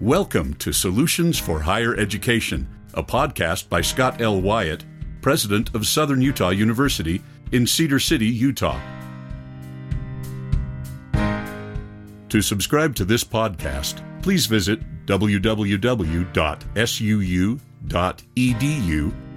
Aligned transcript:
Welcome 0.00 0.54
to 0.54 0.72
Solutions 0.72 1.38
for 1.38 1.60
Higher 1.60 1.94
Education, 1.94 2.66
a 2.94 3.02
podcast 3.02 3.68
by 3.68 3.82
Scott 3.82 4.22
L. 4.22 4.40
Wyatt, 4.40 4.82
president 5.20 5.74
of 5.74 5.86
Southern 5.86 6.22
Utah 6.22 6.48
University 6.48 7.20
in 7.52 7.66
Cedar 7.66 7.98
City, 7.98 8.24
Utah. 8.24 8.80
To 12.30 12.40
subscribe 12.40 12.94
to 12.94 13.04
this 13.04 13.22
podcast, 13.22 14.02
please 14.22 14.46
visit 14.46 14.80
www.suu.edu 15.04 15.52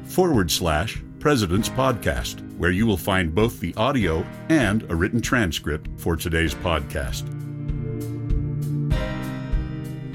forward 0.06 0.50
slash 0.50 1.04
President's 1.20 1.70
Podcast, 1.70 2.58
where 2.58 2.72
you 2.72 2.86
will 2.86 2.96
find 2.96 3.36
both 3.36 3.60
the 3.60 3.76
audio 3.76 4.26
and 4.48 4.90
a 4.90 4.96
written 4.96 5.20
transcript 5.20 5.90
for 6.00 6.16
today's 6.16 6.56
podcast. 6.56 7.33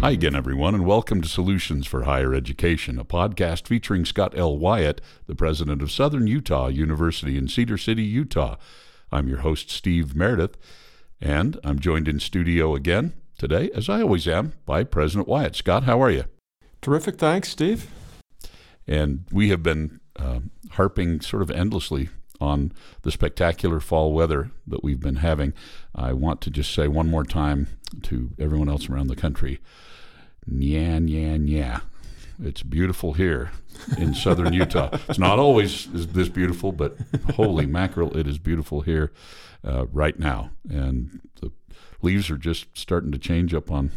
Hi 0.01 0.12
again, 0.12 0.37
everyone, 0.37 0.77
and 0.77 0.87
welcome 0.87 1.20
to 1.23 1.29
Solutions 1.29 1.84
for 1.84 2.05
Higher 2.05 2.33
Education, 2.33 3.01
a 3.01 3.05
podcast 3.05 3.66
featuring 3.66 4.05
Scott 4.05 4.33
L. 4.38 4.57
Wyatt, 4.57 5.01
the 5.27 5.34
president 5.34 5.83
of 5.83 5.91
Southern 5.91 6.29
Utah 6.29 6.69
University 6.69 7.37
in 7.37 7.48
Cedar 7.48 7.77
City, 7.77 8.05
Utah. 8.05 8.55
I'm 9.11 9.27
your 9.27 9.38
host, 9.38 9.71
Steve 9.71 10.15
Meredith, 10.15 10.57
and 11.21 11.59
I'm 11.65 11.80
joined 11.80 12.07
in 12.07 12.21
studio 12.21 12.77
again 12.77 13.12
today, 13.38 13.73
as 13.74 13.88
I 13.88 14.02
always 14.02 14.29
am, 14.29 14.52
by 14.65 14.84
President 14.84 15.27
Wyatt. 15.27 15.57
Scott, 15.57 15.83
how 15.83 16.01
are 16.01 16.12
you? 16.12 16.27
Terrific. 16.80 17.16
Thanks, 17.16 17.49
Steve. 17.49 17.91
And 18.87 19.24
we 19.33 19.49
have 19.49 19.65
been 19.65 19.99
uh, 20.15 20.41
harping 20.71 21.23
sort 21.23 21.43
of 21.43 21.51
endlessly 21.51 22.09
on 22.41 22.71
the 23.02 23.10
spectacular 23.10 23.80
fall 23.80 24.12
weather 24.12 24.52
that 24.65 24.85
we've 24.85 25.01
been 25.01 25.16
having. 25.16 25.55
I 25.93 26.12
want 26.12 26.41
to 26.43 26.51
just 26.51 26.73
say 26.73 26.87
one 26.87 27.09
more 27.09 27.24
time 27.24 27.66
to 28.02 28.30
everyone 28.38 28.69
else 28.69 28.88
around 28.88 29.09
the 29.09 29.16
country 29.16 29.59
yeah, 30.51 30.99
yeah, 30.99 31.35
yeah. 31.35 31.80
It's 32.43 32.63
beautiful 32.63 33.15
here 33.15 33.51
in 33.96 34.15
southern 34.15 34.52
Utah. 34.52 34.91
It's 35.09 35.18
not 35.18 35.38
always 35.38 35.88
this 35.93 36.29
beautiful, 36.29 36.73
but 36.73 36.96
holy 37.35 37.66
mackerel, 37.66 38.16
it 38.16 38.27
is 38.29 38.38
beautiful 38.38 38.82
here 38.82 39.13
uh, 39.65 39.87
right 39.87 40.19
now. 40.19 40.51
And 40.71 41.21
the 41.41 41.51
leaves 42.01 42.30
are 42.30 42.37
just 42.37 42.79
starting 42.79 43.10
to 43.13 43.19
change 43.19 43.54
up 43.54 43.71
on 43.71 43.91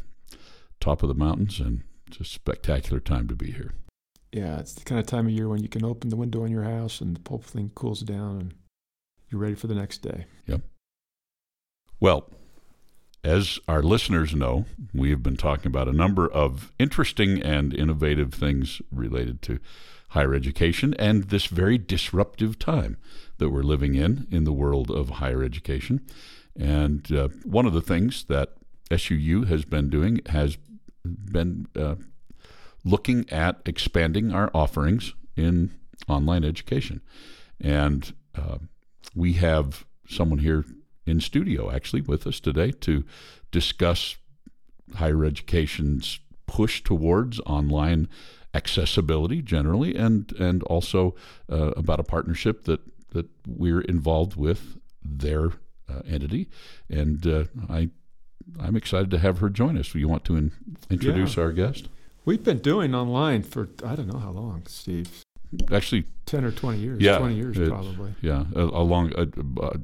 top 0.80 1.04
of 1.04 1.10
the 1.10 1.16
mountains, 1.16 1.60
and 1.60 1.84
it's 2.08 2.20
a 2.20 2.26
spectacular 2.26 3.00
time 3.00 3.28
to 3.28 3.36
be 3.36 3.52
here. 3.52 3.74
Yeah, 4.32 4.60
it's 4.60 4.74
the 4.74 4.86
kind 4.86 5.00
of 5.00 5.06
time 5.06 5.28
of 5.28 5.34
year 5.34 5.50
when 5.50 5.62
you 5.62 5.70
can 5.70 5.84
open 5.84 6.10
the 6.10 6.16
window 6.16 6.44
in 6.46 6.52
your 6.52 6.64
house 6.64 7.02
and 7.02 7.18
the 7.18 7.30
whole 7.30 7.40
thing 7.40 7.72
cools 7.76 8.02
down 8.02 8.40
and 8.40 8.54
you're 9.30 9.42
ready 9.42 9.56
for 9.56 9.68
the 9.68 9.76
next 9.76 10.00
day. 10.00 10.26
Yep. 10.48 10.62
Well, 12.00 12.30
as 13.24 13.60
our 13.68 13.84
listeners 13.84 14.34
know, 14.34 14.66
we 14.94 15.12
have 15.12 15.22
been 15.22 15.38
talking 15.38 15.68
about 15.68 15.88
a 15.88 15.94
number 15.94 16.28
of 16.30 16.72
interesting 16.80 17.42
and 17.42 17.74
innovative 17.74 18.34
things 18.34 18.82
related 18.92 19.42
to 19.44 19.60
higher 20.10 20.34
education 20.34 20.94
and 21.00 21.26
this 21.26 21.46
very 21.46 21.78
disruptive 21.78 22.60
time 22.60 22.98
that 23.38 23.50
we're 23.50 23.64
living 23.64 23.96
in 23.96 24.28
in 24.32 24.44
the 24.44 24.52
world 24.52 24.90
of 24.92 25.10
higher 25.10 25.44
education. 25.44 26.02
And 26.60 27.10
uh, 27.12 27.30
one 27.44 27.66
of 27.66 27.74
the 27.74 27.82
things 27.82 28.26
that 28.26 28.54
SUU 28.90 29.48
has 29.48 29.66
been 29.66 29.90
doing 29.90 30.20
has 30.28 30.58
been 31.04 31.68
uh, 31.76 31.96
looking 32.84 33.30
at 33.30 33.62
expanding 33.66 34.34
our 34.34 34.52
offerings 34.54 35.14
in 35.38 35.72
online 36.08 36.44
education. 36.44 37.02
And 37.60 38.14
uh, 38.36 38.58
we 39.16 39.34
have 39.34 39.86
someone 40.08 40.40
here 40.40 40.66
in 41.06 41.20
studio 41.20 41.72
actually 41.72 42.02
with 42.02 42.28
us 42.28 42.40
today 42.40 42.72
to 42.72 43.04
discuss 43.52 44.16
higher 44.96 45.26
education's 45.26 46.20
push 46.48 46.84
towards 46.84 47.40
online 47.42 48.08
accessibility 48.54 49.42
generally 49.42 49.96
and 49.96 50.34
and 50.34 50.62
also 50.64 51.16
uh, 51.52 51.72
about 51.78 52.00
a 52.00 52.04
partnership 52.04 52.66
that 52.66 52.82
that 53.14 53.28
we're 53.48 53.82
involved 53.82 54.36
with 54.36 54.78
their 55.04 55.52
uh, 55.90 56.02
entity 56.08 56.50
and 56.90 57.26
uh, 57.26 57.46
I 57.70 57.90
I'm 58.60 58.76
excited 58.76 59.12
to 59.12 59.20
have 59.20 59.40
her 59.40 59.50
join 59.50 59.78
us. 59.78 59.94
You 59.94 60.08
want 60.08 60.26
to 60.26 60.36
in, 60.36 60.52
introduce 60.90 61.38
yeah. 61.38 61.44
our 61.44 61.52
guest? 61.52 61.90
We've 62.26 62.44
been 62.44 62.60
doing 62.60 62.94
online 62.94 63.44
for 63.44 63.70
I 63.86 63.96
don't 63.96 64.08
know 64.08 64.20
how 64.20 64.32
long, 64.32 64.64
Steve. 64.68 65.24
Actually, 65.72 66.06
ten 66.26 66.46
or 66.46 66.52
twenty 66.52 66.80
years. 66.80 67.02
Yeah, 67.02 67.18
twenty 67.18 67.36
years 67.36 67.58
probably. 67.58 68.14
Yeah, 68.22 68.46
a 68.56 68.68
uh, 68.68 69.78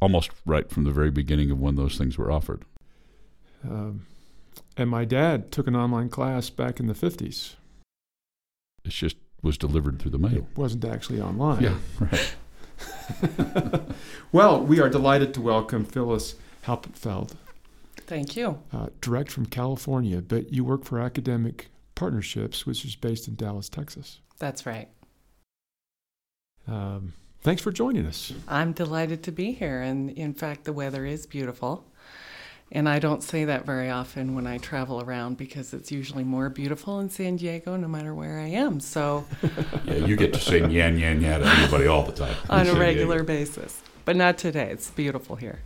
almost 0.00 0.30
right 0.44 0.70
from 0.70 0.84
the 0.84 0.90
very 0.90 1.10
beginning 1.10 1.50
of 1.50 1.60
when 1.60 1.76
those 1.76 1.96
things 1.96 2.18
were 2.18 2.30
offered. 2.30 2.64
Um, 3.64 4.06
and 4.76 4.90
my 4.90 5.04
dad 5.04 5.50
took 5.50 5.66
an 5.66 5.76
online 5.76 6.08
class 6.08 6.50
back 6.50 6.78
in 6.78 6.86
the 6.86 6.94
50s. 6.94 7.54
It 8.84 8.90
just 8.90 9.16
was 9.42 9.58
delivered 9.58 10.00
through 10.00 10.12
the 10.12 10.18
mail. 10.18 10.36
It 10.36 10.44
wasn't 10.56 10.84
actually 10.84 11.20
online. 11.20 11.62
Yeah, 11.62 11.76
right. 11.98 12.34
well, 14.32 14.60
we 14.60 14.80
are 14.80 14.88
delighted 14.88 15.32
to 15.34 15.40
welcome 15.40 15.84
Phyllis 15.84 16.34
Halpenfeld. 16.64 17.32
Thank 17.96 18.36
you. 18.36 18.60
Uh, 18.72 18.88
direct 19.00 19.30
from 19.30 19.46
California, 19.46 20.20
but 20.22 20.52
you 20.52 20.64
work 20.64 20.84
for 20.84 21.00
Academic 21.00 21.68
Partnerships, 21.94 22.66
which 22.66 22.84
is 22.84 22.94
based 22.94 23.26
in 23.26 23.34
Dallas, 23.34 23.68
Texas. 23.68 24.20
That's 24.38 24.66
right. 24.66 24.88
Um, 26.68 27.14
Thanks 27.42 27.62
for 27.62 27.70
joining 27.70 28.06
us. 28.06 28.32
I'm 28.48 28.72
delighted 28.72 29.22
to 29.24 29.32
be 29.32 29.52
here. 29.52 29.80
And 29.80 30.10
in 30.10 30.34
fact, 30.34 30.64
the 30.64 30.72
weather 30.72 31.06
is 31.06 31.26
beautiful. 31.26 31.84
And 32.72 32.88
I 32.88 32.98
don't 32.98 33.22
say 33.22 33.44
that 33.44 33.64
very 33.64 33.88
often 33.90 34.34
when 34.34 34.46
I 34.46 34.58
travel 34.58 35.00
around 35.00 35.36
because 35.36 35.72
it's 35.72 35.92
usually 35.92 36.24
more 36.24 36.50
beautiful 36.50 36.98
in 36.98 37.08
San 37.08 37.36
Diego 37.36 37.76
no 37.76 37.86
matter 37.86 38.12
where 38.12 38.40
I 38.40 38.48
am. 38.48 38.80
So, 38.80 39.24
yeah, 39.84 39.94
you 39.94 40.16
get 40.16 40.32
to 40.32 40.40
say 40.40 40.58
yan 40.68 40.98
yan 40.98 41.20
yan 41.20 41.40
to 41.40 41.46
anybody 41.46 41.86
all 41.86 42.02
the 42.02 42.12
time 42.12 42.34
on 42.50 42.66
a 42.66 42.74
regular 42.74 43.18
Diego. 43.18 43.26
basis. 43.26 43.80
But 44.04 44.16
not 44.16 44.36
today. 44.38 44.70
It's 44.70 44.90
beautiful 44.90 45.36
here. 45.36 45.60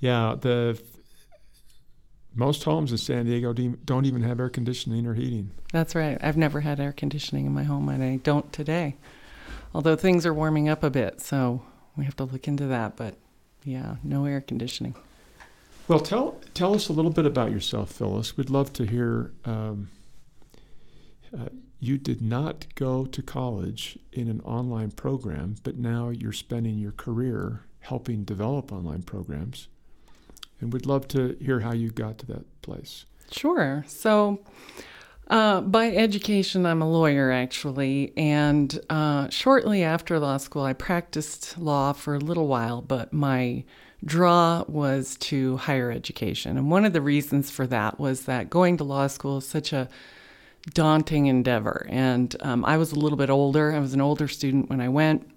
Yeah, 0.00 0.34
the 0.40 0.80
most 2.34 2.64
homes 2.64 2.90
in 2.90 2.98
San 2.98 3.26
Diego 3.26 3.52
don't 3.52 4.04
even 4.04 4.22
have 4.22 4.40
air 4.40 4.48
conditioning 4.48 5.06
or 5.06 5.14
heating. 5.14 5.50
That's 5.72 5.94
right. 5.94 6.18
I've 6.20 6.36
never 6.36 6.60
had 6.60 6.80
air 6.80 6.92
conditioning 6.92 7.46
in 7.46 7.52
my 7.52 7.64
home, 7.64 7.88
and 7.88 8.02
I 8.02 8.16
don't 8.16 8.52
today 8.52 8.96
although 9.74 9.96
things 9.96 10.26
are 10.26 10.34
warming 10.34 10.68
up 10.68 10.82
a 10.82 10.90
bit, 10.90 11.20
so 11.20 11.62
we 11.96 12.04
have 12.04 12.16
to 12.16 12.24
look 12.24 12.48
into 12.48 12.66
that. 12.66 12.96
But 12.96 13.16
yeah, 13.64 13.96
no 14.02 14.24
air 14.24 14.40
conditioning. 14.40 14.94
Well, 15.88 16.00
tell 16.00 16.38
tell 16.54 16.74
us 16.74 16.88
a 16.88 16.92
little 16.92 17.10
bit 17.10 17.26
about 17.26 17.50
yourself, 17.50 17.92
Phyllis. 17.92 18.36
We'd 18.36 18.50
love 18.50 18.72
to 18.74 18.84
hear. 18.84 19.32
Um, 19.44 19.88
uh, 21.36 21.48
you 21.82 21.96
did 21.96 22.20
not 22.20 22.66
go 22.74 23.06
to 23.06 23.22
college 23.22 23.98
in 24.12 24.28
an 24.28 24.40
online 24.42 24.90
program, 24.90 25.56
but 25.62 25.78
now 25.78 26.10
you're 26.10 26.32
spending 26.32 26.78
your 26.78 26.92
career 26.92 27.62
helping 27.80 28.24
develop 28.24 28.70
online 28.70 29.02
programs. 29.02 29.68
And 30.60 30.72
we'd 30.72 30.84
love 30.84 31.08
to 31.08 31.38
hear 31.40 31.60
how 31.60 31.72
you 31.72 31.90
got 31.90 32.18
to 32.18 32.26
that 32.26 32.60
place. 32.60 33.06
Sure. 33.30 33.82
So, 33.88 34.40
uh, 35.30 35.60
by 35.60 35.92
education, 35.92 36.66
I'm 36.66 36.82
a 36.82 36.90
lawyer 36.90 37.30
actually, 37.30 38.12
and 38.16 38.78
uh, 38.90 39.28
shortly 39.28 39.84
after 39.84 40.18
law 40.18 40.38
school, 40.38 40.64
I 40.64 40.72
practiced 40.72 41.56
law 41.56 41.92
for 41.92 42.16
a 42.16 42.18
little 42.18 42.48
while, 42.48 42.82
but 42.82 43.12
my 43.12 43.62
draw 44.04 44.64
was 44.66 45.16
to 45.18 45.56
higher 45.58 45.92
education. 45.92 46.56
And 46.56 46.68
one 46.68 46.84
of 46.84 46.92
the 46.92 47.00
reasons 47.00 47.48
for 47.48 47.64
that 47.68 48.00
was 48.00 48.22
that 48.22 48.50
going 48.50 48.76
to 48.78 48.84
law 48.84 49.06
school 49.06 49.38
is 49.38 49.46
such 49.46 49.72
a 49.72 49.88
daunting 50.74 51.26
endeavor. 51.26 51.86
And 51.88 52.34
um, 52.40 52.64
I 52.64 52.76
was 52.76 52.90
a 52.90 52.98
little 52.98 53.18
bit 53.18 53.30
older, 53.30 53.72
I 53.72 53.78
was 53.78 53.94
an 53.94 54.00
older 54.00 54.26
student 54.26 54.68
when 54.68 54.80
I 54.80 54.88
went, 54.88 55.30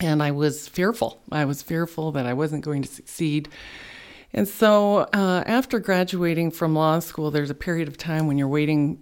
and 0.00 0.24
I 0.24 0.32
was 0.32 0.66
fearful. 0.66 1.20
I 1.30 1.44
was 1.44 1.62
fearful 1.62 2.10
that 2.12 2.26
I 2.26 2.32
wasn't 2.32 2.64
going 2.64 2.82
to 2.82 2.88
succeed. 2.88 3.48
And 4.32 4.48
so, 4.48 5.08
uh, 5.12 5.44
after 5.46 5.78
graduating 5.78 6.50
from 6.50 6.74
law 6.74 6.98
school, 6.98 7.30
there's 7.30 7.50
a 7.50 7.54
period 7.54 7.86
of 7.86 7.96
time 7.96 8.26
when 8.26 8.36
you're 8.38 8.48
waiting 8.48 8.98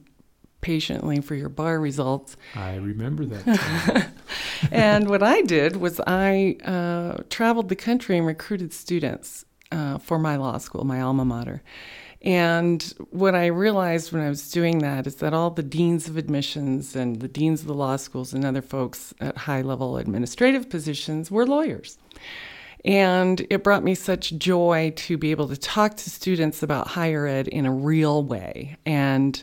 patiently 0.61 1.21
for 1.21 1.35
your 1.35 1.49
bar 1.49 1.81
results. 1.81 2.37
I 2.55 2.77
remember 2.77 3.25
that. 3.27 4.11
and 4.73 5.09
what 5.09 5.23
I 5.23 5.43
did 5.43 5.77
was 5.77 6.01
I 6.07 6.57
uh, 6.65 7.23
traveled 7.31 7.69
the 7.69 7.77
country 7.77 8.17
and 8.17 8.27
recruited 8.27 8.73
students 8.73 9.45
uh, 9.71 9.99
for 9.99 10.19
my 10.19 10.37
law 10.37 10.59
school, 10.59 10.85
my 10.85 11.01
alma 11.01 11.25
mater. 11.25 11.63
And 12.23 12.83
what 13.11 13.37
I 13.37 13.47
realized 13.47 14.13
when 14.13 14.23
I 14.23 14.29
was 14.29 14.51
doing 14.51 14.79
that 14.79 15.07
is 15.07 15.17
that 15.17 15.33
all 15.33 15.51
the 15.51 15.63
deans 15.63 16.09
of 16.09 16.17
admissions 16.17 16.97
and 16.97 17.21
the 17.21 17.29
deans 17.29 17.61
of 17.61 17.69
the 17.69 17.75
law 17.75 17.97
schools 17.97 18.35
and 18.35 18.45
other 18.45 18.63
folks 18.63 19.15
at 19.21 19.37
high 19.37 19.63
level 19.63 19.97
administrative 19.97 20.69
positions 20.69 21.31
were 21.31 21.47
lawyers. 21.47 21.97
And 22.85 23.47
it 23.51 23.63
brought 23.63 23.85
me 23.85 23.95
such 23.95 24.37
joy 24.39 24.93
to 24.97 25.17
be 25.17 25.31
able 25.31 25.49
to 25.49 25.57
talk 25.57 25.97
to 25.97 26.11
students 26.11 26.63
about 26.63 26.89
higher 26.89 27.27
ed 27.27 27.47
in 27.49 27.67
a 27.67 27.73
real 27.73 28.25
way. 28.25 28.77
And 28.85 29.41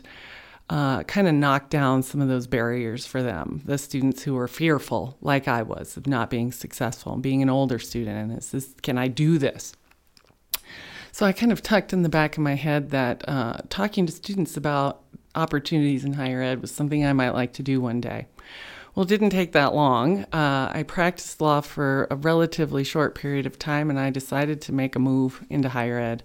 uh, 0.68 1.04
kind 1.04 1.28
of 1.28 1.34
knock 1.34 1.70
down 1.70 2.02
some 2.02 2.20
of 2.20 2.28
those 2.28 2.46
barriers 2.46 3.06
for 3.06 3.22
them, 3.22 3.62
the 3.64 3.78
students 3.78 4.24
who 4.24 4.34
were 4.34 4.48
fearful, 4.48 5.16
like 5.20 5.46
I 5.46 5.62
was, 5.62 5.96
of 5.96 6.06
not 6.06 6.28
being 6.28 6.50
successful 6.50 7.12
and 7.12 7.22
being 7.22 7.42
an 7.42 7.50
older 7.50 7.78
student. 7.78 8.16
And 8.18 8.38
is 8.38 8.50
this, 8.50 8.74
can 8.82 8.98
I 8.98 9.08
do 9.08 9.38
this? 9.38 9.74
So 11.12 11.24
I 11.24 11.32
kind 11.32 11.52
of 11.52 11.62
tucked 11.62 11.92
in 11.92 12.02
the 12.02 12.08
back 12.08 12.36
of 12.36 12.42
my 12.42 12.54
head 12.54 12.90
that 12.90 13.26
uh, 13.28 13.58
talking 13.68 14.06
to 14.06 14.12
students 14.12 14.56
about 14.56 15.02
opportunities 15.34 16.04
in 16.04 16.14
higher 16.14 16.42
ed 16.42 16.60
was 16.60 16.72
something 16.72 17.06
I 17.06 17.12
might 17.12 17.30
like 17.30 17.52
to 17.54 17.62
do 17.62 17.80
one 17.80 18.00
day. 18.00 18.26
Well, 18.94 19.04
it 19.04 19.08
didn't 19.08 19.30
take 19.30 19.52
that 19.52 19.74
long. 19.74 20.24
Uh, 20.32 20.70
I 20.72 20.82
practiced 20.86 21.40
law 21.40 21.60
for 21.60 22.06
a 22.10 22.16
relatively 22.16 22.82
short 22.82 23.14
period 23.14 23.44
of 23.44 23.58
time, 23.58 23.90
and 23.90 24.00
I 24.00 24.08
decided 24.08 24.60
to 24.62 24.72
make 24.72 24.96
a 24.96 24.98
move 24.98 25.44
into 25.50 25.68
higher 25.68 25.98
ed. 25.98 26.22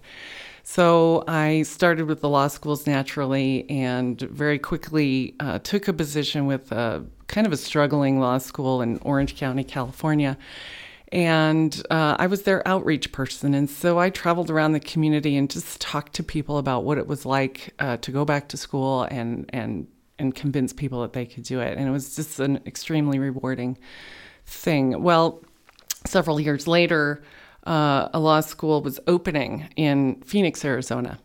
So 0.64 1.24
I 1.26 1.62
started 1.62 2.06
with 2.06 2.20
the 2.20 2.28
law 2.28 2.48
schools 2.48 2.86
naturally 2.86 3.68
and 3.68 4.20
very 4.20 4.58
quickly 4.58 5.34
uh, 5.40 5.58
took 5.58 5.88
a 5.88 5.92
position 5.92 6.46
with 6.46 6.70
a 6.72 7.04
kind 7.26 7.46
of 7.46 7.52
a 7.52 7.56
struggling 7.56 8.20
law 8.20 8.38
school 8.38 8.80
in 8.80 8.98
Orange 8.98 9.36
County, 9.36 9.64
California. 9.64 10.38
And 11.10 11.82
uh, 11.90 12.16
I 12.18 12.26
was 12.26 12.42
their 12.42 12.66
outreach 12.66 13.12
person. 13.12 13.54
And 13.54 13.68
so 13.68 13.98
I 13.98 14.08
traveled 14.08 14.50
around 14.50 14.72
the 14.72 14.80
community 14.80 15.36
and 15.36 15.50
just 15.50 15.80
talked 15.80 16.14
to 16.14 16.22
people 16.22 16.58
about 16.58 16.84
what 16.84 16.96
it 16.96 17.06
was 17.06 17.26
like 17.26 17.74
uh, 17.78 17.98
to 17.98 18.10
go 18.12 18.24
back 18.24 18.48
to 18.48 18.56
school 18.56 19.02
and, 19.04 19.50
and 19.52 19.88
and 20.18 20.34
convince 20.34 20.72
people 20.72 21.02
that 21.02 21.12
they 21.12 21.26
could 21.26 21.42
do 21.42 21.60
it. 21.60 21.76
And 21.76 21.88
it 21.88 21.90
was 21.90 22.14
just 22.14 22.38
an 22.38 22.60
extremely 22.64 23.18
rewarding 23.18 23.76
thing. 24.46 25.02
Well, 25.02 25.42
several 26.06 26.38
years 26.38 26.68
later, 26.68 27.22
uh, 27.66 28.08
a 28.12 28.18
law 28.18 28.40
school 28.40 28.82
was 28.82 28.98
opening 29.06 29.68
in 29.76 30.20
Phoenix, 30.22 30.64
Arizona. 30.64 31.18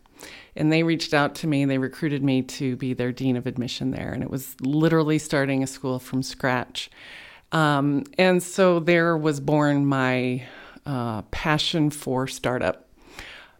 And 0.56 0.72
they 0.72 0.82
reached 0.82 1.14
out 1.14 1.36
to 1.36 1.46
me, 1.46 1.64
they 1.64 1.78
recruited 1.78 2.22
me 2.24 2.42
to 2.42 2.74
be 2.76 2.92
their 2.92 3.12
dean 3.12 3.36
of 3.36 3.46
admission 3.46 3.92
there. 3.92 4.12
And 4.12 4.22
it 4.22 4.30
was 4.30 4.56
literally 4.60 5.18
starting 5.18 5.62
a 5.62 5.66
school 5.66 5.98
from 6.00 6.22
scratch. 6.22 6.90
Um, 7.52 8.04
and 8.18 8.42
so 8.42 8.80
there 8.80 9.16
was 9.16 9.40
born 9.40 9.86
my 9.86 10.44
uh, 10.84 11.22
passion 11.22 11.90
for 11.90 12.26
startup 12.26 12.88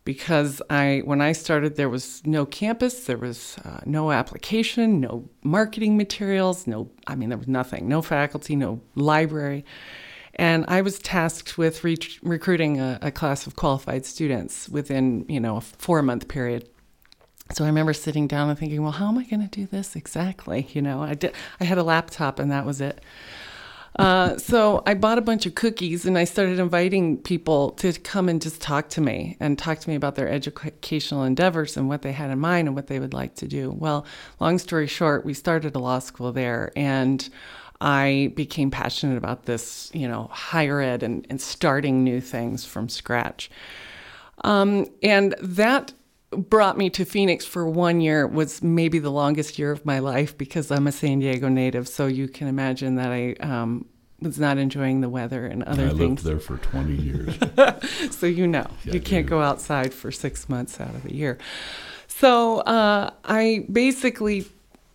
because 0.05 0.63
I 0.71 1.03
when 1.05 1.21
I 1.21 1.33
started 1.33 1.77
there 1.77 1.91
was 1.91 2.23
no 2.25 2.47
campus, 2.47 3.05
there 3.05 3.19
was 3.19 3.59
uh, 3.65 3.81
no 3.85 4.11
application, 4.11 5.01
no 5.01 5.29
marketing 5.43 5.99
materials, 5.99 6.67
no 6.67 6.91
I 7.07 7.15
mean 7.15 7.29
there 7.29 7.37
was 7.37 7.49
nothing, 7.49 7.89
no 7.89 8.01
faculty, 8.01 8.57
no 8.57 8.81
library. 8.95 9.67
And 10.39 10.65
I 10.69 10.83
was 10.83 11.01
tasked 11.01 11.59
with 11.59 11.83
re- 11.83 11.99
recruiting 12.23 12.81
a, 12.81 12.99
a, 13.03 13.11
class 13.11 13.47
of 13.47 13.57
qualified 13.57 14.07
students 14.07 14.69
within, 14.69 15.27
you 15.29 15.41
know, 15.41 15.57
a 15.57 15.61
four 15.61 16.01
month 16.01 16.29
period. 16.29 16.69
So 17.53 17.65
I 17.65 17.67
remember 17.67 17.93
sitting 17.93 18.29
down 18.29 18.49
and 18.49 18.59
thinking, 18.59 18.83
well, 18.83 18.93
how 18.93 19.09
am 19.09 19.19
I 19.19 19.25
going 19.25 19.47
to 19.47 19.49
do 19.49 19.67
this 19.67 19.97
exactly? 19.97 20.69
You 20.73 20.83
know, 20.83 21.03
I 21.03 21.15
did. 21.15 21.33
I 21.61 21.65
had 21.65 21.79
a 21.79 21.83
laptop, 21.83 22.39
and 22.39 22.53
that 22.53 22.65
was 22.65 22.81
it. 22.81 23.01
Uh, 23.99 24.39
so 24.39 24.83
I 24.87 24.95
bought 24.95 25.19
a 25.19 25.23
bunch 25.23 25.45
of 25.45 25.57
cookies 25.57 26.07
and 26.07 26.17
I 26.17 26.23
started 26.23 26.61
inviting 26.61 27.19
people 27.19 27.71
to 27.73 27.93
come 27.93 28.29
and 28.29 28.41
just 28.41 28.61
talk 28.61 28.89
to 28.91 29.01
me 29.01 29.37
and 29.41 29.59
talk 29.59 29.81
to 29.81 29.89
me 29.89 29.97
about 29.97 30.15
their 30.15 30.29
educational 30.29 31.25
endeavors 31.25 31.77
and 31.77 31.89
what 31.89 32.03
they 32.03 32.13
had 32.13 32.31
in 32.31 32.39
mind 32.39 32.69
and 32.69 32.77
what 32.77 32.87
they 32.87 33.01
would 33.01 33.13
like 33.13 33.35
to 33.37 33.49
do. 33.49 33.73
Well, 33.73 34.07
long 34.39 34.59
story 34.59 34.87
short, 34.87 35.25
we 35.25 35.35
started 35.35 35.75
a 35.75 35.81
law 35.81 35.99
school 35.99 36.31
there 36.31 36.71
and 36.77 37.29
I 37.81 38.33
became 38.35 38.71
passionate 38.71 39.17
about 39.17 39.45
this, 39.45 39.91
you 39.95 40.09
know, 40.09 40.29
higher 40.33 40.81
ed 40.81 41.03
and, 41.03 41.27
and 41.31 41.41
starting 41.41 42.03
new 42.03 42.21
things 42.21 42.65
from 42.65 42.89
scratch. 42.89 43.51
Um, 44.45 44.87
and 45.03 45.35
that 45.41 45.93
brought 46.31 46.77
me 46.77 46.91
to 46.91 47.05
Phoenix 47.05 47.45
for 47.45 47.69
one 47.69 48.01
year 48.01 48.27
was 48.27 48.63
maybe 48.63 48.99
the 48.99 49.11
longest 49.11 49.59
year 49.59 49.71
of 49.71 49.87
my 49.87 49.99
life 49.99 50.37
because 50.37 50.71
I'm 50.71 50.87
a 50.87 50.93
San 50.93 51.21
Diego 51.21 51.49
native. 51.49 51.89
So 51.89 52.07
you 52.07 52.29
can 52.29 52.49
imagine 52.49 52.97
that 52.97 53.11
I 53.11 53.33
um, 53.41 53.87
was 54.21 54.39
not 54.39 54.59
enjoying 54.59 55.01
the 55.01 55.09
weather 55.09 55.47
and 55.47 55.63
other 55.63 55.87
I 55.87 55.89
things. 55.91 56.01
I 56.01 56.05
lived 56.05 56.25
there 56.25 56.41
for 56.41 56.57
20 56.59 56.95
years. 56.95 57.39
so 58.15 58.27
you 58.27 58.47
know, 58.47 58.67
yeah, 58.85 58.95
you 58.95 59.01
can't 59.01 59.27
go 59.27 59.41
outside 59.41 59.95
for 59.95 60.11
six 60.11 60.49
months 60.49 60.81
out 60.81 60.95
of 60.95 61.05
the 61.05 61.15
year. 61.15 61.39
So 62.09 62.59
uh, 62.61 63.11
I 63.25 63.67
basically 63.71 64.47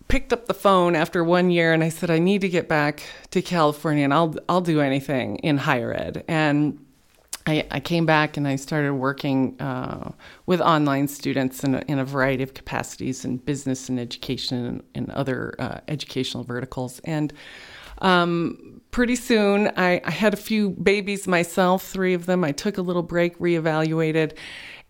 picked 0.07 0.33
up 0.33 0.47
the 0.47 0.53
phone 0.53 0.95
after 0.95 1.23
one 1.23 1.49
year 1.49 1.73
and 1.73 1.83
I 1.83 1.89
said, 1.89 2.09
I 2.09 2.19
need 2.19 2.41
to 2.41 2.49
get 2.49 2.67
back 2.67 3.03
to 3.31 3.41
California 3.41 4.03
and 4.03 4.13
I'll, 4.13 4.35
I'll 4.47 4.61
do 4.61 4.81
anything 4.81 5.37
in 5.37 5.57
higher 5.57 5.93
ed. 5.93 6.23
And 6.27 6.83
I, 7.45 7.65
I 7.71 7.79
came 7.79 8.05
back 8.05 8.37
and 8.37 8.47
I 8.47 8.55
started 8.55 8.93
working 8.93 9.59
uh, 9.59 10.11
with 10.45 10.61
online 10.61 11.07
students 11.07 11.63
in 11.63 11.75
a, 11.75 11.83
in 11.87 11.99
a 11.99 12.05
variety 12.05 12.43
of 12.43 12.53
capacities 12.53 13.25
in 13.25 13.37
business 13.37 13.89
and 13.89 13.99
education 13.99 14.65
and, 14.65 14.83
and 14.95 15.11
other 15.11 15.55
uh, 15.59 15.79
educational 15.87 16.43
verticals. 16.43 17.01
And 17.03 17.33
um, 17.99 18.81
pretty 18.91 19.15
soon, 19.15 19.71
I, 19.75 20.01
I, 20.03 20.11
had 20.11 20.33
a 20.33 20.37
few 20.37 20.71
babies 20.71 21.27
myself, 21.27 21.83
three 21.83 22.13
of 22.13 22.25
them. 22.25 22.43
I 22.43 22.51
took 22.51 22.77
a 22.77 22.81
little 22.81 23.03
break, 23.03 23.37
reevaluated, 23.39 24.37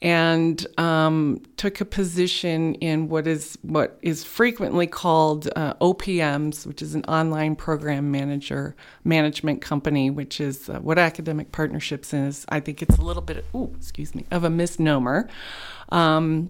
and 0.04 0.68
um, 0.78 1.42
took 1.56 1.80
a 1.80 1.86
position 1.86 2.76
in 2.76 3.08
what 3.08 3.26
is 3.26 3.58
what 3.62 3.98
is 4.02 4.26
frequently 4.26 4.86
called 4.86 5.50
uh, 5.56 5.74
OPMs, 5.76 6.68
which 6.68 6.82
is 6.82 6.94
an 6.94 7.06
online 7.06 7.56
program 7.56 8.12
manager 8.12 8.76
management 9.06 9.62
company, 9.62 10.10
which 10.10 10.42
is 10.42 10.70
uh, 10.70 10.80
what 10.80 11.00
academic 11.00 11.54
partnerships 11.54 12.14
is. 12.14 12.46
I 12.50 12.60
think 12.60 12.82
it's 12.82 12.98
a 12.98 13.02
little 13.02 13.22
bit, 13.22 13.46
oh, 13.54 13.72
excuse 13.78 14.14
me, 14.14 14.26
of 14.30 14.44
a 14.44 14.50
misnomer. 14.50 15.30
Um, 15.88 16.50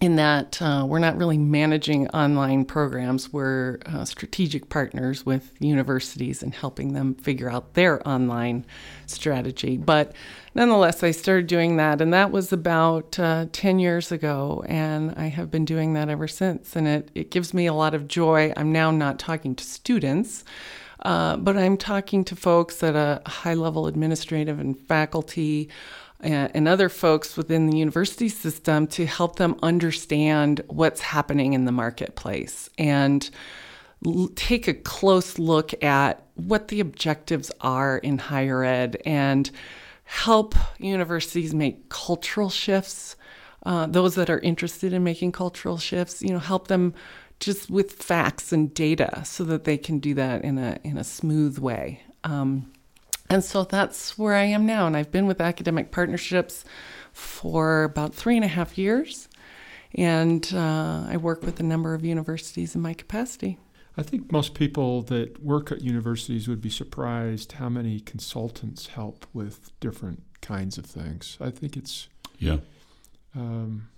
in 0.00 0.16
that 0.16 0.60
uh, 0.60 0.84
we're 0.86 0.98
not 0.98 1.16
really 1.16 1.38
managing 1.38 2.06
online 2.08 2.66
programs. 2.66 3.32
We're 3.32 3.78
uh, 3.86 4.04
strategic 4.04 4.68
partners 4.68 5.24
with 5.24 5.52
universities 5.58 6.42
and 6.42 6.54
helping 6.54 6.92
them 6.92 7.14
figure 7.14 7.50
out 7.50 7.74
their 7.74 8.06
online 8.06 8.66
strategy. 9.06 9.78
But 9.78 10.12
nonetheless, 10.54 11.02
I 11.02 11.12
started 11.12 11.46
doing 11.46 11.78
that, 11.78 12.02
and 12.02 12.12
that 12.12 12.30
was 12.30 12.52
about 12.52 13.18
uh, 13.18 13.46
10 13.52 13.78
years 13.78 14.12
ago, 14.12 14.62
and 14.68 15.14
I 15.16 15.28
have 15.28 15.50
been 15.50 15.64
doing 15.64 15.94
that 15.94 16.10
ever 16.10 16.28
since. 16.28 16.76
And 16.76 16.86
it, 16.86 17.10
it 17.14 17.30
gives 17.30 17.54
me 17.54 17.64
a 17.66 17.74
lot 17.74 17.94
of 17.94 18.06
joy. 18.06 18.52
I'm 18.54 18.72
now 18.72 18.90
not 18.90 19.18
talking 19.18 19.54
to 19.54 19.64
students. 19.64 20.44
Uh, 21.02 21.36
but 21.36 21.56
I'm 21.56 21.76
talking 21.76 22.24
to 22.24 22.34
folks 22.34 22.82
at 22.82 22.96
a 22.96 23.22
high 23.26 23.54
level 23.54 23.86
administrative 23.86 24.58
and 24.58 24.76
faculty 24.88 25.68
and 26.20 26.66
other 26.66 26.88
folks 26.88 27.36
within 27.36 27.66
the 27.66 27.76
university 27.76 28.28
system 28.28 28.86
to 28.86 29.06
help 29.06 29.36
them 29.36 29.56
understand 29.62 30.62
what's 30.68 31.00
happening 31.00 31.52
in 31.52 31.64
the 31.64 31.72
marketplace 31.72 32.70
and 32.78 33.30
l- 34.04 34.28
take 34.34 34.66
a 34.66 34.74
close 34.74 35.38
look 35.38 35.82
at 35.84 36.26
what 36.34 36.68
the 36.68 36.80
objectives 36.80 37.50
are 37.60 37.98
in 37.98 38.18
higher 38.18 38.64
ed 38.64 39.00
and 39.04 39.50
help 40.04 40.54
universities 40.78 41.54
make 41.54 41.88
cultural 41.88 42.50
shifts. 42.50 43.16
Uh, 43.64 43.86
those 43.86 44.14
that 44.14 44.30
are 44.30 44.38
interested 44.40 44.92
in 44.92 45.02
making 45.02 45.32
cultural 45.32 45.76
shifts, 45.76 46.22
you 46.22 46.30
know, 46.30 46.38
help 46.38 46.68
them 46.68 46.94
just 47.40 47.68
with 47.68 47.92
facts 47.92 48.52
and 48.52 48.72
data 48.72 49.22
so 49.24 49.44
that 49.44 49.64
they 49.64 49.76
can 49.76 49.98
do 49.98 50.14
that 50.14 50.42
in 50.42 50.56
a 50.56 50.78
in 50.84 50.96
a 50.96 51.04
smooth 51.04 51.58
way. 51.58 52.00
Um, 52.24 52.72
and 53.28 53.42
so 53.42 53.64
that's 53.64 54.16
where 54.18 54.34
I 54.34 54.44
am 54.44 54.66
now. 54.66 54.86
And 54.86 54.96
I've 54.96 55.10
been 55.10 55.26
with 55.26 55.40
academic 55.40 55.90
partnerships 55.90 56.64
for 57.12 57.84
about 57.84 58.14
three 58.14 58.36
and 58.36 58.44
a 58.44 58.48
half 58.48 58.76
years. 58.78 59.28
And 59.94 60.48
uh, 60.54 61.06
I 61.08 61.16
work 61.16 61.42
with 61.42 61.58
a 61.60 61.62
number 61.62 61.94
of 61.94 62.04
universities 62.04 62.74
in 62.74 62.82
my 62.82 62.94
capacity. 62.94 63.58
I 63.96 64.02
think 64.02 64.30
most 64.30 64.52
people 64.52 65.00
that 65.02 65.42
work 65.42 65.72
at 65.72 65.80
universities 65.80 66.48
would 66.48 66.60
be 66.60 66.68
surprised 66.68 67.52
how 67.52 67.70
many 67.70 68.00
consultants 68.00 68.88
help 68.88 69.26
with 69.32 69.72
different 69.80 70.22
kinds 70.42 70.76
of 70.76 70.84
things. 70.84 71.38
I 71.40 71.50
think 71.50 71.76
it's. 71.76 72.08
Yeah. 72.38 72.58
Um, 73.34 73.88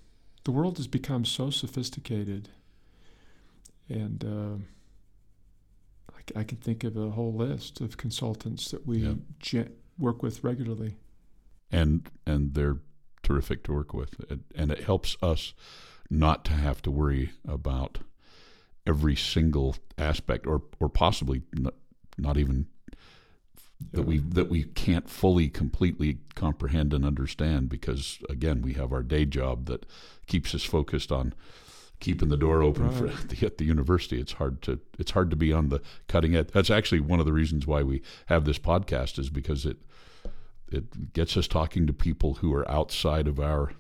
the 0.45 0.53
world 0.53 0.77
has 0.77 0.87
become 0.87 1.25
so 1.25 1.51
sophisticated. 1.51 2.49
And. 3.89 4.25
Uh, 4.25 4.65
I 6.37 6.45
can 6.45 6.59
think 6.59 6.85
of 6.85 6.97
a 6.97 7.11
whole 7.11 7.33
list 7.33 7.81
of 7.81 7.97
consultants 7.97 8.71
that 8.71 8.87
we 8.87 8.99
yeah. 9.53 9.65
work 9.99 10.23
with 10.23 10.45
regularly. 10.45 10.97
And 11.71 12.09
and 12.27 12.55
they're 12.55 12.79
terrific 13.23 13.63
to 13.65 13.73
work 13.73 13.93
with, 13.93 14.15
and 14.55 14.73
it 14.73 14.85
helps 14.85 15.17
us 15.23 15.53
not 16.09 16.45
to 16.47 16.53
have 16.53 16.81
to 16.83 16.91
worry 16.91 17.33
about 17.47 17.99
every 18.87 19.15
single 19.15 19.77
aspect, 19.99 20.47
or 20.47 20.63
or 20.81 20.89
possibly 20.89 21.43
not, 21.53 21.75
not 22.17 22.39
even 22.39 22.69
that 23.93 24.03
we 24.03 24.19
that 24.19 24.49
we 24.49 24.65
can't 24.65 25.09
fully 25.09 25.49
completely 25.49 26.19
comprehend 26.35 26.93
and 26.93 27.05
understand 27.05 27.69
because 27.69 28.19
again 28.29 28.61
we 28.63 28.75
have 28.75 28.93
our 28.93 29.03
day 29.03 29.25
job 29.25 29.67
that 29.67 29.87
keeps 30.27 30.55
us 30.55 30.65
focused 30.65 31.13
on 31.13 31.33
keeping 32.01 32.29
the 32.29 32.37
door 32.37 32.63
open 32.63 32.89
right. 32.89 32.95
for 32.95 33.27
the, 33.35 33.47
at 33.47 33.59
the 33.59 33.65
university. 33.65 34.21
It's 34.21 34.33
hard 34.33 34.63
to 34.63 34.81
it's 34.99 35.13
hard 35.13 35.31
to 35.31 35.37
be 35.37 35.53
on 35.53 35.69
the 35.69 35.81
cutting 36.07 36.37
edge. 36.37 36.51
That's 36.53 36.71
actually 36.71 37.01
one 37.01 37.21
of 37.21 37.27
the 37.27 37.33
reasons 37.33 37.67
why 37.67 37.83
we 37.83 38.03
have 38.27 38.45
this 38.45 38.59
podcast 38.59 39.19
is 39.19 39.31
because 39.31 39.65
it 39.67 39.79
it 40.71 41.13
gets 41.13 41.37
us 41.37 41.49
talking 41.49 41.87
to 41.87 41.93
people 41.93 42.35
who 42.35 42.53
are 42.55 42.71
outside 42.71 43.27
of 43.27 43.41
our 43.41 43.73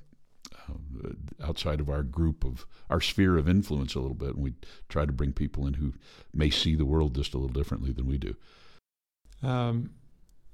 uh, 0.68 1.10
outside 1.44 1.80
of 1.80 1.88
our 1.88 2.02
group 2.02 2.44
of 2.44 2.66
our 2.90 3.00
sphere 3.00 3.37
of 3.37 3.48
influence 3.48 3.94
a 3.94 4.00
little 4.00 4.14
bit, 4.14 4.30
and 4.30 4.42
we 4.42 4.54
try 4.88 5.04
to 5.04 5.12
bring 5.12 5.32
people 5.32 5.66
in 5.66 5.75
who 5.75 5.92
may 6.32 6.50
see 6.50 6.75
the 6.75 6.87
world 6.87 7.14
just 7.14 7.34
a 7.34 7.38
little 7.38 7.52
differently 7.52 7.92
than 7.92 8.06
we 8.06 8.18
do. 8.18 8.34
Um, 9.42 9.90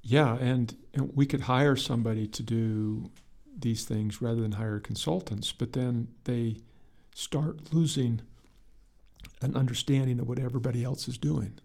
yeah, 0.03 0.37
and, 0.37 0.75
and 0.93 1.11
we 1.15 1.25
could 1.25 1.41
hire 1.41 1.75
somebody 1.75 2.27
to 2.27 2.43
do 2.43 3.09
these 3.57 3.85
things 3.85 4.21
rather 4.21 4.41
than 4.41 4.53
hire 4.53 4.79
consultants, 4.79 5.51
but 5.51 5.73
then 5.73 6.09
they 6.25 6.57
start 7.15 7.73
losing 7.73 8.21
an 9.41 9.55
understanding 9.55 10.19
of 10.19 10.27
what 10.27 10.37
everybody 10.37 10.83
else 10.83 11.07
is 11.07 11.17
doing. 11.17 11.57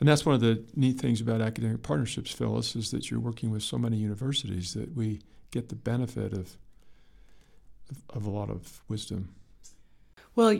And 0.00 0.08
that's 0.08 0.26
one 0.26 0.34
of 0.34 0.40
the 0.40 0.64
neat 0.74 0.98
things 0.98 1.20
about 1.20 1.42
academic 1.42 1.82
partnerships, 1.82 2.32
Phyllis, 2.32 2.74
is 2.74 2.90
that 2.90 3.10
you're 3.10 3.20
working 3.20 3.50
with 3.50 3.62
so 3.62 3.78
many 3.78 3.98
universities 3.98 4.74
that 4.74 4.96
we 4.96 5.20
get 5.52 5.68
the 5.68 5.76
benefit 5.76 6.32
of 6.32 6.56
of, 7.90 8.16
of 8.16 8.26
a 8.26 8.30
lot 8.30 8.48
of 8.48 8.82
wisdom. 8.88 9.34
Well, 10.34 10.58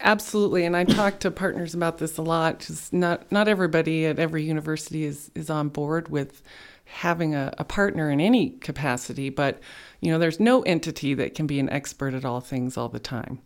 absolutely, 0.00 0.64
and 0.64 0.76
I 0.76 0.82
talk 0.82 1.20
to 1.20 1.30
partners 1.30 1.72
about 1.72 1.98
this 1.98 2.18
a 2.18 2.22
lot. 2.22 2.58
Just 2.58 2.92
not 2.92 3.30
not 3.30 3.46
everybody 3.46 4.06
at 4.06 4.18
every 4.18 4.42
university 4.42 5.04
is 5.04 5.30
is 5.36 5.48
on 5.48 5.68
board 5.68 6.08
with 6.08 6.42
having 6.84 7.34
a, 7.34 7.52
a 7.58 7.64
partner 7.64 8.10
in 8.10 8.20
any 8.20 8.50
capacity, 8.50 9.30
but 9.30 9.60
you 10.00 10.10
know, 10.10 10.18
there's 10.18 10.40
no 10.40 10.62
entity 10.62 11.14
that 11.14 11.34
can 11.34 11.46
be 11.46 11.58
an 11.58 11.70
expert 11.70 12.14
at 12.14 12.24
all 12.24 12.40
things 12.40 12.76
all 12.76 12.88
the 12.88 12.98
time, 12.98 13.40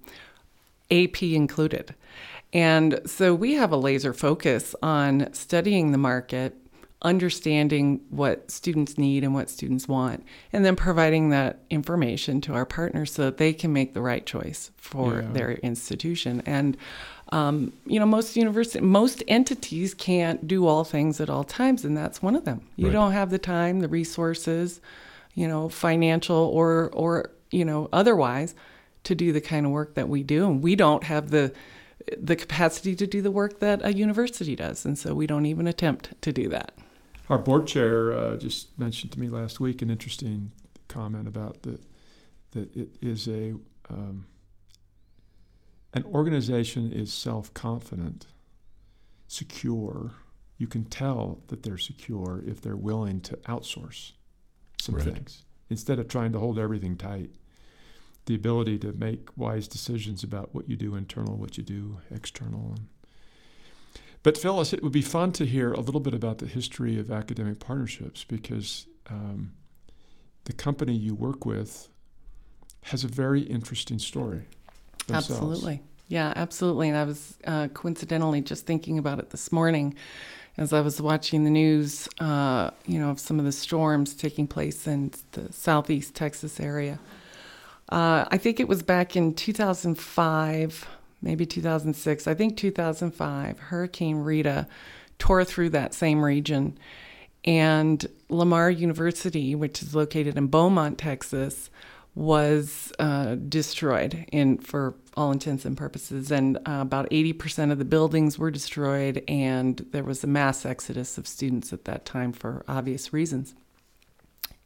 AP 0.90 1.22
included. 1.22 1.94
And 2.52 3.00
so 3.06 3.34
we 3.34 3.54
have 3.54 3.72
a 3.72 3.76
laser 3.76 4.12
focus 4.12 4.74
on 4.82 5.32
studying 5.32 5.92
the 5.92 5.98
market, 5.98 6.56
understanding 7.02 8.00
what 8.10 8.50
students 8.50 8.98
need 8.98 9.22
and 9.22 9.34
what 9.34 9.50
students 9.50 9.86
want, 9.86 10.24
and 10.52 10.64
then 10.64 10.74
providing 10.74 11.30
that 11.30 11.60
information 11.70 12.40
to 12.40 12.54
our 12.54 12.66
partners 12.66 13.12
so 13.12 13.24
that 13.26 13.36
they 13.36 13.52
can 13.52 13.72
make 13.72 13.94
the 13.94 14.00
right 14.00 14.26
choice 14.26 14.70
for 14.76 15.20
yeah. 15.20 15.32
their 15.32 15.52
institution. 15.52 16.42
And 16.44 16.76
um, 17.30 17.72
you 17.84 18.00
know, 18.00 18.06
most 18.06 18.36
university, 18.36 18.80
most 18.80 19.22
entities 19.28 19.92
can't 19.92 20.46
do 20.46 20.66
all 20.66 20.84
things 20.84 21.20
at 21.20 21.28
all 21.28 21.44
times, 21.44 21.84
and 21.84 21.96
that's 21.96 22.22
one 22.22 22.34
of 22.34 22.44
them. 22.44 22.62
You 22.76 22.86
right. 22.86 22.92
don't 22.92 23.12
have 23.12 23.30
the 23.30 23.38
time, 23.38 23.80
the 23.80 23.88
resources, 23.88 24.80
you 25.34 25.46
know, 25.46 25.68
financial 25.68 26.36
or 26.36 26.90
or 26.92 27.30
you 27.50 27.64
know 27.64 27.88
otherwise, 27.92 28.54
to 29.04 29.14
do 29.14 29.32
the 29.32 29.40
kind 29.40 29.66
of 29.66 29.72
work 29.72 29.94
that 29.94 30.08
we 30.08 30.22
do, 30.22 30.46
and 30.46 30.62
we 30.62 30.74
don't 30.74 31.04
have 31.04 31.30
the 31.30 31.52
the 32.16 32.36
capacity 32.36 32.96
to 32.96 33.06
do 33.06 33.20
the 33.20 33.30
work 33.30 33.60
that 33.60 33.84
a 33.84 33.92
university 33.92 34.56
does, 34.56 34.86
and 34.86 34.98
so 34.98 35.14
we 35.14 35.26
don't 35.26 35.44
even 35.44 35.66
attempt 35.66 36.14
to 36.22 36.32
do 36.32 36.48
that. 36.48 36.72
Our 37.28 37.38
board 37.38 37.66
chair 37.66 38.12
uh, 38.12 38.36
just 38.36 38.78
mentioned 38.78 39.12
to 39.12 39.20
me 39.20 39.28
last 39.28 39.60
week 39.60 39.82
an 39.82 39.90
interesting 39.90 40.52
comment 40.88 41.28
about 41.28 41.62
the 41.62 41.78
that 42.52 42.74
it 42.74 42.88
is 43.02 43.28
a 43.28 43.54
um, 43.90 44.24
an 45.94 46.04
organization 46.04 46.92
is 46.92 47.12
self 47.12 47.52
confident, 47.54 48.26
secure. 49.26 50.12
You 50.58 50.66
can 50.66 50.84
tell 50.84 51.42
that 51.48 51.62
they're 51.62 51.78
secure 51.78 52.42
if 52.46 52.60
they're 52.60 52.76
willing 52.76 53.20
to 53.22 53.36
outsource 53.38 54.12
some 54.80 54.96
right. 54.96 55.04
things 55.04 55.44
instead 55.70 55.98
of 55.98 56.08
trying 56.08 56.32
to 56.32 56.38
hold 56.38 56.58
everything 56.58 56.96
tight. 56.96 57.30
The 58.26 58.34
ability 58.34 58.78
to 58.80 58.92
make 58.92 59.28
wise 59.36 59.68
decisions 59.68 60.22
about 60.22 60.54
what 60.54 60.68
you 60.68 60.76
do 60.76 60.94
internal, 60.96 61.36
what 61.36 61.56
you 61.56 61.64
do 61.64 61.98
external. 62.10 62.74
But 64.22 64.36
Phyllis, 64.36 64.72
it 64.72 64.82
would 64.82 64.92
be 64.92 65.02
fun 65.02 65.32
to 65.32 65.46
hear 65.46 65.72
a 65.72 65.80
little 65.80 66.00
bit 66.00 66.12
about 66.12 66.38
the 66.38 66.46
history 66.46 66.98
of 66.98 67.10
academic 67.10 67.60
partnerships 67.60 68.24
because 68.24 68.86
um, 69.08 69.52
the 70.44 70.52
company 70.52 70.94
you 70.94 71.14
work 71.14 71.46
with 71.46 71.88
has 72.82 73.04
a 73.04 73.08
very 73.08 73.42
interesting 73.42 73.98
story. 73.98 74.48
Themselves. 75.08 75.30
Absolutely. 75.30 75.82
Yeah, 76.08 76.32
absolutely. 76.36 76.88
And 76.88 76.96
I 76.96 77.04
was 77.04 77.36
uh, 77.44 77.68
coincidentally 77.68 78.40
just 78.40 78.66
thinking 78.66 78.98
about 78.98 79.18
it 79.18 79.30
this 79.30 79.52
morning 79.52 79.94
as 80.56 80.72
I 80.72 80.80
was 80.80 81.00
watching 81.00 81.44
the 81.44 81.50
news, 81.50 82.08
uh, 82.18 82.70
you 82.86 82.98
know, 82.98 83.10
of 83.10 83.20
some 83.20 83.38
of 83.38 83.44
the 83.44 83.52
storms 83.52 84.14
taking 84.14 84.46
place 84.46 84.86
in 84.86 85.12
the 85.32 85.52
southeast 85.52 86.14
Texas 86.14 86.58
area. 86.58 86.98
Uh, 87.90 88.26
I 88.30 88.38
think 88.38 88.58
it 88.58 88.68
was 88.68 88.82
back 88.82 89.16
in 89.16 89.34
2005, 89.34 90.88
maybe 91.22 91.46
2006. 91.46 92.26
I 92.26 92.34
think 92.34 92.56
2005, 92.56 93.58
Hurricane 93.58 94.16
Rita 94.16 94.66
tore 95.18 95.44
through 95.44 95.70
that 95.70 95.94
same 95.94 96.24
region. 96.24 96.78
And 97.44 98.04
Lamar 98.28 98.70
University, 98.70 99.54
which 99.54 99.80
is 99.80 99.94
located 99.94 100.36
in 100.36 100.48
Beaumont, 100.48 100.98
Texas, 100.98 101.70
was 102.18 102.92
uh, 102.98 103.36
destroyed 103.36 104.26
in 104.32 104.58
for 104.58 104.96
all 105.16 105.30
intents 105.30 105.64
and 105.64 105.76
purposes, 105.76 106.32
and 106.32 106.56
uh, 106.58 106.80
about 106.80 107.08
80% 107.10 107.70
of 107.70 107.78
the 107.78 107.84
buildings 107.84 108.36
were 108.36 108.50
destroyed, 108.50 109.22
and 109.28 109.86
there 109.92 110.02
was 110.02 110.24
a 110.24 110.26
mass 110.26 110.66
exodus 110.66 111.16
of 111.16 111.28
students 111.28 111.72
at 111.72 111.84
that 111.84 112.04
time 112.04 112.32
for 112.32 112.64
obvious 112.66 113.12
reasons. 113.12 113.54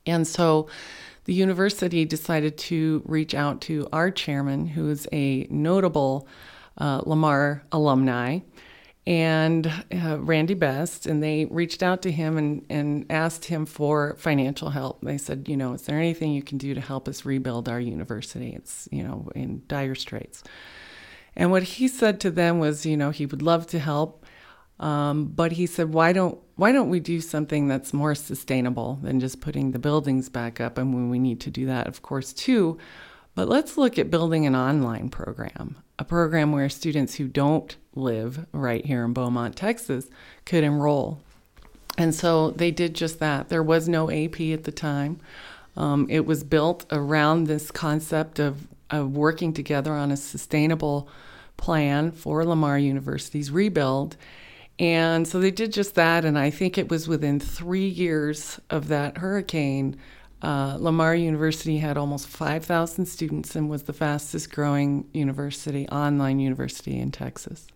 And 0.06 0.26
so 0.26 0.68
the 1.24 1.34
university 1.34 2.06
decided 2.06 2.56
to 2.56 3.02
reach 3.04 3.34
out 3.34 3.60
to 3.62 3.86
our 3.92 4.10
chairman, 4.10 4.66
who 4.66 4.88
is 4.88 5.06
a 5.12 5.46
notable 5.50 6.26
uh, 6.78 7.02
Lamar 7.04 7.64
alumni, 7.70 8.38
and 9.06 9.66
uh, 9.92 10.18
Randy 10.20 10.54
Best, 10.54 11.06
and 11.06 11.22
they 11.22 11.46
reached 11.46 11.82
out 11.82 12.02
to 12.02 12.12
him 12.12 12.38
and, 12.38 12.64
and 12.70 13.06
asked 13.10 13.46
him 13.46 13.66
for 13.66 14.14
financial 14.18 14.70
help. 14.70 15.00
They 15.02 15.18
said, 15.18 15.48
you 15.48 15.56
know, 15.56 15.72
is 15.72 15.82
there 15.82 15.98
anything 15.98 16.32
you 16.32 16.42
can 16.42 16.58
do 16.58 16.72
to 16.74 16.80
help 16.80 17.08
us 17.08 17.24
rebuild 17.24 17.68
our 17.68 17.80
university? 17.80 18.50
It's, 18.50 18.88
you 18.92 19.02
know, 19.02 19.28
in 19.34 19.62
dire 19.66 19.96
straits. 19.96 20.44
And 21.34 21.50
what 21.50 21.62
he 21.64 21.88
said 21.88 22.20
to 22.20 22.30
them 22.30 22.60
was, 22.60 22.86
you 22.86 22.96
know, 22.96 23.10
he 23.10 23.26
would 23.26 23.42
love 23.42 23.66
to 23.68 23.78
help, 23.78 24.24
um, 24.78 25.26
but 25.26 25.52
he 25.52 25.66
said, 25.66 25.92
why 25.92 26.12
don't 26.12 26.38
why 26.56 26.70
don't 26.70 26.90
we 26.90 27.00
do 27.00 27.20
something 27.20 27.66
that's 27.66 27.92
more 27.92 28.14
sustainable 28.14 29.00
than 29.02 29.18
just 29.18 29.40
putting 29.40 29.72
the 29.72 29.78
buildings 29.78 30.28
back 30.28 30.60
up? 30.60 30.78
And 30.78 30.94
when 30.94 31.10
we 31.10 31.18
need 31.18 31.40
to 31.40 31.50
do 31.50 31.66
that, 31.66 31.88
of 31.88 32.02
course, 32.02 32.32
too. 32.32 32.78
But 33.34 33.48
let's 33.48 33.78
look 33.78 33.98
at 33.98 34.10
building 34.10 34.46
an 34.46 34.54
online 34.54 35.08
program, 35.08 35.76
a 36.02 36.04
program 36.04 36.50
where 36.50 36.68
students 36.68 37.14
who 37.14 37.28
don't 37.28 37.76
live 37.94 38.44
right 38.50 38.84
here 38.84 39.04
in 39.04 39.12
Beaumont, 39.12 39.54
Texas, 39.54 40.08
could 40.44 40.64
enroll. 40.64 41.20
And 41.96 42.12
so 42.12 42.50
they 42.50 42.72
did 42.72 42.94
just 42.94 43.20
that. 43.20 43.50
There 43.50 43.62
was 43.62 43.88
no 43.88 44.10
AP 44.10 44.40
at 44.40 44.64
the 44.64 44.72
time. 44.72 45.20
Um, 45.76 46.08
it 46.10 46.26
was 46.26 46.42
built 46.42 46.86
around 46.90 47.44
this 47.44 47.70
concept 47.70 48.40
of, 48.40 48.66
of 48.90 49.16
working 49.16 49.52
together 49.52 49.92
on 49.92 50.10
a 50.10 50.16
sustainable 50.16 51.08
plan 51.56 52.10
for 52.10 52.44
Lamar 52.44 52.80
University's 52.80 53.52
rebuild. 53.52 54.16
And 54.80 55.28
so 55.28 55.38
they 55.38 55.52
did 55.52 55.72
just 55.72 55.94
that. 55.94 56.24
And 56.24 56.36
I 56.36 56.50
think 56.50 56.76
it 56.76 56.90
was 56.90 57.06
within 57.06 57.38
three 57.38 57.86
years 57.86 58.58
of 58.70 58.88
that 58.88 59.18
hurricane 59.18 59.96
uh, 60.42 60.76
Lamar 60.78 61.14
University 61.14 61.78
had 61.78 61.96
almost 61.96 62.26
5,000 62.26 63.06
students 63.06 63.54
and 63.54 63.70
was 63.70 63.84
the 63.84 63.92
fastest 63.92 64.52
growing 64.52 65.08
university, 65.12 65.88
online 65.88 66.40
university 66.40 66.98
in 66.98 67.12
Texas. 67.12 67.68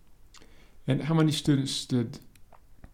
And 0.85 1.03
how 1.03 1.13
many 1.13 1.31
students 1.31 1.85
did 1.85 2.19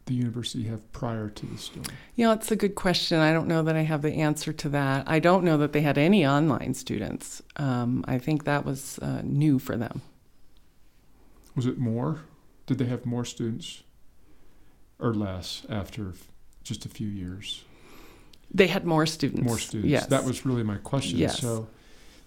the 0.05 0.13
university 0.13 0.65
have 0.65 0.91
prior 0.91 1.29
to 1.29 1.45
the 1.45 1.57
storm? 1.57 1.85
You 2.15 2.27
know, 2.27 2.33
it's 2.33 2.51
a 2.51 2.55
good 2.55 2.75
question. 2.75 3.19
I 3.19 3.33
don't 3.33 3.47
know 3.47 3.63
that 3.63 3.75
I 3.75 3.81
have 3.81 4.01
the 4.01 4.13
answer 4.13 4.53
to 4.53 4.69
that. 4.69 5.07
I 5.07 5.19
don't 5.19 5.43
know 5.43 5.57
that 5.57 5.73
they 5.73 5.81
had 5.81 5.97
any 5.97 6.25
online 6.25 6.73
students. 6.73 7.41
Um, 7.55 8.03
I 8.07 8.19
think 8.19 8.43
that 8.43 8.65
was 8.65 8.99
uh, 8.99 9.21
new 9.23 9.59
for 9.59 9.75
them. 9.75 10.01
Was 11.55 11.65
it 11.65 11.77
more? 11.77 12.21
Did 12.65 12.77
they 12.77 12.85
have 12.85 13.05
more 13.05 13.25
students 13.25 13.83
or 14.99 15.13
less 15.13 15.63
after 15.69 16.13
just 16.63 16.85
a 16.85 16.89
few 16.89 17.07
years? 17.07 17.63
They 18.53 18.67
had 18.67 18.85
more 18.85 19.05
students. 19.05 19.47
More 19.47 19.57
students. 19.57 19.91
Yes. 19.91 20.05
That 20.07 20.25
was 20.25 20.45
really 20.45 20.63
my 20.63 20.77
question. 20.77 21.17
Yes. 21.17 21.39
So, 21.39 21.67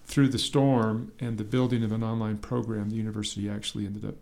through 0.05 0.29
the 0.29 0.39
storm 0.39 1.11
and 1.19 1.37
the 1.37 1.43
building 1.43 1.83
of 1.83 1.91
an 1.91 2.03
online 2.03 2.37
program, 2.37 2.89
the 2.89 2.95
university 2.95 3.49
actually 3.49 3.85
ended 3.85 4.05
up 4.05 4.15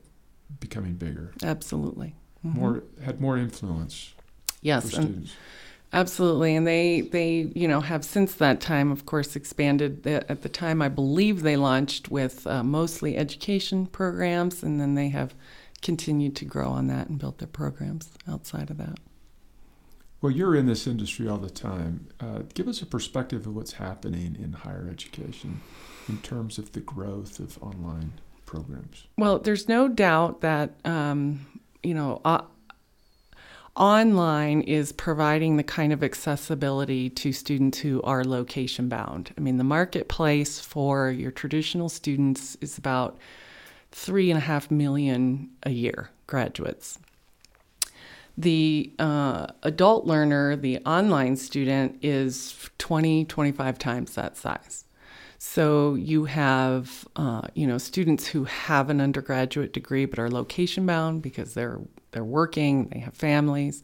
becoming 0.60 0.94
bigger. 0.94 1.32
Absolutely. 1.44 2.16
Mm-hmm. 2.46 2.60
More 2.60 2.84
had 3.04 3.20
more 3.22 3.38
influence. 3.38 4.14
Yes, 4.62 5.00
absolutely. 5.94 6.56
And 6.56 6.66
they 6.66 7.02
they 7.02 7.52
you 7.56 7.68
know 7.68 7.82
have 7.82 8.04
since 8.04 8.36
that 8.36 8.62
time, 8.62 8.92
of 8.92 9.06
course, 9.06 9.36
expanded. 9.36 10.06
At 10.06 10.42
the 10.42 10.50
time, 10.50 10.82
I 10.82 10.90
believe 10.90 11.42
they 11.42 11.58
launched 11.58 12.10
with 12.10 12.46
uh, 12.48 12.64
mostly 12.64 13.18
education 13.18 13.86
programs, 13.88 14.64
and 14.64 14.80
then 14.80 14.96
they 14.96 15.10
have 15.10 15.34
continued 15.82 16.36
to 16.38 16.46
grow 16.46 16.70
on 16.70 16.88
that 16.88 17.10
and 17.10 17.20
built 17.20 17.38
their 17.38 17.48
programs 17.48 18.10
outside 18.28 18.70
of 18.70 18.78
that. 18.78 18.98
Well, 20.26 20.34
you're 20.34 20.56
in 20.56 20.66
this 20.66 20.88
industry 20.88 21.28
all 21.28 21.38
the 21.38 21.52
time. 21.52 22.08
Uh, 22.20 22.40
give 22.56 22.68
us 22.68 22.82
a 22.82 22.88
perspective 22.88 23.46
of 23.46 23.56
what's 23.56 23.74
happening 23.74 24.36
in 24.42 24.54
higher 24.54 24.90
education 24.92 25.62
in 26.10 26.18
terms 26.18 26.58
of 26.58 26.72
the 26.72 26.80
growth 26.80 27.40
of 27.40 27.62
online 27.62 28.12
programs. 28.48 29.06
Well, 29.20 29.38
there's 29.38 29.70
no 29.70 29.88
doubt 29.88 30.42
that 30.42 30.72
um, 30.84 31.46
you 31.84 31.94
know. 31.94 32.22
Uh, 32.26 32.42
online 33.76 34.62
is 34.62 34.92
providing 34.94 35.58
the 35.58 35.64
kind 35.64 35.94
of 35.94 36.04
accessibility 36.04 37.08
to 37.12 37.32
students 37.32 37.78
who 37.78 38.02
are 38.02 38.24
location 38.24 38.90
bound. 38.90 39.32
I 39.38 39.42
mean, 39.42 39.58
the 39.58 39.64
marketplace 39.64 40.60
for 40.60 41.12
your 41.12 41.30
traditional 41.30 41.88
students 41.88 42.58
is 42.62 42.80
about 42.80 43.20
three 43.92 44.32
and 44.32 44.40
a 44.40 44.42
half 44.42 44.72
million 44.72 45.52
a 45.62 45.70
year 45.70 46.10
graduates 46.26 46.98
The 48.38 48.94
uh, 49.00 49.48
adult 49.64 50.06
learner, 50.06 50.56
the 50.56 50.80
online 50.80 51.38
student, 51.38 52.00
is 52.02 52.70
20, 52.80 53.26
25 53.26 53.80
times 53.80 54.16
that 54.16 54.36
size. 54.36 54.86
So 55.38 55.94
you 55.96 56.26
have, 56.26 57.08
uh, 57.16 57.44
you 57.54 57.68
know, 57.68 57.78
students 57.78 58.26
who 58.28 58.46
have 58.46 58.90
an 58.90 59.00
undergraduate 59.00 59.74
degree 59.74 60.06
but 60.06 60.20
are 60.20 60.30
location 60.30 60.86
bound 60.86 61.22
because 61.22 61.54
they're 61.54 61.80
they're 62.12 62.24
working, 62.24 62.88
they 62.90 63.00
have 63.00 63.14
families. 63.14 63.84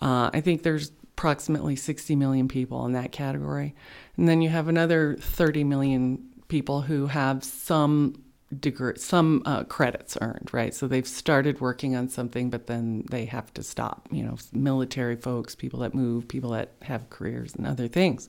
Uh, 0.00 0.30
I 0.32 0.40
think 0.40 0.62
there's 0.62 0.92
approximately 1.12 1.74
60 1.74 2.14
million 2.14 2.46
people 2.46 2.86
in 2.86 2.92
that 2.92 3.10
category, 3.10 3.74
and 4.16 4.28
then 4.28 4.40
you 4.40 4.48
have 4.48 4.68
another 4.68 5.16
30 5.20 5.64
million 5.64 6.24
people 6.46 6.82
who 6.82 7.08
have 7.08 7.42
some 7.44 8.22
degree, 8.58 8.94
some 8.96 9.42
uh, 9.44 9.64
credits 9.64 10.16
earned, 10.20 10.50
right? 10.52 10.74
So 10.74 10.86
they've 10.86 11.06
started 11.06 11.60
working 11.60 11.94
on 11.94 12.08
something, 12.08 12.50
but 12.50 12.66
then 12.66 13.04
they 13.10 13.26
have 13.26 13.52
to 13.54 13.62
stop. 13.62 14.08
You 14.10 14.22
know, 14.24 14.36
military 14.52 15.16
folks, 15.16 15.54
people 15.54 15.80
that 15.80 15.94
move, 15.94 16.28
people 16.28 16.50
that 16.50 16.72
have 16.82 17.10
careers 17.10 17.54
and 17.54 17.66
other 17.66 17.88
things. 17.88 18.28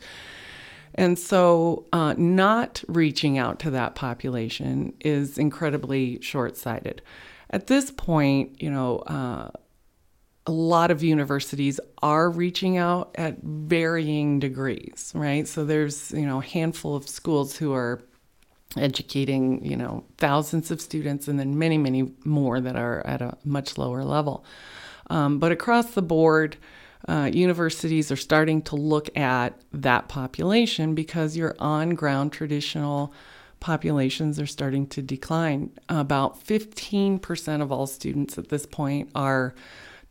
And 0.96 1.20
so, 1.20 1.86
uh, 1.94 2.16
not 2.18 2.84
reaching 2.88 3.38
out 3.38 3.60
to 3.60 3.72
that 3.72 3.96
population 3.96 4.94
is 5.00 5.38
incredibly 5.38 6.20
short 6.22 6.58
sighted. 6.58 7.02
At 7.52 7.68
this 7.68 7.92
point, 7.92 8.62
you 8.62 8.72
know, 8.72 9.00
uh, 9.00 9.52
a 10.48 10.52
lot 10.52 10.90
of 10.90 11.04
universities 11.04 11.80
are 12.02 12.30
reaching 12.30 12.78
out 12.78 13.12
at 13.16 13.38
varying 13.44 14.40
degrees, 14.40 15.12
right? 15.14 15.48
So 15.48 15.64
there's, 15.64 16.12
you 16.12 16.26
know, 16.26 16.40
a 16.40 16.44
handful 16.44 16.96
of 16.96 17.08
schools 17.08 17.56
who 17.56 17.72
are 17.72 18.02
educating, 18.78 19.64
you 19.66 19.76
know, 19.76 20.04
thousands 20.18 20.72
of 20.72 20.82
students 20.82 21.28
and 21.28 21.40
then 21.40 21.58
many, 21.58 21.78
many 21.78 22.12
more 22.24 22.60
that 22.62 22.76
are 22.76 23.06
at 23.06 23.22
a 23.22 23.38
much 23.44 23.78
lower 23.78 24.04
level. 24.04 24.46
Um, 25.10 25.40
but 25.40 25.52
across 25.52 25.92
the 25.92 26.02
board, 26.02 26.58
uh, 27.08 27.30
universities 27.34 28.12
are 28.12 28.18
starting 28.18 28.62
to 28.62 28.76
look 28.76 29.16
at 29.18 29.60
that 29.74 30.08
population 30.08 30.94
because 30.94 31.36
your 31.36 31.56
on 31.58 31.92
ground 31.92 32.32
traditional 32.32 33.14
populations 33.60 34.40
are 34.40 34.46
starting 34.46 34.86
to 34.88 35.02
decline. 35.02 35.72
About 35.90 36.44
15% 36.46 37.62
of 37.62 37.72
all 37.72 37.88
students 37.88 38.38
at 38.38 38.50
this 38.50 38.66
point 38.66 39.10
are 39.16 39.56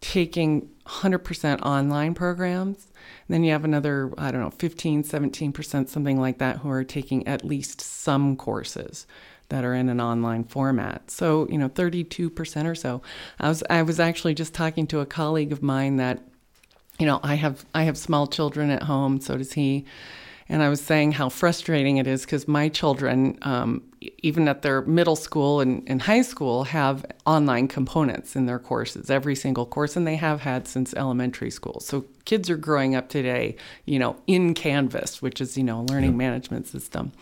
taking 0.00 0.69
100% 0.87 1.61
online 1.62 2.15
programs. 2.15 2.88
Then 3.29 3.45
you 3.45 3.53
have 3.53 3.65
another, 3.65 4.12
I 4.19 4.31
don't 4.31 4.41
know, 4.41 4.50
15, 4.50 5.05
17%, 5.05 5.88
something 5.88 6.21
like 6.21 6.38
that, 6.38 6.59
who 6.59 6.71
are 6.71 6.85
taking 6.85 7.27
at 7.27 7.45
least 7.45 7.81
some 7.81 8.37
courses 8.37 9.07
that 9.49 9.65
are 9.65 9.75
in 9.75 9.88
an 9.88 10.00
online 10.00 10.45
format. 10.45 11.11
So, 11.11 11.49
you 11.49 11.59
know, 11.59 11.69
32% 11.69 12.67
or 12.67 12.75
so. 12.75 13.03
I 13.38 13.49
was 13.49 13.62
I 13.71 13.83
was 13.83 13.99
actually 13.99 14.35
just 14.35 14.55
talking 14.55 14.87
to 14.88 15.00
a 15.00 15.07
colleague 15.07 15.53
of 15.53 15.62
mine 15.62 15.97
that 15.97 16.21
you 16.99 17.07
know, 17.07 17.21
I 17.23 17.37
have 17.37 17.65
I 17.75 17.85
have 17.85 17.97
small 17.97 18.27
children 18.27 18.71
at 18.71 18.83
home, 18.85 19.21
so 19.21 19.37
does 19.37 19.53
he. 19.53 19.85
And 20.49 20.62
I 20.62 20.69
was 20.69 20.81
saying 20.81 21.12
how 21.12 21.28
frustrating 21.28 21.99
it 21.99 22.07
is 22.07 22.23
because 22.23 22.49
my 22.49 22.69
children, 22.69 23.38
um, 23.43 23.83
even 24.23 24.49
at 24.49 24.62
their 24.62 24.83
middle 24.83 25.17
school 25.17 25.61
and, 25.61 25.83
and 25.87 26.00
high 26.00 26.23
school, 26.23 26.64
have 26.64 27.05
online 27.26 27.69
components 27.69 28.35
in 28.35 28.47
their 28.47 28.59
courses, 28.59 29.11
every 29.11 29.35
single 29.35 29.67
course, 29.67 29.95
and 29.95 30.07
they 30.07 30.17
have 30.17 30.40
had 30.40 30.67
since 30.67 30.95
elementary 30.95 31.50
school. 31.50 31.81
So 31.81 32.07
kids 32.25 32.49
are 32.49 32.57
growing 32.57 32.95
up 32.95 33.11
today, 33.11 33.57
you 33.85 33.99
know, 33.99 34.17
in 34.26 34.55
Canvas, 34.55 35.21
which 35.21 35.40
is, 35.40 35.59
you 35.59 35.64
know, 35.64 35.81
a 35.81 35.83
learning 35.83 36.17
management 36.17 36.67
system. 36.67 37.12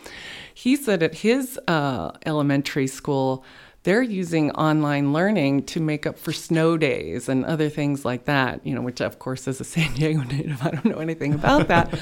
He 0.53 0.75
said 0.75 1.03
at 1.03 1.15
his 1.15 1.59
uh, 1.67 2.11
elementary 2.25 2.87
school, 2.87 3.43
they're 3.83 4.01
using 4.01 4.51
online 4.51 5.13
learning 5.13 5.63
to 5.63 5.79
make 5.79 6.05
up 6.05 6.19
for 6.19 6.33
snow 6.33 6.77
days 6.77 7.29
and 7.29 7.45
other 7.45 7.69
things 7.69 8.03
like 8.03 8.25
that, 8.25 8.65
you 8.65 8.75
know, 8.75 8.81
which 8.81 9.01
of 9.01 9.19
course 9.19 9.47
as 9.47 9.61
a 9.61 9.63
San 9.63 9.93
Diego 9.93 10.21
native, 10.31 10.61
I 10.61 10.71
don't 10.71 10.85
know 10.85 10.99
anything 10.99 11.33
about 11.33 11.67
that. 11.69 11.93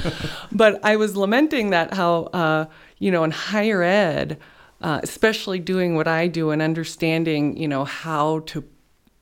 but 0.51 0.83
I 0.83 0.95
was 0.95 1.15
lamenting 1.15 1.69
that 1.69 1.93
how, 1.93 2.23
uh, 2.25 2.65
you 2.97 3.11
know, 3.11 3.23
in 3.23 3.31
higher 3.31 3.83
ed, 3.83 4.39
uh, 4.81 4.99
especially 5.03 5.59
doing 5.59 5.95
what 5.95 6.07
I 6.07 6.27
do 6.27 6.49
and 6.49 6.61
understanding, 6.61 7.57
you 7.57 7.67
know, 7.67 7.85
how 7.85 8.39
to 8.47 8.63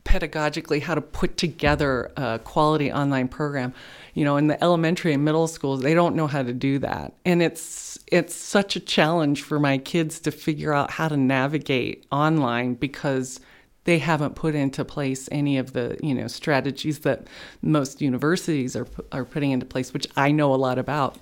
pedagogically, 0.04 0.80
how 0.82 0.94
to 0.94 1.00
put 1.00 1.36
together 1.36 2.12
a 2.16 2.38
quality 2.38 2.92
online 2.92 3.28
program 3.28 3.74
you 4.14 4.24
know 4.24 4.36
in 4.36 4.46
the 4.46 4.62
elementary 4.64 5.12
and 5.12 5.24
middle 5.24 5.46
schools 5.46 5.82
they 5.82 5.92
don't 5.92 6.16
know 6.16 6.26
how 6.26 6.42
to 6.42 6.52
do 6.52 6.78
that 6.78 7.12
and 7.24 7.42
it's 7.42 7.93
it's 8.14 8.32
such 8.32 8.76
a 8.76 8.80
challenge 8.80 9.42
for 9.42 9.58
my 9.58 9.76
kids 9.76 10.20
to 10.20 10.30
figure 10.30 10.72
out 10.72 10.92
how 10.92 11.08
to 11.08 11.16
navigate 11.16 12.06
online 12.12 12.74
because 12.74 13.40
they 13.84 13.98
haven't 13.98 14.36
put 14.36 14.54
into 14.54 14.84
place 14.84 15.28
any 15.32 15.58
of 15.58 15.72
the 15.72 15.98
you 16.00 16.14
know 16.14 16.28
strategies 16.28 17.00
that 17.00 17.26
most 17.60 18.00
universities 18.00 18.76
are 18.76 18.86
are 19.10 19.24
putting 19.24 19.50
into 19.50 19.66
place 19.66 19.92
which 19.92 20.06
I 20.16 20.30
know 20.30 20.54
a 20.54 20.56
lot 20.56 20.78
about. 20.78 21.18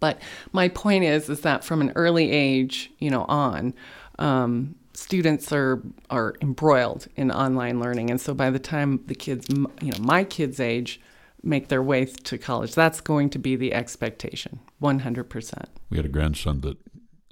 But 0.00 0.20
my 0.52 0.68
point 0.68 1.04
is 1.04 1.28
is 1.28 1.42
that 1.42 1.62
from 1.62 1.80
an 1.80 1.92
early 1.94 2.32
age 2.32 2.90
you 2.98 3.10
know 3.10 3.24
on 3.28 3.72
um, 4.18 4.74
students 4.94 5.52
are 5.52 5.80
are 6.10 6.34
embroiled 6.42 7.06
in 7.14 7.30
online 7.30 7.78
learning. 7.78 8.10
And 8.10 8.20
so 8.20 8.34
by 8.34 8.50
the 8.50 8.58
time 8.58 9.04
the 9.06 9.14
kids 9.14 9.46
you 9.48 9.92
know 9.92 9.98
my 10.00 10.24
kids 10.24 10.58
age 10.58 11.00
make 11.42 11.68
their 11.68 11.82
way 11.82 12.04
to 12.04 12.38
college. 12.38 12.74
That's 12.74 13.00
going 13.00 13.30
to 13.30 13.38
be 13.38 13.56
the 13.56 13.72
expectation, 13.72 14.60
100%. 14.82 15.64
We 15.90 15.96
had 15.96 16.06
a 16.06 16.10
grandson 16.10 16.60
that 16.62 16.78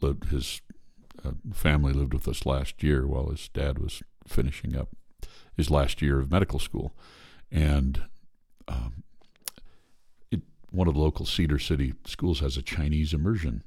lived, 0.00 0.26
his 0.26 0.60
uh, 1.24 1.32
family 1.52 1.92
lived 1.92 2.14
with 2.14 2.28
us 2.28 2.46
last 2.46 2.82
year 2.82 3.06
while 3.06 3.30
his 3.30 3.48
dad 3.48 3.78
was 3.78 4.02
finishing 4.26 4.76
up 4.76 4.90
his 5.56 5.70
last 5.70 6.02
year 6.02 6.20
of 6.20 6.30
medical 6.30 6.58
school. 6.58 6.94
And 7.50 8.02
um, 8.68 9.02
it, 10.30 10.42
one 10.70 10.88
of 10.88 10.94
the 10.94 11.00
local 11.00 11.26
Cedar 11.26 11.58
City 11.58 11.94
schools 12.04 12.40
has 12.40 12.56
a 12.56 12.62
Chinese 12.62 13.12
immersion 13.12 13.62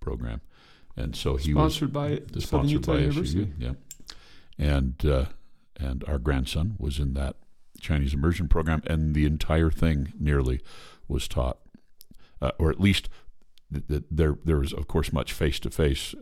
program. 0.00 0.40
And 0.96 1.14
so 1.14 1.36
he 1.36 1.54
was 1.54 1.74
sponsored 1.76 1.94
was 1.94 2.20
by 2.34 2.40
sponsored 2.40 2.86
by 2.86 2.98
University. 2.98 3.46
SUU, 3.46 3.52
yeah. 3.58 3.72
And 4.58 5.06
uh, 5.06 5.26
and 5.78 6.02
our 6.08 6.18
grandson 6.18 6.74
was 6.78 6.98
in 6.98 7.14
that 7.14 7.36
Chinese 7.80 8.14
immersion 8.14 8.48
program, 8.48 8.82
and 8.86 9.14
the 9.14 9.26
entire 9.26 9.70
thing 9.70 10.12
nearly 10.18 10.60
was 11.06 11.28
taught, 11.28 11.58
uh, 12.40 12.52
or 12.58 12.70
at 12.70 12.80
least 12.80 13.08
th- 13.72 13.86
th- 13.88 14.04
there 14.10 14.38
there 14.44 14.58
was 14.58 14.72
of 14.72 14.88
course 14.88 15.12
much 15.12 15.32
face 15.32 15.58
to 15.60 15.70
face 15.70 16.14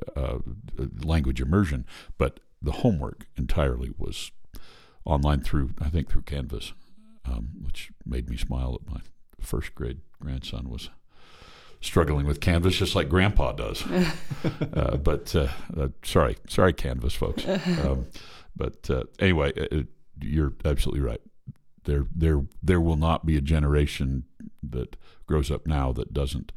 language 1.02 1.40
immersion, 1.40 1.86
but 2.18 2.40
the 2.62 2.72
homework 2.72 3.26
entirely 3.36 3.90
was 3.98 4.30
online 5.04 5.40
through 5.40 5.70
I 5.80 5.88
think 5.88 6.10
through 6.10 6.22
Canvas, 6.22 6.72
um, 7.24 7.50
which 7.62 7.90
made 8.04 8.28
me 8.28 8.36
smile 8.36 8.80
at 8.80 8.92
my 8.92 9.00
first 9.40 9.74
grade 9.74 10.00
grandson 10.20 10.68
was 10.68 10.90
struggling 11.80 12.26
with 12.26 12.40
Canvas 12.40 12.76
just 12.76 12.94
like 12.94 13.08
Grandpa 13.08 13.52
does. 13.52 13.84
uh, 14.74 14.96
but 14.96 15.34
uh, 15.34 15.48
uh, 15.78 15.88
sorry, 16.02 16.36
sorry, 16.48 16.72
Canvas 16.72 17.14
folks. 17.14 17.44
Um, 17.84 18.06
but 18.56 18.88
uh, 18.88 19.04
anyway, 19.18 19.52
it, 19.54 19.86
you're 20.22 20.54
absolutely 20.64 21.02
right. 21.02 21.20
There, 21.86 22.06
there, 22.14 22.44
there 22.62 22.80
will 22.80 22.96
not 22.96 23.24
be 23.24 23.36
a 23.36 23.40
generation 23.40 24.24
that 24.62 24.96
grows 25.26 25.50
up 25.50 25.66
now 25.66 25.92
that 25.92 26.12
doesn't 26.12 26.52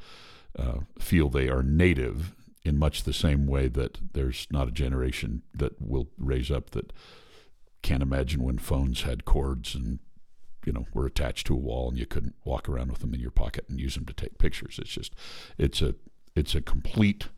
uh, 0.57 0.79
feel 0.99 1.29
they 1.29 1.47
are 1.49 1.63
native 1.63 2.35
in 2.63 2.77
much 2.77 3.03
the 3.03 3.13
same 3.13 3.47
way 3.47 3.67
that 3.67 3.99
there's 4.13 4.47
not 4.51 4.67
a 4.67 4.71
generation 4.71 5.41
that 5.53 5.81
will 5.81 6.09
raise 6.17 6.51
up 6.51 6.71
that 6.71 6.91
can't 7.81 8.03
imagine 8.03 8.43
when 8.43 8.57
phones 8.57 9.03
had 9.03 9.23
cords 9.23 9.73
and 9.73 9.99
you 10.65 10.73
know 10.73 10.85
were 10.93 11.05
attached 11.05 11.47
to 11.47 11.53
a 11.53 11.57
wall 11.57 11.89
and 11.89 11.97
you 11.97 12.05
couldn't 12.05 12.35
walk 12.43 12.67
around 12.67 12.91
with 12.91 12.99
them 12.99 13.13
in 13.13 13.19
your 13.19 13.31
pocket 13.31 13.65
and 13.69 13.79
use 13.79 13.95
them 13.95 14.05
to 14.05 14.13
take 14.13 14.37
pictures. 14.37 14.77
It's 14.81 14.91
just, 14.91 15.15
it's 15.57 15.81
a, 15.81 15.95
it's 16.35 16.55
a 16.55 16.61
complete 16.61 17.29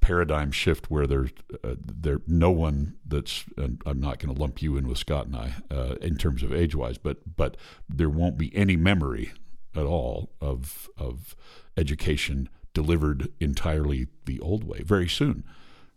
paradigm 0.00 0.50
shift 0.52 0.90
where 0.90 1.06
there's 1.06 1.30
uh, 1.64 1.74
there 1.84 2.20
no 2.26 2.50
one 2.50 2.96
that's 3.06 3.44
and 3.56 3.82
I'm 3.84 4.00
not 4.00 4.18
going 4.18 4.34
to 4.34 4.40
lump 4.40 4.62
you 4.62 4.76
in 4.76 4.86
with 4.86 4.98
Scott 4.98 5.26
and 5.26 5.36
I 5.36 5.54
uh, 5.70 5.94
in 6.00 6.16
terms 6.16 6.42
of 6.42 6.52
age 6.52 6.74
wise, 6.74 6.98
but 6.98 7.36
but 7.36 7.56
there 7.88 8.10
won't 8.10 8.38
be 8.38 8.54
any 8.56 8.76
memory 8.76 9.32
at 9.74 9.84
all 9.84 10.30
of 10.40 10.88
of 10.96 11.34
education 11.76 12.48
delivered 12.74 13.28
entirely 13.40 14.06
the 14.24 14.40
old 14.40 14.64
way 14.64 14.82
very 14.82 15.08
soon. 15.08 15.44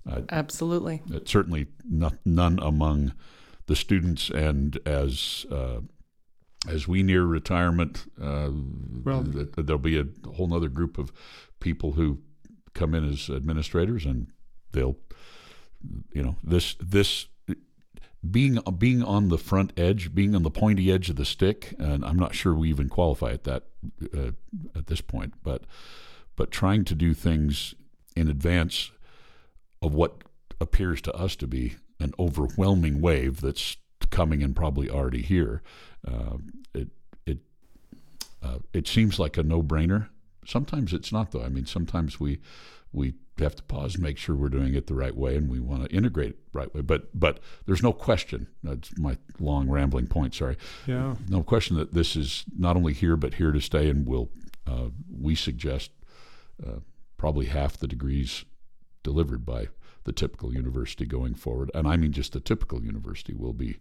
Uh, 0.09 0.21
Absolutely. 0.29 1.01
certainly 1.25 1.67
not, 1.87 2.15
none 2.25 2.57
among 2.59 3.13
the 3.67 3.75
students, 3.75 4.29
and 4.29 4.79
as 4.85 5.45
uh, 5.51 5.81
as 6.67 6.87
we 6.87 7.03
near 7.03 7.23
retirement, 7.23 8.05
uh, 8.21 8.49
well, 9.03 9.23
there'll 9.23 9.79
be 9.79 9.99
a 9.99 10.07
whole 10.35 10.53
other 10.53 10.69
group 10.69 10.97
of 10.97 11.11
people 11.59 11.93
who 11.93 12.19
come 12.73 12.93
in 12.93 13.07
as 13.07 13.29
administrators 13.29 14.05
and 14.05 14.27
they'll 14.71 14.97
you 16.13 16.23
know 16.23 16.35
this 16.43 16.75
this 16.79 17.27
being 18.29 18.59
being 18.77 19.01
on 19.03 19.29
the 19.29 19.37
front 19.37 19.73
edge 19.77 20.13
being 20.13 20.35
on 20.35 20.43
the 20.43 20.51
pointy 20.51 20.91
edge 20.91 21.09
of 21.09 21.15
the 21.15 21.25
stick 21.25 21.73
and 21.79 22.05
I'm 22.05 22.17
not 22.17 22.35
sure 22.35 22.53
we 22.53 22.69
even 22.69 22.87
qualify 22.87 23.31
at 23.31 23.43
that 23.45 23.63
uh, 24.15 24.31
at 24.75 24.87
this 24.87 25.01
point 25.01 25.33
but 25.43 25.63
but 26.35 26.51
trying 26.51 26.85
to 26.85 26.95
do 26.95 27.13
things 27.13 27.75
in 28.15 28.27
advance 28.27 28.91
of 29.81 29.93
what 29.93 30.23
appears 30.59 31.01
to 31.01 31.13
us 31.13 31.35
to 31.37 31.47
be 31.47 31.75
an 31.99 32.13
overwhelming 32.19 33.01
wave 33.01 33.41
that's 33.41 33.77
coming 34.09 34.43
and 34.43 34.55
probably 34.55 34.89
already 34.89 35.21
here. 35.21 35.61
Uh, 36.07 36.37
it 36.73 36.89
it 37.25 37.39
uh, 38.43 38.59
it 38.73 38.87
seems 38.87 39.19
like 39.19 39.37
a 39.37 39.43
no 39.43 39.63
brainer. 39.63 40.09
Sometimes 40.45 40.93
it's 40.93 41.11
not 41.11 41.31
though. 41.31 41.43
I 41.43 41.49
mean, 41.49 41.65
sometimes 41.65 42.19
we 42.19 42.39
we 42.93 43.13
have 43.39 43.55
to 43.55 43.63
pause 43.63 43.95
and 43.95 44.03
make 44.03 44.17
sure 44.17 44.35
we're 44.35 44.49
doing 44.49 44.73
it 44.73 44.87
the 44.87 44.95
right 44.95 45.15
way, 45.15 45.35
and 45.35 45.49
we 45.49 45.59
want 45.59 45.83
to 45.83 45.95
integrate 45.95 46.31
it 46.31 46.51
the 46.51 46.59
right 46.59 46.73
way. 46.73 46.81
But 46.81 47.07
but 47.17 47.39
there's 47.65 47.83
no 47.83 47.93
question. 47.93 48.47
That's 48.63 48.97
my 48.97 49.17
long 49.39 49.69
rambling 49.69 50.07
point. 50.07 50.35
Sorry. 50.35 50.57
Yeah. 50.85 51.15
No 51.29 51.43
question 51.43 51.77
that 51.77 51.93
this 51.93 52.15
is 52.15 52.45
not 52.57 52.75
only 52.75 52.93
here 52.93 53.15
but 53.15 53.35
here 53.35 53.51
to 53.51 53.61
stay, 53.61 53.89
and 53.89 54.07
will 54.07 54.29
uh, 54.67 54.89
we 55.09 55.35
suggest 55.35 55.91
uh, 56.65 56.79
probably 57.17 57.47
half 57.47 57.77
the 57.77 57.87
degrees 57.87 58.45
delivered 59.03 59.45
by 59.45 59.67
the 60.03 60.11
typical 60.11 60.53
university 60.53 61.05
going 61.05 61.35
forward, 61.35 61.71
and 61.73 61.87
I 61.87 61.97
mean 61.97 62.11
just 62.11 62.33
the 62.33 62.39
typical 62.39 62.83
university 62.83 63.33
will 63.33 63.53
be 63.53 63.77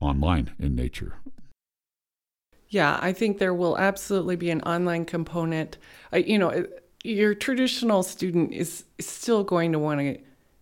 online 0.00 0.54
in 0.58 0.74
nature. 0.74 1.14
Yeah, 2.72 2.98
I 3.02 3.12
think 3.12 3.36
there 3.36 3.52
will 3.52 3.76
absolutely 3.76 4.34
be 4.36 4.48
an 4.48 4.62
online 4.62 5.04
component. 5.04 5.76
Uh, 6.10 6.16
you 6.16 6.38
know, 6.38 6.66
your 7.04 7.34
traditional 7.34 8.02
student 8.02 8.54
is, 8.54 8.84
is 8.96 9.06
still 9.06 9.44
going 9.44 9.72
to 9.72 9.78
want 9.78 10.00
to 10.00 10.18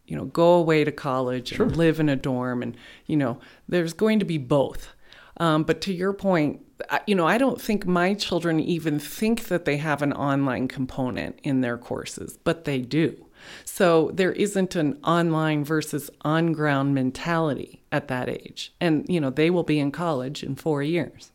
you 0.06 0.16
know 0.16 0.24
go 0.24 0.54
away 0.54 0.82
to 0.82 0.90
college 0.90 1.54
sure. 1.54 1.66
and 1.66 1.76
live 1.76 2.00
in 2.00 2.08
a 2.08 2.16
dorm 2.16 2.64
and 2.64 2.76
you 3.06 3.16
know 3.16 3.38
there's 3.68 3.92
going 3.92 4.18
to 4.18 4.24
be 4.24 4.38
both 4.38 4.88
um, 5.36 5.62
but 5.62 5.80
to 5.80 5.92
your 5.92 6.12
point 6.12 6.60
you 7.06 7.14
know 7.14 7.28
i 7.28 7.38
don't 7.38 7.60
think 7.60 7.86
my 7.86 8.12
children 8.14 8.58
even 8.58 8.98
think 8.98 9.44
that 9.44 9.66
they 9.66 9.76
have 9.76 10.02
an 10.02 10.12
online 10.14 10.66
component 10.66 11.38
in 11.44 11.60
their 11.60 11.78
courses 11.78 12.38
but 12.42 12.64
they 12.64 12.80
do 12.80 13.24
so 13.64 14.10
there 14.12 14.32
isn't 14.32 14.74
an 14.74 14.98
online 15.04 15.62
versus 15.62 16.10
on 16.22 16.52
ground 16.52 16.92
mentality 16.92 17.84
at 17.92 18.08
that 18.08 18.28
age 18.28 18.74
and 18.80 19.06
you 19.08 19.20
know 19.20 19.30
they 19.30 19.48
will 19.48 19.62
be 19.62 19.78
in 19.78 19.92
college 19.92 20.42
in 20.42 20.56
four 20.56 20.82
years 20.82 21.30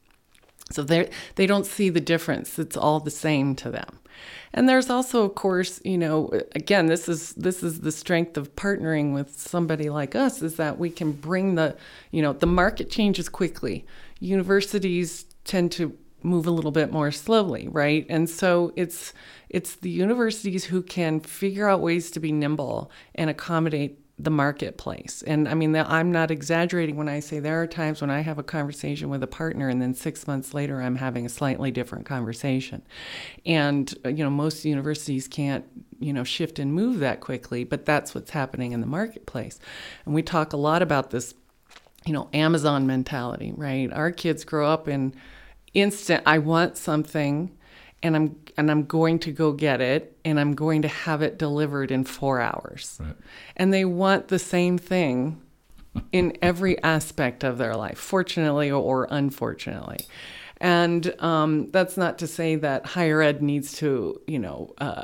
so 0.72 0.84
they 0.84 1.10
they 1.36 1.48
don't 1.48 1.66
see 1.66 1.90
the 1.90 2.02
difference 2.02 2.58
it's 2.60 2.78
all 2.78 3.00
the 3.00 3.12
same 3.12 3.56
to 3.56 3.70
them 3.70 4.00
and 4.56 4.70
there's 4.70 4.90
also, 4.90 5.26
of 5.26 5.36
course, 5.36 5.82
you 5.84 5.98
know, 5.98 6.32
again, 6.56 6.86
this 6.86 7.10
is 7.10 7.34
this 7.34 7.62
is 7.62 7.82
the 7.82 7.92
strength 7.92 8.38
of 8.38 8.56
partnering 8.56 9.14
with 9.14 9.38
somebody 9.38 9.90
like 9.90 10.16
us 10.16 10.42
is 10.42 10.56
that 10.56 10.80
we 10.80 10.90
can 10.90 11.12
bring 11.12 11.56
the, 11.56 11.76
you 12.12 12.22
know, 12.22 12.32
the 12.32 12.48
market 12.48 12.90
changes 12.90 13.28
quickly. 13.28 13.86
Universities 14.22 15.26
tend 15.44 15.74
to 15.74 15.98
move 16.24 16.48
a 16.48 16.52
little 16.52 16.72
bit 16.72 16.92
more 16.92 17.12
slowly, 17.12 17.68
right? 17.68 18.06
And 18.10 18.30
so 18.30 18.72
it's 18.78 19.14
it's 19.50 19.76
the 19.76 19.90
universities 19.90 20.64
who 20.66 20.82
can 20.82 21.20
figure 21.20 21.68
out 21.68 21.82
ways 21.82 22.10
to 22.12 22.22
be 22.22 22.32
nimble 22.32 22.90
and 23.14 23.30
accommodate 23.30 24.00
the 24.18 24.30
marketplace. 24.30 25.24
And 25.28 25.48
I 25.48 25.56
mean, 25.56 25.76
I'm 25.76 26.12
not 26.12 26.32
exaggerating 26.32 26.96
when 26.96 27.10
I 27.10 27.20
say 27.20 27.40
there 27.40 27.62
are 27.62 27.68
times 27.68 28.00
when 28.00 28.10
I 28.10 28.22
have 28.22 28.40
a 28.40 28.44
conversation 28.44 29.10
with 29.10 29.22
a 29.22 29.28
partner 29.28 29.68
and 29.68 29.82
then 29.82 29.94
six 29.94 30.26
months 30.26 30.54
later 30.54 30.82
I'm 30.82 30.96
having 30.96 31.26
a 31.26 31.30
slightly 31.30 31.70
different 31.70 32.06
conversation. 32.06 32.82
And, 33.46 33.94
uh, 34.06 34.10
you 34.10 34.24
know, 34.24 34.30
most 34.30 34.64
universities 34.64 35.28
can't, 35.28 35.66
you 36.00 36.14
know, 36.14 36.24
shift 36.24 36.60
and 36.60 36.74
move 36.74 37.00
that 37.00 37.20
quickly, 37.20 37.66
but 37.66 37.86
that's 37.86 38.16
what's 38.16 38.32
happening 38.32 38.72
in 38.72 38.80
the 38.80 38.88
marketplace. 38.88 39.60
And 40.06 40.16
we 40.16 40.24
talk 40.24 40.54
a 40.54 40.58
lot 40.58 40.82
about 40.82 41.10
this, 41.10 41.34
you 42.06 42.14
know, 42.14 42.30
Amazon 42.32 42.88
mentality, 42.88 43.52
right? 43.58 43.92
Our 43.92 44.12
kids 44.12 44.46
grow 44.46 44.70
up 44.70 44.88
in 44.88 45.14
instant, 45.74 46.24
I 46.26 46.38
want 46.38 46.78
something 46.78 47.52
and 48.02 48.16
I'm 48.16 48.38
and 48.58 48.72
I'm 48.72 48.84
going 48.84 49.20
to 49.20 49.32
go 49.32 49.52
get 49.52 49.82
it 49.82 50.18
and 50.24 50.40
I'm 50.40 50.54
going 50.54 50.82
to 50.84 50.88
have 50.88 51.22
it 51.22 51.38
delivered 51.38 51.92
in 51.92 52.04
4 52.04 52.42
hours. 52.42 52.98
Right. 53.02 53.16
And 53.58 53.74
they 53.74 53.86
want 53.86 54.28
the 54.30 54.40
same 54.40 54.78
thing 54.78 55.42
in 56.12 56.38
every 56.42 56.82
aspect 56.84 57.44
of 57.44 57.58
their 57.58 57.76
life, 57.76 57.98
fortunately 57.98 58.72
or 58.72 59.08
unfortunately. 59.10 60.00
And 60.58 61.14
um, 61.22 61.70
that's 61.72 61.98
not 61.98 62.18
to 62.20 62.28
say 62.28 62.56
that 62.56 62.86
higher 62.86 63.22
ed 63.22 63.42
needs 63.42 63.74
to, 63.80 64.22
you 64.26 64.40
know, 64.40 64.74
uh, 64.78 65.04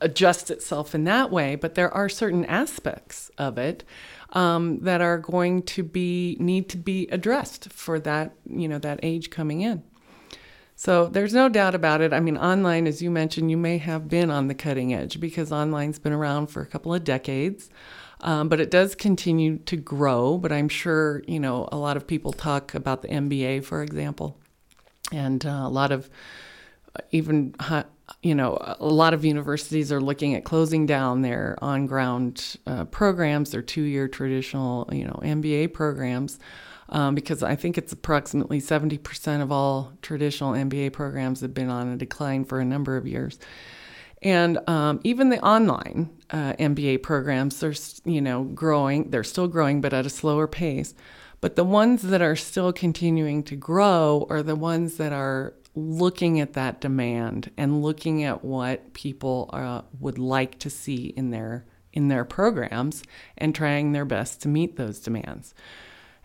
adjust 0.00 0.50
itself 0.50 0.94
in 0.94 1.04
that 1.04 1.30
way, 1.30 1.54
but 1.54 1.76
there 1.76 1.92
are 1.94 2.08
certain 2.08 2.44
aspects 2.44 3.30
of 3.38 3.58
it 3.58 3.84
um, 4.30 4.80
that 4.80 5.00
are 5.00 5.18
going 5.18 5.62
to 5.62 5.82
be 5.82 6.36
need 6.40 6.68
to 6.70 6.76
be 6.76 7.06
addressed 7.10 7.72
for 7.72 8.00
that, 8.00 8.32
you 8.44 8.68
know, 8.68 8.78
that 8.78 9.00
age 9.02 9.30
coming 9.30 9.60
in. 9.60 9.82
So 10.80 11.08
there's 11.08 11.34
no 11.34 11.48
doubt 11.48 11.74
about 11.74 12.02
it. 12.02 12.12
I 12.12 12.20
mean, 12.20 12.36
online, 12.36 12.86
as 12.86 13.02
you 13.02 13.10
mentioned, 13.10 13.50
you 13.50 13.56
may 13.56 13.78
have 13.78 14.08
been 14.08 14.30
on 14.30 14.46
the 14.46 14.54
cutting 14.54 14.94
edge 14.94 15.18
because 15.18 15.50
online's 15.50 15.98
been 15.98 16.12
around 16.12 16.46
for 16.46 16.62
a 16.62 16.66
couple 16.66 16.94
of 16.94 17.02
decades. 17.02 17.68
Um, 18.20 18.48
but 18.48 18.60
it 18.60 18.70
does 18.70 18.94
continue 18.94 19.58
to 19.58 19.76
grow. 19.76 20.38
But 20.38 20.52
I'm 20.52 20.68
sure, 20.68 21.24
you 21.26 21.40
know, 21.40 21.68
a 21.72 21.76
lot 21.76 21.96
of 21.96 22.06
people 22.06 22.32
talk 22.32 22.76
about 22.76 23.02
the 23.02 23.08
MBA, 23.08 23.64
for 23.64 23.82
example, 23.82 24.38
and 25.10 25.44
uh, 25.44 25.62
a 25.64 25.68
lot 25.68 25.90
of 25.90 26.08
uh, 26.94 27.00
even, 27.10 27.56
you 28.22 28.36
know, 28.36 28.56
a 28.78 28.86
lot 28.86 29.14
of 29.14 29.24
universities 29.24 29.90
are 29.90 30.00
looking 30.00 30.36
at 30.36 30.44
closing 30.44 30.86
down 30.86 31.22
their 31.22 31.58
on 31.60 31.86
ground 31.86 32.56
uh, 32.68 32.84
programs, 32.84 33.50
their 33.50 33.62
two 33.62 33.82
year 33.82 34.06
traditional, 34.06 34.88
you 34.92 35.04
know, 35.04 35.18
MBA 35.24 35.72
programs 35.72 36.38
um, 36.88 37.14
because 37.14 37.42
I 37.42 37.56
think 37.56 37.76
it's 37.76 37.92
approximately 37.92 38.60
70% 38.60 39.42
of 39.42 39.52
all 39.52 39.92
traditional 40.02 40.52
MBA 40.52 40.92
programs 40.92 41.40
have 41.40 41.54
been 41.54 41.70
on 41.70 41.88
a 41.88 41.96
decline 41.96 42.44
for 42.44 42.60
a 42.60 42.64
number 42.64 42.96
of 42.96 43.06
years. 43.06 43.38
And 44.22 44.58
um, 44.68 45.00
even 45.04 45.28
the 45.28 45.40
online 45.40 46.10
uh, 46.30 46.54
MBA 46.54 47.02
programs, 47.02 47.60
they're 47.60 47.74
you 48.04 48.20
know 48.20 48.44
growing. 48.44 49.10
They're 49.10 49.24
still 49.24 49.48
growing, 49.48 49.80
but 49.80 49.92
at 49.92 50.06
a 50.06 50.10
slower 50.10 50.46
pace. 50.46 50.94
But 51.40 51.54
the 51.54 51.64
ones 51.64 52.02
that 52.02 52.20
are 52.20 52.34
still 52.34 52.72
continuing 52.72 53.44
to 53.44 53.54
grow 53.54 54.26
are 54.28 54.42
the 54.42 54.56
ones 54.56 54.96
that 54.96 55.12
are 55.12 55.54
looking 55.76 56.40
at 56.40 56.54
that 56.54 56.80
demand 56.80 57.52
and 57.56 57.80
looking 57.82 58.24
at 58.24 58.44
what 58.44 58.92
people 58.92 59.48
uh, 59.52 59.82
would 60.00 60.18
like 60.18 60.58
to 60.58 60.70
see 60.70 61.06
in 61.16 61.30
their 61.30 61.64
in 61.92 62.08
their 62.08 62.24
programs 62.24 63.02
and 63.36 63.54
trying 63.54 63.92
their 63.92 64.04
best 64.04 64.42
to 64.42 64.48
meet 64.48 64.76
those 64.76 64.98
demands. 64.98 65.54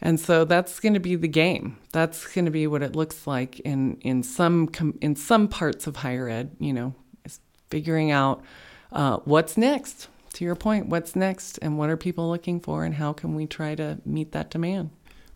And 0.03 0.19
so 0.19 0.45
that's 0.45 0.79
going 0.79 0.93
to 0.93 0.99
be 0.99 1.15
the 1.15 1.29
game. 1.29 1.77
That's 1.93 2.27
going 2.27 2.45
to 2.45 2.51
be 2.51 2.67
what 2.67 2.83
it 2.83 2.95
looks 2.95 3.25
like 3.25 3.59
in 3.61 3.97
in 4.01 4.21
some 4.21 4.67
com- 4.67 4.99
in 5.01 5.15
some 5.15 5.47
parts 5.47 5.87
of 5.87 5.95
higher 5.95 6.27
ed. 6.29 6.55
You 6.59 6.73
know, 6.73 6.93
is 7.25 7.39
figuring 7.69 8.11
out 8.11 8.43
uh, 8.91 9.17
what's 9.23 9.57
next. 9.57 10.09
To 10.33 10.43
your 10.43 10.55
point, 10.55 10.87
what's 10.87 11.15
next, 11.15 11.59
and 11.61 11.77
what 11.77 11.91
are 11.91 11.97
people 11.97 12.27
looking 12.27 12.59
for, 12.59 12.83
and 12.83 12.95
how 12.95 13.13
can 13.13 13.35
we 13.35 13.45
try 13.45 13.75
to 13.75 13.99
meet 14.03 14.31
that 14.31 14.49
demand? 14.49 14.89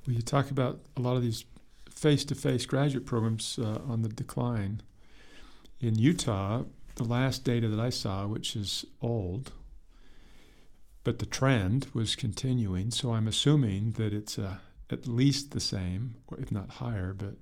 Well, 0.05 0.15
you 0.15 0.23
talk 0.23 0.49
about 0.49 0.79
a 0.97 1.01
lot 1.01 1.15
of 1.15 1.21
these 1.21 1.45
face-to-face 1.91 2.65
graduate 2.65 3.05
programs 3.05 3.59
uh, 3.59 3.77
on 3.87 4.01
the 4.01 4.09
decline. 4.09 4.81
In 5.79 5.99
Utah, 5.99 6.63
the 6.95 7.03
last 7.03 7.43
data 7.43 7.67
that 7.67 7.79
I 7.79 7.91
saw, 7.91 8.25
which 8.25 8.55
is 8.55 8.85
old, 8.99 9.51
but 11.07 11.19
the 11.19 11.25
trend 11.25 11.87
was 11.93 12.17
continuing. 12.17 12.91
So 12.91 13.13
I'm 13.13 13.29
assuming 13.29 13.91
that 13.91 14.11
it's 14.11 14.37
uh, 14.37 14.57
at 14.89 15.07
least 15.07 15.51
the 15.51 15.61
same, 15.61 16.15
or 16.27 16.37
if 16.37 16.51
not 16.51 16.69
higher, 16.69 17.13
but 17.13 17.35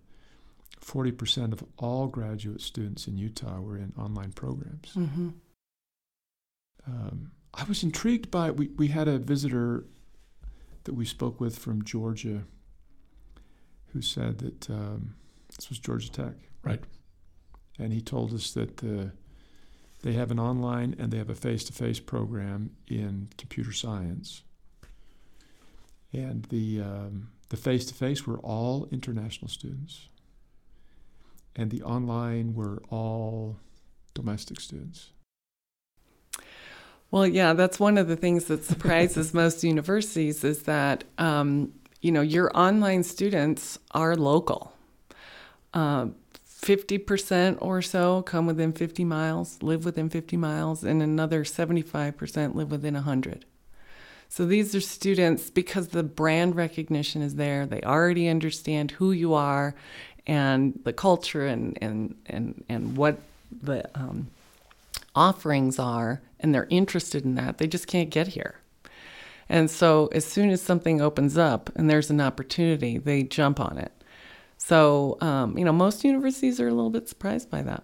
40% 0.82 1.52
of 1.52 1.64
all 1.76 2.06
graduate 2.06 2.62
students 2.62 3.08
in 3.08 3.18
Utah 3.18 3.60
were 3.60 3.76
in 3.76 3.92
online 3.98 4.34
programs. 4.34 4.94
Mm-hmm. 4.94 5.30
Um, 6.86 7.32
I 7.56 7.64
was 7.64 7.82
intrigued 7.82 8.30
by 8.30 8.52
we, 8.52 8.68
we 8.68 8.90
had 8.90 9.08
a 9.08 9.18
visitor 9.18 9.86
that 10.84 10.94
we 10.94 11.04
spoke 11.04 11.42
with 11.42 11.58
from 11.58 11.84
Georgia 11.84 12.44
who 13.94 14.02
said 14.04 14.38
that 14.38 14.70
um, 14.70 15.16
this 15.58 15.70
was 15.70 15.80
Georgia 15.80 16.12
Tech. 16.12 16.36
Right. 16.62 16.84
And 17.80 17.92
he 17.92 18.02
told 18.02 18.32
us 18.32 18.52
that 18.52 18.78
the 18.78 19.12
they 20.06 20.14
have 20.14 20.30
an 20.30 20.40
online 20.40 20.96
and 21.00 21.12
they 21.12 21.18
have 21.18 21.32
a 21.32 21.36
face 21.36 21.64
to 21.64 21.74
face 21.74 22.00
program 22.00 22.70
in 22.88 23.28
computer 23.40 23.72
science. 23.72 24.44
And 26.14 26.44
the 26.46 26.80
um, 26.80 27.30
the 27.50 27.58
face 27.58 27.88
to 27.88 27.96
face 27.96 28.28
were 28.28 28.38
all 28.38 28.88
international 28.92 29.50
students, 29.50 30.08
and 31.56 31.72
the 31.72 31.82
online 31.82 32.54
were 32.54 32.84
all 32.92 33.58
domestic 34.14 34.60
students. 34.60 35.10
Well, 37.10 37.26
yeah, 37.26 37.54
that's 37.54 37.80
one 37.80 37.98
of 37.98 38.08
the 38.08 38.16
things 38.16 38.46
that 38.46 38.64
surprises 38.64 39.34
most 39.44 39.64
universities 39.64 40.44
is 40.44 40.64
that 40.64 41.04
um, 41.18 41.74
you 42.02 42.12
know 42.12 42.22
your 42.22 42.56
online 42.56 43.02
students 43.02 43.80
are 43.90 44.16
local. 44.16 44.72
Uh, 45.74 46.10
50% 46.66 47.60
or 47.62 47.82
so 47.84 48.24
come 48.24 48.48
within 48.48 48.74
50 48.74 49.06
miles, 49.06 49.62
live 49.62 49.86
within 49.86 50.10
50 50.10 50.36
miles, 50.36 50.84
and 50.84 51.02
another 51.02 51.44
75% 51.44 52.56
live 52.56 52.72
within 52.72 52.96
100. 52.96 53.46
So 54.30 54.48
these 54.48 54.74
are 54.74 54.82
students 54.82 55.52
because 55.52 55.90
the 55.90 56.02
brand 56.02 56.56
recognition 56.56 57.22
is 57.22 57.36
there. 57.36 57.68
They 57.68 57.82
already 57.82 58.28
understand 58.28 58.92
who 58.92 59.12
you 59.12 59.36
are 59.36 59.76
and 60.26 60.80
the 60.84 60.92
culture 60.92 61.46
and, 61.46 61.78
and, 61.82 62.16
and, 62.26 62.64
and 62.68 62.98
what 62.98 63.20
the 63.62 63.88
um, 63.94 64.32
offerings 65.14 65.78
are, 65.78 66.20
and 66.40 66.54
they're 66.54 66.68
interested 66.72 67.26
in 67.26 67.36
that. 67.36 67.60
They 67.60 67.68
just 67.68 67.86
can't 67.86 68.10
get 68.10 68.30
here. 68.30 68.56
And 69.48 69.70
so 69.70 70.08
as 70.08 70.26
soon 70.26 70.50
as 70.50 70.64
something 70.64 71.00
opens 71.00 71.38
up 71.38 71.70
and 71.76 71.88
there's 71.88 72.10
an 72.10 72.20
opportunity, 72.20 72.98
they 72.98 73.22
jump 73.22 73.60
on 73.60 73.78
it. 73.78 73.92
So, 74.66 75.20
um, 75.22 75.60
you 75.60 75.64
know, 75.64 75.72
most 75.72 76.04
universities 76.04 76.60
are 76.60 76.68
a 76.68 76.74
little 76.74 76.90
bit 76.90 77.08
surprised 77.08 77.52
by 77.52 77.62
that. 77.62 77.84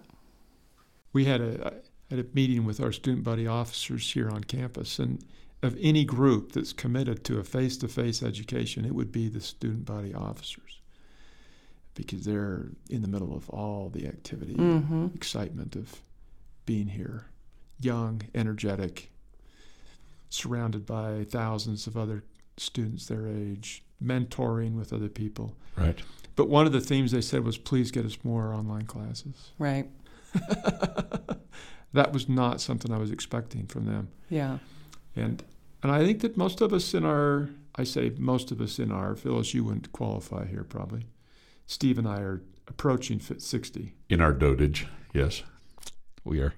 We 1.12 1.26
had 1.26 1.40
a, 1.40 1.74
had 2.10 2.18
a 2.18 2.24
meeting 2.34 2.64
with 2.64 2.80
our 2.80 2.90
student 2.90 3.22
body 3.22 3.46
officers 3.46 4.10
here 4.10 4.28
on 4.28 4.42
campus, 4.42 4.98
and 4.98 5.24
of 5.62 5.78
any 5.80 6.04
group 6.04 6.50
that's 6.50 6.72
committed 6.72 7.22
to 7.26 7.38
a 7.38 7.44
face 7.44 7.76
to 7.76 7.88
face 7.88 8.20
education, 8.20 8.84
it 8.84 8.96
would 8.96 9.12
be 9.12 9.28
the 9.28 9.40
student 9.40 9.84
body 9.84 10.12
officers 10.12 10.80
because 11.94 12.24
they're 12.24 12.70
in 12.90 13.02
the 13.02 13.08
middle 13.08 13.32
of 13.36 13.48
all 13.50 13.88
the 13.88 14.08
activity, 14.08 14.54
Mm-hmm. 14.54 15.06
excitement 15.14 15.76
of 15.76 16.00
being 16.66 16.88
here, 16.88 17.26
young, 17.78 18.22
energetic, 18.34 19.12
surrounded 20.30 20.84
by 20.84 21.26
thousands 21.30 21.86
of 21.86 21.96
other 21.96 22.24
students 22.56 23.06
their 23.06 23.28
age, 23.28 23.84
mentoring 24.02 24.74
with 24.74 24.92
other 24.92 25.08
people. 25.08 25.54
Right. 25.76 26.02
But 26.34 26.48
one 26.48 26.66
of 26.66 26.72
the 26.72 26.80
themes 26.80 27.12
they 27.12 27.20
said 27.20 27.44
was, 27.44 27.58
please 27.58 27.90
get 27.90 28.06
us 28.06 28.18
more 28.24 28.54
online 28.54 28.86
classes. 28.86 29.52
Right. 29.58 29.88
that 31.92 32.12
was 32.12 32.28
not 32.28 32.60
something 32.60 32.92
I 32.92 32.98
was 32.98 33.10
expecting 33.10 33.66
from 33.66 33.86
them. 33.86 34.08
Yeah. 34.28 34.58
And 35.14 35.42
and 35.82 35.90
I 35.90 36.04
think 36.04 36.20
that 36.20 36.36
most 36.36 36.60
of 36.60 36.72
us 36.72 36.94
in 36.94 37.04
our 37.04 37.50
I 37.74 37.84
say 37.84 38.12
most 38.16 38.50
of 38.50 38.60
us 38.60 38.78
in 38.78 38.90
our 38.90 39.14
Phyllis, 39.14 39.54
you 39.54 39.64
wouldn't 39.64 39.92
qualify 39.92 40.46
here 40.46 40.64
probably. 40.64 41.06
Steve 41.66 41.98
and 41.98 42.08
I 42.08 42.20
are 42.20 42.42
approaching 42.66 43.18
fit 43.18 43.42
sixty. 43.42 43.94
In 44.08 44.20
our 44.20 44.32
dotage, 44.32 44.86
yes, 45.12 45.42
we 46.24 46.40
are. 46.40 46.54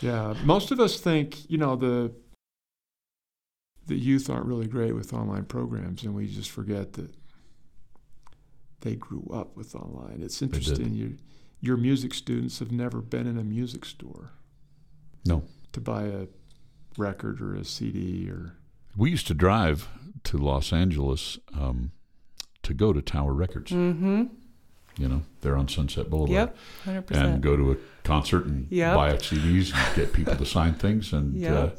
Yeah. 0.00 0.34
Most 0.44 0.70
of 0.70 0.80
us 0.80 0.98
think, 0.98 1.50
you 1.50 1.58
know, 1.58 1.76
the 1.76 2.12
the 3.86 3.96
youth 3.96 4.30
aren't 4.30 4.46
really 4.46 4.66
great 4.66 4.94
with 4.94 5.12
online 5.12 5.44
programs 5.44 6.04
and 6.04 6.14
we 6.14 6.26
just 6.26 6.50
forget 6.50 6.92
that 6.92 7.10
they 8.80 8.94
grew 8.94 9.28
up 9.32 9.56
with 9.56 9.74
online. 9.74 10.20
It's 10.22 10.40
interesting. 10.42 10.94
Your 10.94 11.10
your 11.60 11.76
music 11.76 12.14
students 12.14 12.58
have 12.60 12.72
never 12.72 13.00
been 13.02 13.26
in 13.26 13.36
a 13.38 13.44
music 13.44 13.84
store. 13.84 14.30
No. 15.26 15.42
To 15.72 15.80
buy 15.80 16.04
a 16.04 16.26
record 16.96 17.40
or 17.42 17.54
a 17.54 17.64
CD 17.64 18.28
or 18.30 18.54
We 18.96 19.10
used 19.10 19.26
to 19.26 19.34
drive 19.34 19.88
to 20.24 20.38
Los 20.38 20.72
Angeles 20.72 21.38
um, 21.58 21.92
to 22.62 22.72
go 22.74 22.92
to 22.92 23.02
Tower 23.02 23.34
Records. 23.34 23.70
Mm-hmm. 23.72 24.24
You 24.98 25.08
know, 25.08 25.22
they're 25.42 25.56
on 25.56 25.68
Sunset 25.68 26.10
Boulevard. 26.10 26.30
Yep. 26.32 26.56
Hundred 26.84 26.96
And 26.98 27.06
percent. 27.06 27.40
go 27.42 27.56
to 27.56 27.72
a 27.72 27.76
concert 28.04 28.46
and 28.46 28.66
Yep. 28.70 28.94
buy 28.96 29.12
CDs 29.16 29.72
and 29.74 29.96
get 29.96 30.12
people 30.12 30.36
to 30.36 30.44
sign 30.46 30.74
things. 30.74 31.12
And 31.12 31.36
Yep. 31.36 31.78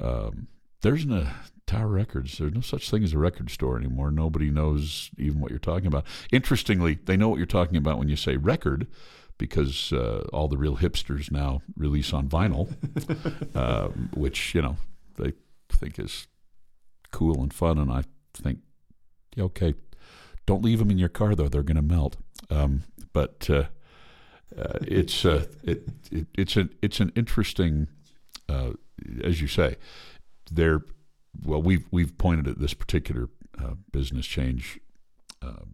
uh, 0.00 0.06
um, 0.28 0.46
there's 0.82 1.04
no 1.06 1.26
Tower 1.66 1.88
Records. 1.88 2.38
There's 2.38 2.54
no 2.54 2.60
such 2.60 2.90
thing 2.90 3.04
as 3.04 3.12
a 3.12 3.18
record 3.18 3.50
store 3.50 3.78
anymore. 3.78 4.10
Nobody 4.10 4.50
knows 4.50 5.10
even 5.18 5.40
what 5.40 5.50
you're 5.50 5.58
talking 5.58 5.86
about. 5.86 6.04
Interestingly, 6.32 6.98
they 7.04 7.16
know 7.16 7.28
what 7.28 7.38
you're 7.38 7.46
talking 7.46 7.76
about 7.76 7.98
when 7.98 8.08
you 8.08 8.16
say 8.16 8.36
record 8.36 8.86
because 9.38 9.92
uh, 9.92 10.24
all 10.32 10.48
the 10.48 10.56
real 10.56 10.76
hipsters 10.76 11.30
now 11.30 11.62
release 11.76 12.12
on 12.12 12.28
vinyl, 12.28 12.68
um, 13.56 14.10
which, 14.14 14.54
you 14.54 14.62
know, 14.62 14.76
they 15.16 15.32
think 15.68 15.98
is 15.98 16.26
cool 17.10 17.40
and 17.40 17.52
fun. 17.52 17.78
And 17.78 17.90
I 17.90 18.04
think, 18.34 18.60
yeah, 19.34 19.44
okay, 19.44 19.74
don't 20.46 20.62
leave 20.62 20.78
them 20.78 20.90
in 20.90 20.98
your 20.98 21.08
car, 21.08 21.34
though. 21.34 21.48
They're 21.48 21.62
going 21.62 21.76
to 21.76 21.82
melt. 21.82 22.16
Um, 22.50 22.82
but 23.12 23.48
uh, 23.50 23.64
uh, 24.58 24.78
it's 24.82 25.24
uh, 25.24 25.46
it, 25.62 25.88
it 26.10 26.26
it's 26.34 26.56
an 26.56 26.70
it's 26.82 27.00
an 27.00 27.12
interesting, 27.14 27.88
uh, 28.48 28.72
as 29.22 29.40
you 29.40 29.48
say, 29.48 29.76
there. 30.50 30.82
Well, 31.44 31.62
we've 31.62 31.84
we've 31.90 32.16
pointed 32.18 32.46
at 32.48 32.58
this 32.58 32.74
particular 32.74 33.28
uh, 33.58 33.74
business 33.90 34.26
change 34.26 34.78
uh, 35.40 35.64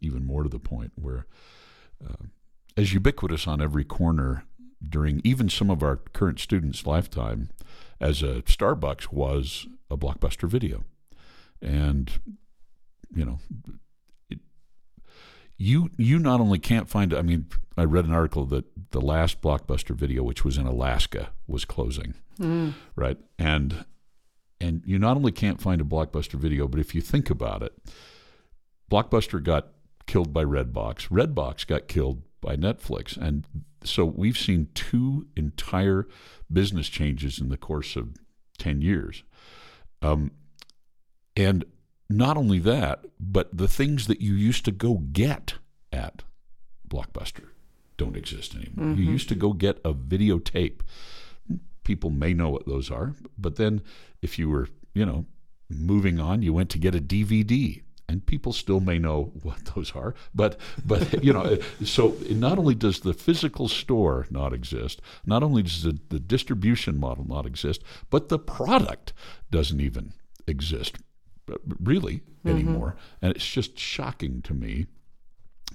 even 0.00 0.24
more 0.24 0.42
to 0.42 0.48
the 0.48 0.58
point 0.58 0.92
where, 0.96 1.26
uh, 2.04 2.26
as 2.76 2.92
ubiquitous 2.92 3.46
on 3.46 3.60
every 3.60 3.84
corner 3.84 4.44
during 4.86 5.20
even 5.24 5.48
some 5.48 5.70
of 5.70 5.82
our 5.82 5.96
current 5.96 6.38
students' 6.38 6.86
lifetime, 6.86 7.50
as 8.00 8.22
a 8.22 8.42
Starbucks 8.42 9.10
was 9.12 9.66
a 9.90 9.96
blockbuster 9.96 10.48
video, 10.48 10.84
and 11.60 12.20
you 13.14 13.24
know. 13.24 13.38
It, 14.30 14.38
you 15.56 15.90
you 15.96 16.20
not 16.20 16.40
only 16.40 16.60
can't 16.60 16.88
find 16.88 17.12
I 17.12 17.22
mean 17.22 17.46
I 17.76 17.82
read 17.82 18.04
an 18.04 18.12
article 18.12 18.44
that 18.46 18.64
the 18.92 19.00
last 19.00 19.40
blockbuster 19.40 19.94
video 19.94 20.22
which 20.22 20.44
was 20.44 20.56
in 20.56 20.66
Alaska 20.66 21.30
was 21.48 21.64
closing 21.64 22.14
Mm. 22.38 22.74
right 22.94 23.18
and 23.40 23.84
and 24.60 24.82
you 24.84 24.98
not 24.98 25.16
only 25.16 25.32
can't 25.32 25.60
find 25.60 25.80
a 25.80 25.84
blockbuster 25.84 26.34
video 26.34 26.68
but 26.68 26.80
if 26.80 26.94
you 26.94 27.00
think 27.00 27.30
about 27.30 27.62
it 27.62 27.72
blockbuster 28.90 29.42
got 29.42 29.68
killed 30.06 30.32
by 30.32 30.44
redbox. 30.44 31.08
Redbox 31.08 31.66
got 31.66 31.86
killed 31.86 32.22
by 32.40 32.56
netflix. 32.56 33.16
And 33.16 33.44
so 33.84 34.04
we've 34.04 34.38
seen 34.38 34.68
two 34.74 35.28
entire 35.36 36.08
business 36.52 36.88
changes 36.88 37.38
in 37.38 37.48
the 37.50 37.56
course 37.56 37.94
of 37.94 38.16
10 38.58 38.80
years. 38.80 39.22
Um, 40.02 40.32
and 41.36 41.64
not 42.10 42.36
only 42.36 42.58
that 42.58 43.04
but 43.20 43.56
the 43.56 43.68
things 43.68 44.06
that 44.06 44.20
you 44.20 44.32
used 44.32 44.64
to 44.64 44.72
go 44.72 44.94
get 45.12 45.54
at 45.92 46.22
blockbuster 46.88 47.48
don't 47.96 48.16
exist 48.16 48.54
anymore. 48.54 48.96
You 48.96 49.04
used 49.10 49.28
to 49.28 49.34
go 49.34 49.52
get 49.52 49.78
a 49.84 49.92
videotape 49.92 50.80
people 51.88 52.10
may 52.10 52.34
know 52.34 52.50
what 52.50 52.66
those 52.66 52.90
are. 52.90 53.14
But 53.38 53.56
then 53.56 53.80
if 54.20 54.38
you 54.38 54.50
were, 54.50 54.68
you 54.92 55.06
know, 55.06 55.24
moving 55.70 56.20
on, 56.20 56.42
you 56.42 56.52
went 56.52 56.68
to 56.70 56.78
get 56.78 56.94
a 56.94 57.00
DVD. 57.00 57.82
And 58.10 58.24
people 58.24 58.52
still 58.52 58.80
may 58.80 58.98
know 58.98 59.32
what 59.42 59.66
those 59.74 59.92
are, 59.92 60.14
but 60.34 60.58
but 60.84 61.22
you 61.26 61.30
know, 61.30 61.58
so 61.84 62.16
not 62.30 62.58
only 62.58 62.74
does 62.74 63.00
the 63.00 63.12
physical 63.12 63.68
store 63.68 64.26
not 64.30 64.54
exist, 64.54 65.02
not 65.26 65.42
only 65.42 65.62
does 65.62 65.82
the, 65.82 65.98
the 66.08 66.18
distribution 66.18 66.98
model 66.98 67.26
not 67.28 67.44
exist, 67.44 67.82
but 68.08 68.30
the 68.30 68.38
product 68.38 69.12
doesn't 69.50 69.80
even 69.80 70.14
exist 70.46 70.96
uh, 71.52 71.56
really 71.82 72.22
anymore. 72.46 72.96
And 73.20 73.36
it's 73.36 73.46
just 73.46 73.78
shocking 73.78 74.40
to 74.42 74.54
me 74.54 74.86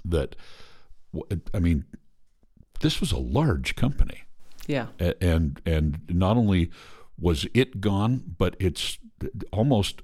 that, 0.05 0.35
i 1.53 1.59
mean, 1.59 1.85
this 2.79 2.99
was 2.99 3.11
a 3.11 3.19
large 3.19 3.75
company 3.75 4.23
Yeah. 4.67 4.87
and 5.21 5.61
and 5.65 5.99
not 6.09 6.37
only 6.37 6.71
was 7.19 7.47
it 7.53 7.81
gone, 7.81 8.35
but 8.37 8.55
it's 8.59 8.97
almost 9.51 10.01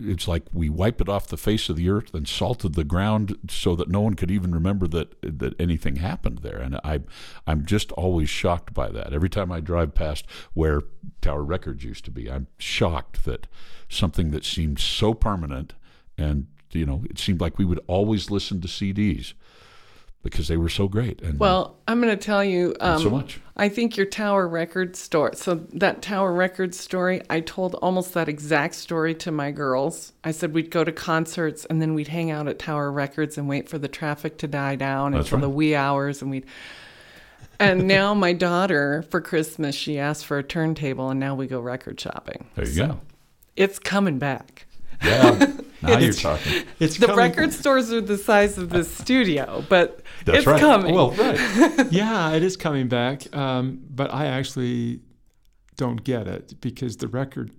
it's 0.00 0.26
like 0.26 0.42
we 0.52 0.68
wiped 0.68 1.00
it 1.00 1.08
off 1.08 1.28
the 1.28 1.36
face 1.36 1.68
of 1.68 1.76
the 1.76 1.88
earth 1.88 2.12
and 2.12 2.26
salted 2.26 2.74
the 2.74 2.82
ground 2.82 3.38
so 3.48 3.76
that 3.76 3.88
no 3.88 4.00
one 4.00 4.14
could 4.14 4.30
even 4.30 4.52
remember 4.52 4.88
that 4.88 5.14
that 5.22 5.54
anything 5.60 5.96
happened 5.96 6.38
there. 6.38 6.58
And 6.58 6.76
I 6.82 7.00
I'm 7.46 7.64
just 7.64 7.92
always 7.92 8.28
shocked 8.28 8.74
by 8.74 8.88
that. 8.88 9.12
Every 9.12 9.28
time 9.28 9.52
I 9.52 9.60
drive 9.60 9.94
past 9.94 10.26
where 10.52 10.82
Tower 11.20 11.44
Records 11.44 11.84
used 11.84 12.04
to 12.06 12.10
be, 12.10 12.30
I'm 12.30 12.48
shocked 12.58 13.24
that 13.24 13.46
something 13.88 14.32
that 14.32 14.44
seemed 14.44 14.80
so 14.80 15.14
permanent 15.14 15.74
and 16.16 16.48
you 16.72 16.84
know 16.84 17.04
it 17.08 17.18
seemed 17.18 17.40
like 17.40 17.58
we 17.58 17.64
would 17.64 17.80
always 17.86 18.30
listen 18.30 18.60
to 18.60 18.68
CDs 18.68 19.32
because 20.30 20.48
they 20.48 20.56
were 20.56 20.68
so 20.68 20.88
great 20.88 21.20
and 21.22 21.38
Well, 21.38 21.76
I'm 21.86 22.00
going 22.00 22.16
to 22.16 22.22
tell 22.22 22.44
you. 22.44 22.74
Um, 22.80 23.02
so 23.02 23.10
much. 23.10 23.40
I 23.56 23.68
think 23.68 23.96
your 23.96 24.06
Tower 24.06 24.46
Records 24.46 24.98
store. 25.00 25.34
So 25.34 25.66
that 25.72 26.00
Tower 26.00 26.32
Records 26.32 26.78
story, 26.78 27.20
I 27.28 27.40
told 27.40 27.74
almost 27.76 28.14
that 28.14 28.28
exact 28.28 28.76
story 28.76 29.14
to 29.16 29.32
my 29.32 29.50
girls. 29.50 30.12
I 30.22 30.30
said 30.30 30.54
we'd 30.54 30.70
go 30.70 30.84
to 30.84 30.92
concerts 30.92 31.64
and 31.64 31.82
then 31.82 31.94
we'd 31.94 32.08
hang 32.08 32.30
out 32.30 32.46
at 32.46 32.58
Tower 32.58 32.92
Records 32.92 33.36
and 33.36 33.48
wait 33.48 33.68
for 33.68 33.78
the 33.78 33.88
traffic 33.88 34.38
to 34.38 34.46
die 34.46 34.76
down 34.76 35.12
That's 35.12 35.26
until 35.32 35.40
the 35.40 35.54
wee 35.54 35.74
hours, 35.74 36.22
and 36.22 36.30
we'd. 36.30 36.46
And 37.60 37.88
now 37.88 38.14
my 38.14 38.32
daughter 38.32 39.02
for 39.10 39.20
Christmas 39.20 39.74
she 39.74 39.98
asked 39.98 40.24
for 40.26 40.38
a 40.38 40.44
turntable, 40.44 41.10
and 41.10 41.18
now 41.18 41.34
we 41.34 41.48
go 41.48 41.58
record 41.58 42.00
shopping. 42.00 42.46
There 42.54 42.64
you 42.64 42.72
So 42.72 42.86
go. 42.86 43.00
It's 43.56 43.80
coming 43.80 44.18
back. 44.20 44.66
Yeah, 45.04 45.52
now 45.82 45.98
you're 45.98 46.12
talking. 46.12 46.64
it's 46.80 46.96
The 46.98 47.06
coming- 47.06 47.18
record 47.24 47.52
stores 47.52 47.92
are 47.92 48.00
the 48.00 48.18
size 48.18 48.58
of 48.58 48.70
this 48.70 48.90
studio, 48.94 49.64
but 49.68 50.02
That's 50.24 50.38
it's 50.38 50.46
right. 50.46 50.60
coming. 50.60 50.94
Well, 50.94 51.12
right. 51.12 51.86
yeah, 51.92 52.32
it 52.32 52.42
is 52.42 52.56
coming 52.56 52.88
back. 52.88 53.34
Um, 53.36 53.80
but 53.90 54.12
I 54.12 54.26
actually 54.26 55.00
don't 55.76 56.02
get 56.02 56.26
it 56.26 56.60
because 56.60 56.96
the 56.96 57.08
record 57.08 57.52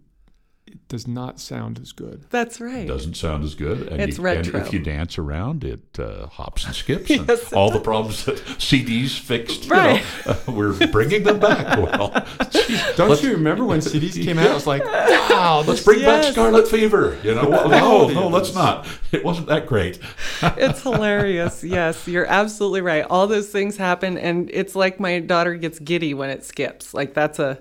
it 0.71 0.87
does 0.87 1.07
not 1.07 1.39
sound 1.39 1.79
as 1.79 1.91
good. 1.91 2.25
That's 2.29 2.59
right. 2.61 2.79
It 2.85 2.87
doesn't 2.87 3.15
sound 3.15 3.43
as 3.43 3.55
good. 3.55 3.87
And 3.87 4.01
It's 4.01 4.17
you, 4.17 4.23
retro. 4.23 4.57
And 4.59 4.67
if 4.67 4.73
you 4.73 4.79
dance 4.79 5.17
around, 5.17 5.63
it 5.63 5.99
uh, 5.99 6.27
hops 6.27 6.65
and 6.65 6.75
skips. 6.83 7.09
And 7.09 7.27
Yes, 7.27 7.51
it 7.51 7.53
all 7.53 7.71
the 7.71 7.79
problems 7.79 8.25
that 8.25 8.37
CDs 8.59 9.17
fixed, 9.19 9.69
Right. 9.69 10.01
you 10.25 10.31
know, 10.31 10.37
uh, 10.47 10.51
we're 10.51 10.87
bringing 10.87 11.23
them 11.23 11.39
back. 11.39 11.77
Well, 11.77 12.11
geez, 12.51 12.81
Don't 12.95 13.09
let's- 13.09 13.23
you 13.23 13.31
remember 13.31 13.65
when 13.65 13.79
CDs 13.79 14.23
came 14.23 14.37
out? 14.39 14.47
I 14.47 14.53
was 14.53 14.67
like, 14.67 14.83
wow, 14.85 15.57
Let's 15.65 15.67
this, 15.79 15.83
bring 15.85 16.01
back 16.01 16.23
Scarlet 16.31 16.67
Fever. 16.67 17.17
You 17.23 17.35
know, 17.35 17.43
no, 17.49 17.69
Oh, 17.73 18.07
no, 18.09 18.27
let's 18.27 18.53
not. 18.53 18.87
It 19.11 19.23
wasn't 19.23 19.47
that 19.47 19.65
great. 19.67 19.99
it's 20.41 20.83
hilarious. 20.83 21.63
Yes, 21.69 22.07
you're 22.07 22.25
absolutely 22.25 22.81
right. 22.81 23.05
All 23.09 23.27
those 23.27 23.49
things 23.49 23.77
happen, 23.77 24.17
and 24.17 24.49
it's 24.53 24.75
like 24.75 24.99
my 24.99 25.19
daughter 25.19 25.55
gets 25.55 25.79
giddy 25.79 26.13
when 26.13 26.29
it 26.29 26.43
skips. 26.43 26.93
Like 26.93 27.13
that's 27.13 27.39
a, 27.39 27.59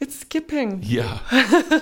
It's 0.00 0.18
skipping. 0.18 0.80
Yeah. 0.82 1.18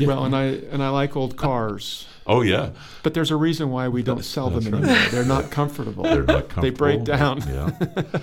Well, 0.00 0.24
and 0.24 0.34
I 0.34 0.44
and 0.72 0.82
I 0.82 0.88
like 0.88 1.16
old 1.16 1.36
cars, 1.36 2.06
Oh 2.26 2.42
yeah. 2.42 2.70
but 3.04 3.14
there's 3.14 3.30
a 3.30 3.36
reason 3.36 3.70
why 3.70 3.88
we 3.88 4.02
don't 4.02 4.24
sell 4.24 4.50
them 4.50 4.64
right. 4.64 4.82
anymore. 4.82 5.08
They're 5.10 5.24
not 5.24 5.50
comfortable. 5.50 6.02
They're 6.02 6.24
not 6.24 6.48
comfortable. 6.48 6.62
They 6.62 6.70
break 6.70 7.04
down. 7.04 7.42
Yeah. 7.46 7.70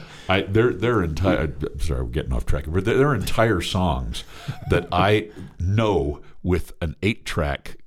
I 0.30 0.42
their 0.42 0.74
their 0.74 1.02
entire 1.02 1.54
sorry, 1.80 2.04
we're 2.04 2.10
getting 2.10 2.34
off 2.34 2.46
track. 2.46 2.65
But 2.68 2.84
their, 2.86 2.98
their 2.98 3.15
entire 3.15 3.62
songs 3.62 4.26
that 4.70 4.88
I 4.92 5.30
know 5.60 6.22
with 6.44 6.74
an 6.82 6.96
eight 7.02 7.26
track 7.26 7.78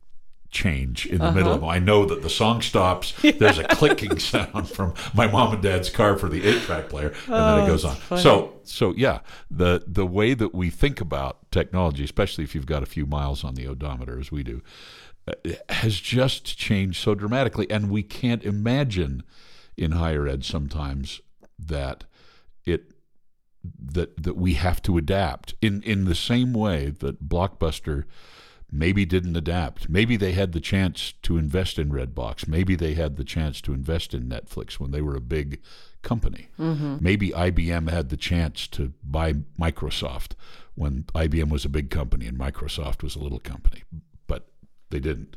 change 0.52 1.06
in 1.06 1.18
the 1.18 1.24
Uh-huh. 1.24 1.34
middle 1.34 1.52
of 1.54 1.60
them. 1.62 1.68
I 1.70 1.78
know 1.78 2.04
that 2.06 2.22
the 2.22 2.28
song 2.30 2.60
stops. 2.62 3.14
There's 3.22 3.58
a 3.58 3.64
clicking 3.64 4.18
sound 4.32 4.68
from 4.68 4.94
my 5.14 5.26
mom 5.26 5.54
and 5.54 5.62
dad's 5.62 5.90
car 5.90 6.16
for 6.18 6.28
the 6.28 6.44
eight 6.46 6.62
track 6.62 6.88
player, 6.90 7.12
and 7.26 7.48
then 7.48 7.58
it 7.58 7.62
Oh, 7.62 7.66
goes 7.66 7.84
on. 7.84 7.96
funny. 7.96 8.22
So 8.22 8.52
so 8.62 8.94
yeah, 8.96 9.20
the 9.50 9.82
the 9.86 10.06
way 10.06 10.34
that 10.34 10.54
we 10.54 10.70
think 10.70 11.00
about 11.00 11.50
technology, 11.50 12.04
especially 12.04 12.44
if 12.44 12.54
you've 12.54 12.66
got 12.66 12.82
a 12.82 12.86
few 12.86 13.06
miles 13.06 13.42
on 13.42 13.54
the 13.54 13.66
odometer 13.66 14.20
as 14.20 14.30
we 14.30 14.42
do, 14.42 14.60
uh, 15.26 15.32
has 15.70 15.98
just 15.98 16.56
changed 16.58 17.02
so 17.02 17.14
dramatically, 17.14 17.68
and 17.70 17.90
we 17.90 18.02
can't 18.02 18.44
imagine 18.44 19.22
in 19.76 19.92
higher 19.92 20.28
ed 20.28 20.44
sometimes 20.44 21.20
that 21.58 22.04
it 22.66 22.92
that 23.80 24.22
that 24.22 24.36
we 24.36 24.54
have 24.54 24.82
to 24.82 24.98
adapt 24.98 25.54
in 25.62 25.82
in 25.82 26.04
the 26.04 26.14
same 26.14 26.52
way 26.52 26.90
that 26.90 27.26
Blockbuster 27.26 28.04
maybe 28.72 29.04
didn't 29.04 29.36
adapt. 29.36 29.88
Maybe 29.88 30.16
they 30.16 30.32
had 30.32 30.52
the 30.52 30.60
chance 30.60 31.12
to 31.22 31.36
invest 31.36 31.78
in 31.78 31.90
Redbox. 31.92 32.48
Maybe 32.48 32.74
they 32.74 32.94
had 32.94 33.16
the 33.16 33.24
chance 33.24 33.60
to 33.60 33.74
invest 33.74 34.14
in 34.14 34.22
Netflix 34.28 34.74
when 34.80 34.90
they 34.90 35.02
were 35.02 35.14
a 35.14 35.20
big 35.20 35.60
company. 36.00 36.48
Maybe 36.58 37.30
IBM 37.30 37.90
had 37.90 38.08
the 38.08 38.16
chance 38.16 38.66
to 38.68 38.92
buy 39.04 39.34
Microsoft 39.60 40.32
when 40.74 41.04
IBM 41.14 41.50
was 41.50 41.64
a 41.64 41.68
big 41.68 41.90
company 41.90 42.26
and 42.26 42.38
Microsoft 42.38 43.02
was 43.02 43.14
a 43.14 43.20
little 43.20 43.38
company. 43.38 43.82
But 44.26 44.48
they 44.90 44.98
didn't. 45.00 45.36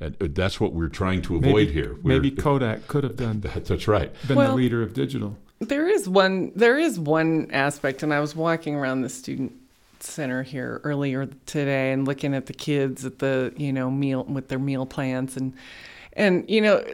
And 0.00 0.16
uh, 0.20 0.26
that's 0.32 0.58
what 0.60 0.72
we're 0.74 0.88
trying 0.88 1.22
to 1.22 1.36
avoid 1.36 1.54
maybe, 1.68 1.72
here. 1.72 1.92
We're- 2.02 2.18
Maybe 2.18 2.32
Kodak 2.32 2.88
could 2.88 3.04
have 3.04 3.16
done 3.16 3.40
that, 3.42 3.64
that's 3.66 3.86
right. 3.86 4.12
been 4.26 4.36
Well- 4.36 4.50
the 4.50 4.56
leader 4.56 4.82
of 4.82 4.92
digital. 4.92 5.38
There 5.60 5.88
is 5.88 6.08
one. 6.08 6.50
There 6.56 6.78
is 6.78 6.98
one 6.98 7.48
aspect, 7.52 8.02
and 8.02 8.12
I 8.12 8.18
was 8.20 8.34
walking 8.34 8.74
around 8.74 9.02
the 9.02 9.08
student 9.08 9.52
center 10.04 10.42
here 10.42 10.80
earlier 10.84 11.26
today 11.46 11.92
and 11.92 12.06
looking 12.06 12.34
at 12.34 12.46
the 12.46 12.52
kids 12.52 13.04
at 13.04 13.18
the 13.18 13.52
you 13.56 13.72
know 13.72 13.90
meal 13.90 14.24
with 14.24 14.48
their 14.48 14.58
meal 14.58 14.86
plans. 14.86 15.36
And 15.36 15.54
and 16.12 16.48
you 16.48 16.60
know 16.60 16.84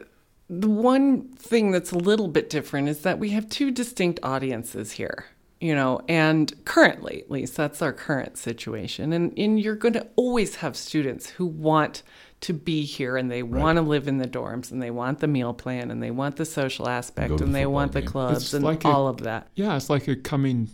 the 0.49 0.69
one 0.69 1.29
thing 1.35 1.71
that's 1.71 1.93
a 1.93 1.99
little 1.99 2.29
bit 2.29 2.51
different 2.51 2.89
is 2.89 3.01
that 3.03 3.19
we 3.19 3.31
have 3.31 3.49
two 3.49 3.71
distinct 3.71 4.19
audiences 4.25 4.93
here 4.93 5.27
you 5.61 5.75
know 5.75 6.01
and 6.09 6.53
currently 6.65 7.21
at 7.23 7.31
least 7.31 7.57
that's 7.57 7.83
our 7.83 7.93
current 7.93 8.37
situation. 8.39 9.13
And 9.13 9.39
and 9.39 9.61
you're 9.61 9.77
going 9.77 9.93
to 9.95 10.07
always 10.17 10.57
have 10.57 10.77
students 10.77 11.29
who 11.31 11.47
want 11.47 12.03
to 12.41 12.55
be 12.55 12.85
here 12.87 13.19
and 13.19 13.31
they 13.31 13.43
want 13.43 13.77
to 13.77 13.83
live 13.83 14.09
in 14.09 14.17
the 14.17 14.27
dorms 14.27 14.73
and 14.73 14.83
they 14.83 14.91
want 14.91 15.19
the 15.19 15.27
meal 15.27 15.53
plan 15.53 15.91
and 15.91 16.03
they 16.03 16.11
want 16.11 16.37
the 16.37 16.47
social 16.47 16.89
aspect 16.89 17.29
Go 17.29 17.37
to 17.37 17.45
and 17.45 17.53
the 17.55 17.59
they 17.59 17.65
football 17.65 17.73
want 17.75 17.93
the 17.93 18.01
clubs 18.03 18.45
It's 18.45 18.55
and 18.55 18.65
like 18.65 18.83
a- 18.85 18.89
all 18.89 19.09
of 19.09 19.19
that. 19.25 19.49
Yeah, 19.55 19.77
it's 19.77 19.91
like 19.91 20.09
a 20.09 20.17
coming 20.17 20.71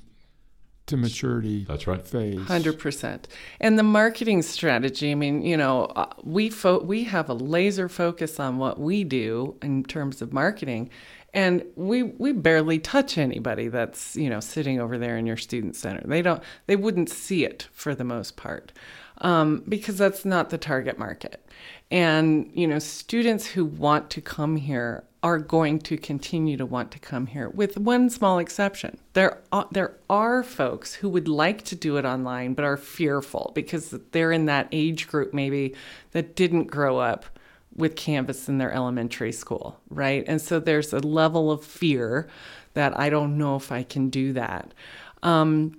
to 0.86 0.96
maturity 0.96 1.64
That's 1.64 1.86
right. 1.86 2.04
phase. 2.06 2.40
Hundred 2.46 2.78
percent. 2.78 3.28
And 3.60 3.78
the 3.78 3.82
marketing 3.82 4.42
strategy. 4.42 5.10
I 5.10 5.14
mean, 5.14 5.42
you 5.42 5.56
know, 5.56 5.86
uh, 5.96 6.06
we 6.22 6.48
fo- 6.48 6.82
we 6.82 7.04
have 7.04 7.28
a 7.28 7.34
laser 7.34 7.88
focus 7.88 8.38
on 8.40 8.58
what 8.58 8.78
we 8.78 9.04
do 9.04 9.56
in 9.62 9.84
terms 9.84 10.22
of 10.22 10.32
marketing, 10.32 10.90
and 11.34 11.64
we 11.74 12.04
we 12.04 12.32
barely 12.32 12.78
touch 12.78 13.18
anybody 13.18 13.68
that's 13.68 14.16
you 14.16 14.30
know 14.30 14.40
sitting 14.40 14.80
over 14.80 14.96
there 14.96 15.16
in 15.16 15.26
your 15.26 15.36
student 15.36 15.76
center. 15.76 16.02
They 16.06 16.22
don't. 16.22 16.42
They 16.66 16.76
wouldn't 16.76 17.10
see 17.10 17.44
it 17.44 17.68
for 17.72 17.94
the 17.94 18.04
most 18.04 18.36
part, 18.36 18.72
um, 19.18 19.64
because 19.68 19.98
that's 19.98 20.24
not 20.24 20.50
the 20.50 20.58
target 20.58 20.98
market. 20.98 21.44
And 21.90 22.50
you 22.54 22.66
know, 22.66 22.78
students 22.78 23.46
who 23.46 23.64
want 23.64 24.10
to 24.10 24.20
come 24.20 24.56
here 24.56 25.04
are 25.26 25.38
going 25.40 25.80
to 25.80 25.96
continue 25.96 26.56
to 26.56 26.64
want 26.64 26.92
to 26.92 27.00
come 27.00 27.26
here, 27.26 27.48
with 27.48 27.76
one 27.76 28.08
small 28.08 28.38
exception. 28.38 28.96
There 29.14 29.42
are, 29.50 29.66
there 29.72 29.96
are 30.08 30.44
folks 30.44 30.94
who 30.94 31.08
would 31.08 31.26
like 31.26 31.62
to 31.64 31.74
do 31.74 31.96
it 31.96 32.04
online 32.04 32.54
but 32.54 32.64
are 32.64 32.76
fearful 32.76 33.50
because 33.52 33.90
they're 34.12 34.30
in 34.30 34.46
that 34.46 34.68
age 34.70 35.08
group 35.08 35.34
maybe 35.34 35.74
that 36.12 36.36
didn't 36.36 36.66
grow 36.68 36.98
up 36.98 37.24
with 37.74 37.96
Canvas 37.96 38.48
in 38.48 38.58
their 38.58 38.70
elementary 38.70 39.32
school, 39.32 39.80
right? 39.90 40.22
And 40.28 40.40
so 40.40 40.60
there's 40.60 40.92
a 40.92 41.00
level 41.00 41.50
of 41.50 41.64
fear 41.64 42.28
that 42.74 42.96
I 42.96 43.10
don't 43.10 43.36
know 43.36 43.56
if 43.56 43.72
I 43.72 43.82
can 43.82 44.10
do 44.10 44.32
that. 44.34 44.72
Um, 45.24 45.76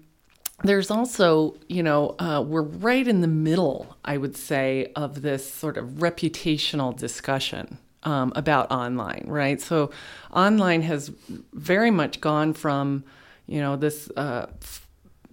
there's 0.62 0.92
also, 0.92 1.56
you 1.70 1.84
know, 1.84 2.18
uh, 2.20 2.44
we're 2.46 2.64
right 2.64 3.08
in 3.08 3.22
the 3.22 3.30
middle, 3.30 3.96
I 4.04 4.18
would 4.18 4.36
say, 4.36 4.92
of 4.98 5.22
this 5.22 5.50
sort 5.50 5.78
of 5.78 5.86
reputational 6.02 6.98
discussion 6.98 7.78
um, 8.04 8.32
about 8.36 8.72
online, 8.72 9.26
right? 9.28 9.60
So, 9.62 9.92
online 10.32 10.82
has 10.84 11.12
very 11.54 11.92
much 11.92 12.22
gone 12.22 12.54
from, 12.54 13.04
you 13.48 13.60
know, 13.60 13.76
this 13.76 14.10
uh, 14.16 14.48
f- 14.62 14.88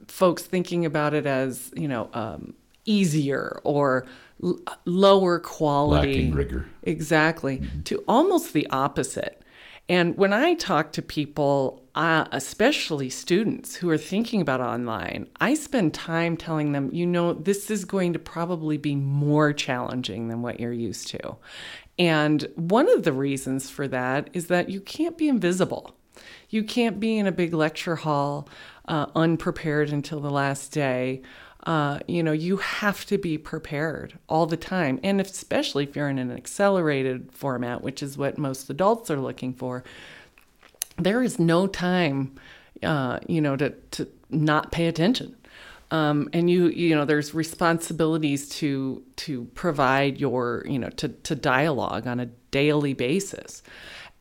folks 0.09 0.43
thinking 0.43 0.85
about 0.85 1.15
it 1.15 1.27
as, 1.27 1.71
you 1.75 1.89
know, 1.89 2.11
um, 2.15 2.55
easier 2.85 3.61
or 3.65 4.07
l- 4.43 4.59
lower 4.85 5.39
quality. 5.39 6.09
Lacking 6.09 6.35
rigor. 6.35 6.67
Exactly. 6.83 7.63
To 7.85 8.03
almost 8.09 8.53
the 8.53 8.67
opposite. 8.71 9.41
And 9.89 10.17
when 10.17 10.33
I 10.33 10.55
talk 10.55 10.93
to 10.93 11.03
people, 11.03 11.83
uh, 11.95 12.25
especially 12.33 13.11
students 13.11 13.77
who 13.77 13.91
are 13.91 13.99
thinking 13.99 14.41
about 14.41 14.61
online, 14.61 15.29
I 15.41 15.55
spend 15.55 15.93
time 15.93 16.39
telling 16.39 16.73
them, 16.73 16.89
you 16.93 17.07
know, 17.07 17.35
this 17.35 17.71
is 17.71 17.85
going 17.85 18.15
to 18.15 18.19
probably 18.19 18.79
be 18.79 18.97
more 18.97 19.53
challenging 19.53 20.29
than 20.29 20.41
what 20.41 20.59
you're 20.59 20.73
used 20.73 21.09
to. 21.09 21.37
And 21.99 22.49
one 22.57 22.89
of 22.91 23.05
the 23.05 23.13
reasons 23.13 23.71
for 23.71 23.87
that 23.89 24.31
is 24.33 24.49
that 24.49 24.69
you 24.69 24.81
can't 24.81 25.17
be 25.17 25.29
invisible. 25.29 25.95
You 26.49 26.65
can't 26.65 27.01
be 27.01 27.19
in 27.19 27.27
a 27.27 27.33
big 27.33 27.55
lecture 27.55 27.97
hall 27.97 28.49
uh, 28.87 29.07
unprepared 29.15 29.91
until 29.91 30.21
the 30.21 30.31
last 30.31 30.73
day. 30.73 31.23
Uh, 31.67 31.99
you 32.07 32.23
know, 32.23 32.33
you 32.33 32.59
have 32.59 33.07
to 33.07 33.17
be 33.17 33.39
prepared 33.39 34.19
all 34.29 34.47
the 34.47 34.57
time. 34.57 35.01
And 35.03 35.21
especially 35.21 35.85
if 35.85 35.97
you're 35.97 36.11
in 36.11 36.19
an 36.19 36.31
accelerated 36.31 37.33
format, 37.33 37.83
which 37.83 38.03
is 38.03 38.19
what 38.19 38.37
most 38.39 38.69
adults 38.69 39.11
are 39.11 39.21
looking 39.21 39.55
for, 39.55 39.83
there 40.99 41.23
is 41.23 41.39
no 41.39 41.67
time, 41.67 42.35
uh, 42.83 43.21
you 43.27 43.41
know, 43.41 43.57
to, 43.57 43.71
to 43.93 44.09
not 44.31 44.73
pay 44.73 44.87
attention. 44.87 45.37
Um, 45.95 46.29
and 46.33 46.51
you, 46.51 46.69
you 46.69 46.95
know, 46.97 47.05
there's 47.05 47.35
responsibilities 47.35 48.49
to 48.61 49.03
to 49.17 49.45
provide 49.55 50.15
your, 50.19 50.65
you 50.67 50.79
know, 50.79 50.91
to, 51.01 51.09
to 51.09 51.35
dialogue 51.37 52.07
on 52.13 52.21
a 52.21 52.27
daily 52.51 52.95
basis. 52.95 53.63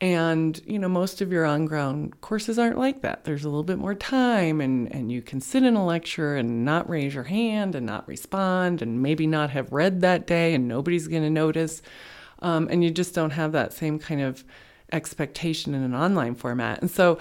And, 0.00 0.60
you 0.66 0.78
know, 0.78 0.88
most 0.88 1.20
of 1.22 1.32
your 1.32 1.44
on 1.44 1.66
ground 1.66 2.20
courses 2.20 2.58
aren't 2.58 2.78
like 2.78 3.00
that. 3.02 3.24
There's 3.24 3.44
a 3.44 3.48
little 3.48 3.64
bit 3.64 3.78
more 3.78 3.94
time, 3.94 4.60
and, 4.60 4.92
and 4.94 5.10
you 5.10 5.22
can 5.22 5.40
sit 5.40 5.62
in 5.62 5.76
a 5.76 5.86
lecture 5.86 6.36
and 6.36 6.64
not 6.64 6.88
raise 6.88 7.14
your 7.14 7.24
hand 7.24 7.74
and 7.74 7.86
not 7.86 8.06
respond, 8.06 8.82
and 8.82 9.02
maybe 9.02 9.26
not 9.26 9.50
have 9.50 9.72
read 9.72 10.00
that 10.00 10.26
day, 10.26 10.54
and 10.54 10.68
nobody's 10.68 11.08
going 11.08 11.22
to 11.22 11.30
notice. 11.30 11.82
Um, 12.40 12.68
and 12.70 12.84
you 12.84 12.90
just 12.90 13.14
don't 13.14 13.30
have 13.32 13.52
that 13.52 13.72
same 13.72 13.98
kind 13.98 14.20
of 14.20 14.44
expectation 14.92 15.74
in 15.74 15.82
an 15.82 15.94
online 15.94 16.34
format. 16.34 16.80
And 16.82 16.90
so, 16.90 17.18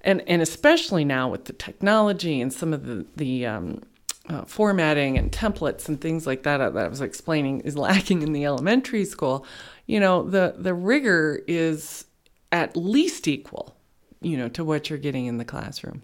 and, 0.00 0.22
and 0.26 0.42
especially 0.42 1.04
now 1.04 1.30
with 1.30 1.44
the 1.44 1.52
technology 1.52 2.40
and 2.42 2.52
some 2.52 2.74
of 2.74 2.84
the, 2.84 3.06
the 3.16 3.46
um, 3.46 3.80
uh, 4.28 4.44
formatting 4.46 5.18
and 5.18 5.30
templates 5.30 5.88
and 5.88 6.00
things 6.00 6.26
like 6.26 6.44
that 6.44 6.58
that 6.58 6.84
I 6.84 6.88
was 6.88 7.00
explaining 7.00 7.60
is 7.60 7.76
lacking 7.76 8.22
in 8.22 8.32
the 8.32 8.44
elementary 8.44 9.04
school, 9.04 9.46
you 9.86 10.00
know, 10.00 10.22
the, 10.28 10.54
the 10.56 10.74
rigor 10.74 11.42
is 11.46 12.06
at 12.50 12.76
least 12.76 13.28
equal, 13.28 13.76
you 14.20 14.36
know, 14.36 14.48
to 14.50 14.64
what 14.64 14.88
you're 14.88 14.98
getting 14.98 15.26
in 15.26 15.38
the 15.38 15.44
classroom. 15.44 16.02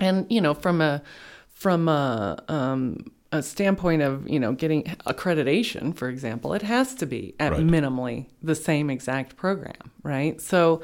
And, 0.00 0.26
you 0.28 0.40
know, 0.40 0.54
from 0.54 0.80
a, 0.80 1.02
from 1.48 1.88
a, 1.88 2.42
um, 2.48 3.12
a 3.32 3.42
standpoint 3.42 4.02
of, 4.02 4.28
you 4.28 4.40
know, 4.40 4.52
getting 4.52 4.82
accreditation, 5.06 5.94
for 5.94 6.08
example, 6.08 6.54
it 6.54 6.62
has 6.62 6.94
to 6.96 7.06
be 7.06 7.34
at 7.38 7.52
Right. 7.52 7.60
minimally 7.66 8.26
the 8.42 8.54
same 8.54 8.90
exact 8.90 9.36
program, 9.36 9.90
right? 10.02 10.40
So, 10.40 10.82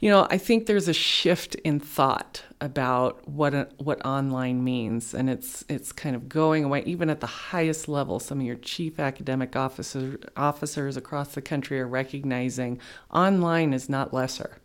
you 0.00 0.10
know, 0.10 0.26
I 0.30 0.38
think 0.38 0.66
there's 0.66 0.88
a 0.88 0.92
shift 0.92 1.54
in 1.56 1.80
thought 1.80 2.42
about 2.60 3.28
what 3.28 3.54
a, 3.54 3.68
what 3.78 4.04
online 4.04 4.64
means, 4.64 5.14
and 5.14 5.30
it's 5.30 5.64
it's 5.68 5.92
kind 5.92 6.16
of 6.16 6.28
going 6.28 6.64
away. 6.64 6.82
Even 6.84 7.10
at 7.10 7.20
the 7.20 7.26
highest 7.26 7.88
level, 7.88 8.18
some 8.18 8.40
of 8.40 8.46
your 8.46 8.56
chief 8.56 8.98
academic 8.98 9.54
officer, 9.54 10.18
officers 10.36 10.96
across 10.96 11.34
the 11.34 11.42
country 11.42 11.80
are 11.80 11.86
recognizing 11.86 12.80
online 13.12 13.72
is 13.72 13.88
not 13.88 14.12
lesser. 14.12 14.58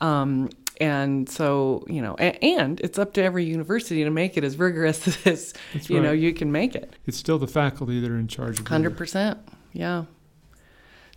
Um, 0.00 0.50
and 0.80 1.28
so, 1.28 1.84
you 1.88 2.00
know, 2.00 2.14
and, 2.18 2.42
and 2.42 2.80
it's 2.80 2.98
up 2.98 3.12
to 3.14 3.22
every 3.22 3.44
university 3.44 4.04
to 4.04 4.10
make 4.10 4.36
it 4.36 4.44
as 4.44 4.56
rigorous 4.56 5.26
as 5.26 5.54
That's 5.74 5.90
you 5.90 6.00
know 6.00 6.12
you 6.12 6.32
can 6.32 6.52
make 6.52 6.74
it. 6.74 6.94
It's 7.06 7.18
still 7.18 7.38
the 7.38 7.48
faculty 7.48 8.00
that 8.00 8.10
are 8.10 8.18
in 8.18 8.28
charge 8.28 8.60
of 8.60 8.66
Hundred 8.68 8.96
percent, 8.96 9.38
yeah. 9.72 10.04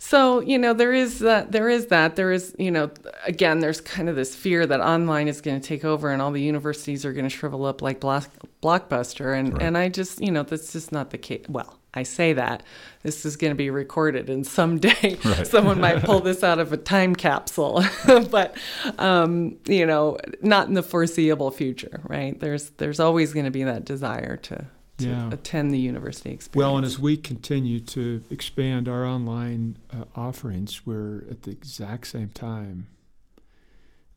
So 0.04 0.40
you 0.40 0.58
know 0.58 0.74
there 0.74 0.92
is 0.92 1.20
that 1.20 1.52
there 1.52 1.68
is 1.68 1.86
that 1.86 2.16
there 2.16 2.32
is 2.32 2.56
you 2.58 2.72
know 2.72 2.90
again 3.24 3.60
there's 3.60 3.80
kind 3.80 4.08
of 4.08 4.16
this 4.16 4.34
fear 4.34 4.66
that 4.66 4.80
online 4.80 5.28
is 5.28 5.40
going 5.40 5.60
to 5.60 5.66
take 5.66 5.84
over 5.84 6.10
and 6.10 6.20
all 6.20 6.32
the 6.32 6.42
universities 6.42 7.06
are 7.06 7.12
going 7.12 7.24
to 7.24 7.30
shrivel 7.30 7.64
up 7.64 7.80
like 7.82 8.00
block, 8.00 8.28
blockbuster 8.62 9.38
and 9.38 9.52
Right. 9.54 9.62
and 9.62 9.78
I 9.78 9.88
just 9.88 10.20
you 10.20 10.32
know 10.32 10.42
that's 10.42 10.72
just 10.72 10.90
not 10.90 11.10
the 11.10 11.18
case. 11.18 11.44
Well, 11.48 11.78
I 11.94 12.02
say 12.02 12.32
that 12.32 12.64
this 13.04 13.24
is 13.24 13.36
going 13.36 13.52
to 13.52 13.54
be 13.56 13.70
recorded 13.70 14.28
and 14.28 14.44
someday 14.44 15.18
Right. 15.24 15.46
someone 15.46 15.80
might 15.80 16.02
pull 16.02 16.18
this 16.28 16.42
out 16.42 16.58
of 16.58 16.72
a 16.72 16.76
time 16.76 17.14
capsule, 17.14 17.84
but 18.30 18.56
um, 18.98 19.56
you 19.66 19.86
know 19.86 20.18
not 20.42 20.66
in 20.66 20.74
the 20.74 20.82
foreseeable 20.82 21.52
future, 21.52 22.00
right? 22.02 22.38
There's 22.40 22.70
there's 22.70 22.98
always 22.98 23.32
going 23.32 23.46
to 23.46 23.52
be 23.52 23.62
that 23.62 23.84
desire 23.84 24.36
to. 24.48 24.64
To 25.02 25.08
Yeah. 25.08 25.30
attend 25.32 25.72
the 25.72 25.78
university 25.78 26.30
experience. 26.30 26.56
Well, 26.56 26.76
and 26.76 26.86
as 26.86 26.98
we 26.98 27.16
continue 27.16 27.80
to 27.80 28.22
expand 28.30 28.88
our 28.88 29.04
online 29.04 29.76
uh, 29.90 30.04
offerings, 30.14 30.86
we're 30.86 31.24
at 31.30 31.42
the 31.42 31.50
exact 31.50 32.06
same 32.08 32.28
time 32.30 32.86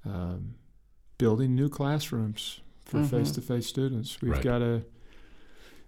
um, 0.06 0.56
building 1.18 1.56
new 1.56 1.70
classrooms 1.70 2.62
for 2.86 3.00
Mhm. 3.00 3.10
face-to-face 3.10 3.66
students. 3.66 4.22
We've 4.22 4.32
Right. 4.32 4.44
got 4.44 4.62
a 4.62 4.84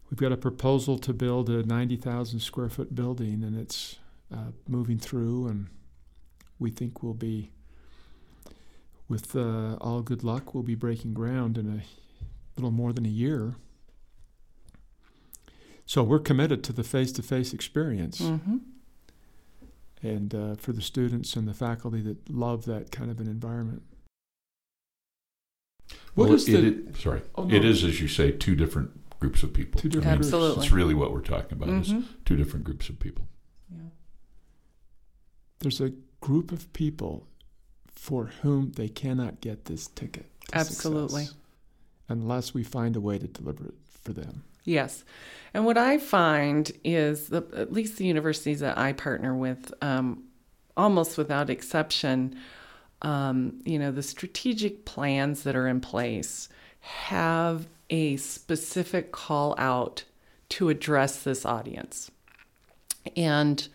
we've 0.09 0.17
got 0.17 0.31
a 0.31 0.37
proposal 0.37 0.97
to 0.99 1.13
build 1.13 1.49
a 1.49 1.63
ninety 1.63 1.97
thousand 1.97 2.39
square 2.39 2.69
foot 2.69 2.95
building, 2.95 3.43
and 3.43 3.55
it's 3.57 3.97
uh, 4.31 4.51
moving 4.67 4.97
through, 4.97 5.47
and 5.47 5.67
we 6.59 6.69
think 6.71 7.03
we'll 7.03 7.13
be, 7.13 7.51
with 9.07 9.35
uh, 9.35 9.75
all 9.79 10.01
good 10.01 10.23
luck, 10.23 10.53
we'll 10.53 10.63
be 10.63 10.75
breaking 10.75 11.13
ground 11.13 11.57
in 11.57 11.67
a 11.69 11.81
little 12.55 12.71
more 12.71 12.91
than 12.93 13.05
a 13.05 13.09
year. 13.09 13.55
So 15.87 16.03
we're 16.03 16.19
committed 16.19 16.63
to 16.65 16.73
the 16.73 16.83
face-to-face 16.83 17.53
experience, 17.53 18.19
hmm 18.19 18.57
and 20.03 20.35
uh, 20.35 20.53
for 20.55 20.73
the 20.73 20.81
students 20.81 21.35
and 21.35 21.47
the 21.47 21.55
faculty 21.55 22.01
that 22.01 22.29
love 22.29 22.65
that 22.65 22.91
kind 22.91 23.09
of 23.09 23.19
an 23.19 23.25
environment. 23.25 23.81
What 26.13 26.25
Well, 26.27 26.33
is 26.35 26.47
it- 26.47 26.51
the 26.85 26.89
it- 26.89 26.97
sorry, 26.97 27.21
Oh, 27.33 27.45
no. 27.45 27.55
it 27.55 27.65
is 27.65 27.83
as 27.83 27.99
you 27.99 28.07
say, 28.07 28.31
two 28.31 28.55
different 28.55 28.91
groups 29.19 29.41
of 29.41 29.53
people. 29.53 29.81
two 29.81 29.87
I 29.87 29.89
different 29.89 30.05
mean, 30.05 30.15
groups? 30.19 30.27
Absolutely. 30.33 30.63
It's 30.65 30.71
really 30.71 30.93
what 30.93 31.11
we're 31.11 31.21
talking 31.21 31.53
about 31.53 31.69
is 31.69 31.89
hmm 31.91 32.01
two 32.25 32.35
different 32.35 32.63
groups 32.65 32.89
of 32.89 32.99
people. 32.99 33.27
Yeah. 33.71 33.89
There's 35.59 35.81
a 35.81 35.93
group 36.21 36.51
of 36.51 36.71
people 36.73 37.25
for 37.87 38.27
whom 38.43 38.73
they 38.73 38.89
cannot 38.89 39.41
get 39.41 39.65
this 39.65 39.87
ticket. 39.87 40.29
to 40.49 40.57
Absolutely. 40.57 41.23
success 41.25 41.39
unless 42.07 42.53
we 42.53 42.63
find 42.63 42.95
a 42.95 43.01
way 43.01 43.17
to 43.17 43.27
deliver 43.27 43.65
it 43.65 43.75
for 43.89 44.13
them. 44.13 44.43
Yes. 44.67 45.05
And 45.53 45.65
what 45.65 45.77
I 45.77 45.97
find 45.97 46.69
is 46.83 47.29
that 47.29 47.53
at 47.53 47.71
least 47.71 47.97
the 47.97 48.05
universities 48.05 48.59
that 48.59 48.77
I 48.77 48.91
partner 48.91 49.33
with, 49.33 49.73
um, 49.81 50.25
almost 50.75 51.17
without 51.17 51.49
exception, 51.49 52.37
um, 53.01 53.61
you 53.63 53.79
know, 53.79 53.91
the 53.91 54.03
strategic 54.03 54.83
plans 54.83 55.43
that 55.43 55.55
are 55.55 55.69
in 55.69 55.79
place 55.79 56.49
have 56.81 57.67
a 57.89 58.17
specific 58.17 59.13
call 59.13 59.55
out 59.57 60.03
to 60.49 60.67
address 60.67 61.23
this 61.23 61.45
audience. 61.45 62.11
And 63.15 63.65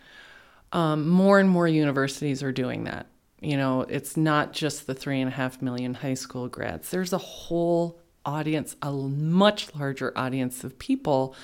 um, 0.73 1.09
more 1.09 1.39
and 1.39 1.49
more 1.49 1.67
universities 1.67 2.43
are 2.43 2.51
doing 2.51 2.83
that. 2.83 3.07
You 3.41 3.57
know, 3.57 3.81
it's 3.81 4.15
not 4.15 4.53
just 4.53 4.85
the 4.85 4.93
three 4.93 5.19
and 5.21 5.31
a 5.31 5.35
half 5.35 5.59
million 5.59 5.95
high 5.95 6.13
school 6.13 6.47
grads. 6.47 6.91
There's 6.91 7.13
a 7.13 7.17
whole 7.17 7.99
audience, 8.25 8.75
a 8.81 8.91
much 8.91 9.75
larger 9.75 10.13
audience 10.15 10.63
of 10.63 10.79
people 10.79 11.35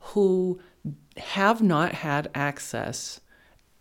who 0.00 0.60
have 1.16 1.62
not 1.62 1.92
had 1.92 2.30
access 2.34 3.20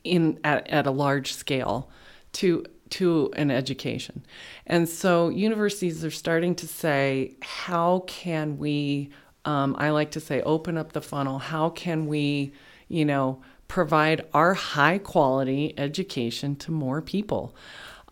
in 0.04 0.39
at, 0.43 0.68
at 0.68 0.88
a 0.88 0.91
large 0.91 1.34
scale 1.34 1.89
to 2.34 2.66
to 2.89 3.32
an 3.38 3.49
education. 3.49 4.26
And 4.68 4.88
so 4.88 5.30
universities 5.30 6.04
are 6.04 6.12
starting 6.12 6.56
to 6.56 6.68
say, 6.68 7.36
how 7.41 8.04
can 8.06 8.58
we, 8.58 9.12
um, 9.45 9.76
I 9.80 9.91
like 9.91 10.12
to 10.12 10.20
say, 10.20 10.41
open 10.41 10.78
up 10.78 10.91
the 10.91 11.02
funnel? 11.02 11.39
How 11.39 11.70
can 11.70 12.06
we, 12.06 12.52
you 12.89 13.06
know, 13.06 13.41
provide 13.70 14.26
our 14.34 14.54
high 14.54 14.97
quality 14.97 15.74
education 15.78 16.58
to 16.58 16.72
more 16.72 17.02
people? 17.02 17.56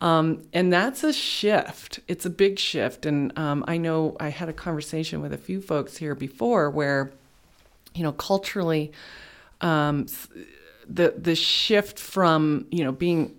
Um, 0.01 0.43
and 0.53 0.71
that's 0.71 1.03
a 1.03 1.11
shift. 1.11 1.99
It's 2.07 2.25
a 2.25 2.29
big 2.29 2.57
shift. 2.57 3.05
And 3.05 3.37
um, 3.37 3.65
I 3.67 3.77
know 3.77 4.15
I 4.19 4.29
had 4.29 4.47
a 4.49 4.53
conversation 4.53 5.21
with 5.21 5.33
a 5.33 5.37
few 5.37 5.61
folks 5.61 5.97
here 5.97 6.15
before 6.15 6.69
where, 6.69 7.11
you 7.93 8.03
know, 8.03 8.13
culturally, 8.13 8.91
um, 9.61 10.05
the 10.87 11.13
the 11.17 11.35
shift 11.35 11.99
from 11.99 12.65
you 12.71 12.83
know 12.83 12.91
being 12.91 13.35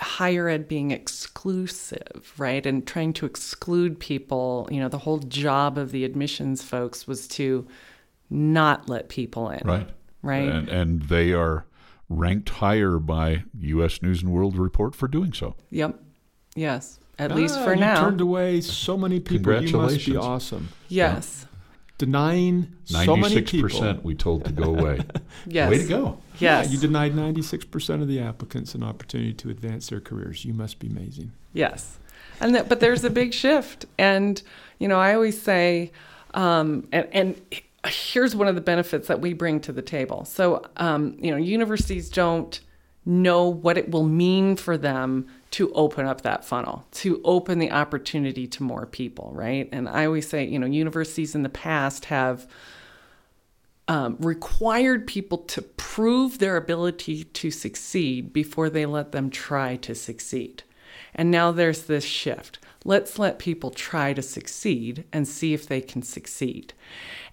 higher 0.00 0.48
ed 0.48 0.66
being 0.66 0.90
exclusive, 0.90 2.32
right, 2.38 2.64
and 2.64 2.86
trying 2.86 3.12
to 3.14 3.26
exclude 3.26 3.98
people. 4.00 4.68
You 4.70 4.80
know, 4.80 4.88
the 4.88 4.98
whole 4.98 5.18
job 5.18 5.76
of 5.76 5.92
the 5.92 6.04
admissions 6.04 6.62
folks 6.62 7.06
was 7.06 7.28
to 7.28 7.66
not 8.30 8.88
let 8.88 9.08
people 9.08 9.50
in, 9.50 9.60
Right. 9.66 9.88
right? 10.22 10.48
And, 10.48 10.68
and 10.68 11.02
they 11.02 11.32
are 11.32 11.64
ranked 12.10 12.48
higher 12.50 12.98
by 12.98 13.44
U.S. 13.60 14.02
News 14.02 14.22
and 14.22 14.30
World 14.32 14.58
Report 14.58 14.94
for 14.94 15.08
doing 15.08 15.32
so. 15.32 15.54
Yep. 15.70 15.98
Yes. 16.54 16.98
At 17.18 17.34
least 17.34 17.56
Ah, 17.58 17.64
for 17.64 17.74
you 17.74 17.80
now. 17.80 18.00
turned 18.02 18.20
away 18.20 18.60
so 18.60 18.96
many 18.98 19.20
people. 19.20 19.52
You 19.52 19.58
must 19.58 19.64
be 19.66 19.70
Congratulations. 19.72 20.16
awesome. 20.16 20.68
yes. 20.88 21.46
Denying 21.98 22.74
so 22.84 23.14
many 23.14 23.42
people. 23.42 23.68
96% 23.68 24.02
we 24.02 24.14
told 24.14 24.44
to 24.46 24.52
go 24.52 24.74
away. 24.74 25.00
Yes. 25.46 25.70
Way 25.70 25.78
to 25.78 25.84
go! 25.88 26.18
Yes. 26.38 26.66
Yeah, 26.66 26.72
you 26.72 26.78
denied 26.78 27.12
96% 27.14 28.02
of 28.02 28.08
the 28.08 28.20
applicants 28.20 28.74
an 28.74 28.82
opportunity 28.82 29.32
to 29.34 29.48
advance 29.50 29.88
their 29.88 30.00
careers. 30.00 30.44
You 30.44 30.52
must 30.54 30.78
be 30.78 30.86
amazing. 30.88 31.32
Yes. 31.52 31.98
And 32.40 32.54
that, 32.54 32.68
but 32.68 32.80
there's 32.80 33.04
a 33.04 33.10
big 33.10 33.32
shift. 33.34 33.84
And, 33.98 34.42
you 34.78 34.88
know, 34.88 34.98
I 34.98 35.14
always 35.14 35.40
say, 35.40 35.92
um, 36.34 36.88
and, 36.92 37.06
and 37.12 37.40
here's 37.86 38.36
one 38.36 38.48
of 38.48 38.54
the 38.54 38.60
benefits 38.60 39.08
that 39.08 39.20
we 39.20 39.32
bring 39.32 39.60
to 39.60 39.72
the 39.72 39.82
table. 39.82 40.24
So, 40.24 40.62
um, 40.76 41.16
you 41.18 41.30
know, 41.30 41.36
universities 41.36 42.10
don't 42.10 42.60
know 43.06 43.48
what 43.48 43.78
it 43.78 43.90
will 43.90 44.04
mean 44.04 44.56
for 44.56 44.76
them 44.76 45.26
to 45.50 45.72
open 45.72 46.06
up 46.06 46.20
that 46.20 46.44
funnel, 46.44 46.86
to 46.92 47.20
open 47.24 47.58
the 47.58 47.70
opportunity 47.70 48.46
to 48.46 48.62
more 48.62 48.86
people, 48.86 49.32
right? 49.34 49.68
And 49.72 49.88
I 49.88 50.04
always 50.04 50.28
say, 50.28 50.44
you 50.44 50.58
know, 50.58 50.66
universities 50.66 51.34
in 51.34 51.42
the 51.42 51.48
past 51.48 52.06
have 52.06 52.46
um, 53.88 54.16
required 54.20 55.06
people 55.06 55.38
to 55.38 55.62
prove 55.62 56.38
their 56.38 56.56
ability 56.56 57.24
to 57.24 57.50
succeed 57.50 58.32
before 58.32 58.70
they 58.70 58.86
let 58.86 59.12
them 59.12 59.30
try 59.30 59.76
to 59.76 59.94
succeed. 59.94 60.62
And 61.14 61.30
now 61.30 61.50
there's 61.50 61.84
this 61.84 62.04
shift. 62.04 62.58
Let's 62.84 63.18
let 63.18 63.38
people 63.38 63.70
try 63.70 64.12
to 64.12 64.22
succeed 64.22 65.04
and 65.12 65.26
see 65.26 65.54
if 65.54 65.66
they 65.66 65.80
can 65.80 66.02
succeed. 66.02 66.72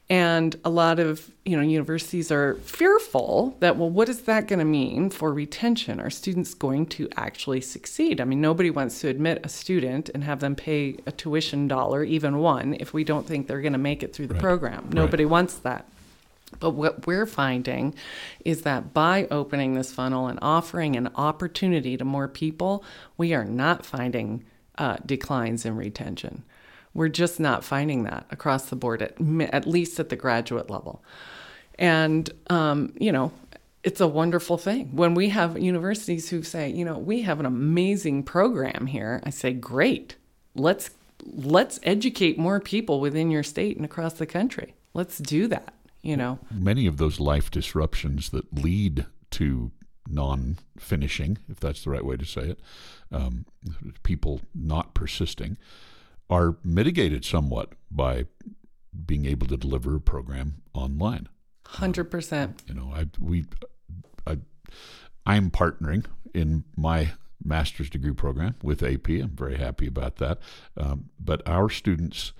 And 0.09 0.55
a 0.63 0.69
lot 0.69 0.99
of 0.99 1.29
you 1.43 1.57
know 1.57 1.61
universities 1.63 2.31
are 2.31 2.55
fearful 2.63 3.57
that 3.59 3.75
well, 3.75 3.89
what 3.89 4.07
is 4.07 4.21
that 4.21 4.47
going 4.47 4.59
to 4.59 4.65
mean 4.65 5.09
for 5.09 5.33
retention? 5.33 5.99
Are 5.99 6.09
students 6.09 6.53
going 6.53 6.85
to 6.87 7.09
actually 7.17 7.59
succeed? 7.59 8.21
I 8.21 8.23
mean, 8.23 8.39
nobody 8.39 8.69
wants 8.69 9.01
to 9.01 9.09
admit 9.09 9.41
a 9.43 9.49
student 9.49 10.09
and 10.13 10.23
have 10.23 10.39
them 10.39 10.55
pay 10.55 10.95
a 11.05 11.11
tuition 11.11 11.67
dollar, 11.67 12.05
even 12.05 12.37
one, 12.37 12.77
if 12.79 12.93
we 12.93 13.03
don't 13.03 13.27
think 13.27 13.47
they're 13.47 13.59
going 13.61 13.73
to 13.73 13.79
make 13.79 14.01
it 14.01 14.13
through 14.13 14.27
the 14.27 14.33
Right. 14.35 14.43
program. 14.43 14.89
Nobody 14.93 15.25
wants 15.25 15.55
that. 15.55 15.85
But 16.61 16.69
what 16.71 17.05
we're 17.05 17.25
finding 17.25 17.93
is 18.45 18.61
that 18.61 18.93
by 18.93 19.27
opening 19.29 19.73
this 19.73 19.91
funnel 19.91 20.27
and 20.27 20.39
offering 20.41 20.95
an 20.95 21.09
opportunity 21.15 21.97
to 21.97 22.05
more 22.05 22.29
people, 22.29 22.81
we 23.17 23.33
are 23.33 23.43
not 23.43 23.85
finding 23.85 24.45
uh, 24.77 24.95
declines 25.05 25.65
in 25.65 25.75
retention. 25.75 26.43
We're 26.97 27.09
just 27.09 27.39
not 27.39 27.63
finding 27.63 28.05
that 28.05 28.25
across 28.31 28.69
the 28.71 28.75
board, 28.75 29.03
at, 29.03 29.13
at 29.53 29.67
least 29.67 29.99
at 29.99 30.09
the 30.09 30.15
graduate 30.15 30.67
level. 30.67 31.03
And, 31.77 32.27
um, 32.49 32.91
you 32.99 33.11
know, 33.11 33.31
it's 33.83 34.01
a 34.01 34.07
wonderful 34.07 34.57
thing. 34.57 34.95
When 34.95 35.13
we 35.13 35.29
have 35.29 35.59
universities 35.59 36.29
who 36.29 36.41
say, 36.41 36.71
you 36.71 36.83
know, 36.83 36.97
we 36.97 37.21
have 37.21 37.39
an 37.39 37.45
amazing 37.45 38.23
program 38.23 38.87
here, 38.87 39.21
I 39.23 39.29
say, 39.29 39.53
great. 39.53 40.15
Let's 40.55 40.89
let's 41.23 41.79
educate 41.83 42.39
more 42.39 42.59
people 42.59 42.99
within 42.99 43.29
your 43.29 43.43
state 43.43 43.75
and 43.75 43.85
across 43.85 44.13
the 44.13 44.25
country. 44.25 44.73
Let's 44.95 45.19
do 45.19 45.45
that, 45.49 45.75
you 46.01 46.17
know. 46.17 46.39
Many 46.49 46.87
of 46.87 46.97
those 46.97 47.19
life 47.19 47.51
disruptions 47.51 48.29
that 48.31 48.51
lead 48.51 49.05
to 49.31 49.69
non-finishing, 50.09 51.37
if 51.47 51.59
that's 51.59 51.83
the 51.83 51.91
right 51.91 52.05
way 52.05 52.17
to 52.17 52.25
say 52.25 52.41
it, 52.41 52.59
um, 53.11 53.45
people 54.01 54.41
not 54.55 54.95
persisting, 54.95 55.57
are 56.29 56.57
mitigated 56.63 57.23
somewhat 57.25 57.73
by 57.89 58.25
being 59.05 59.25
able 59.25 59.47
to 59.47 59.57
deliver 59.57 59.95
a 59.95 60.01
program 60.01 60.61
online. 60.73 61.27
100%. 61.65 62.67
You 62.67 62.73
know, 62.73 62.91
I 62.93 63.07
we 63.19 63.45
I 64.25 64.37
I'm 65.25 65.51
partnering 65.51 66.05
in 66.33 66.63
my 66.75 67.11
master's 67.43 67.89
degree 67.89 68.13
program 68.13 68.55
with 68.63 68.83
AP. 68.83 69.09
I'm 69.09 69.35
very 69.35 69.57
happy 69.57 69.87
about 69.87 70.17
that. 70.17 70.39
Um, 70.75 71.09
but 71.19 71.47
our 71.47 71.69
students, 71.69 72.33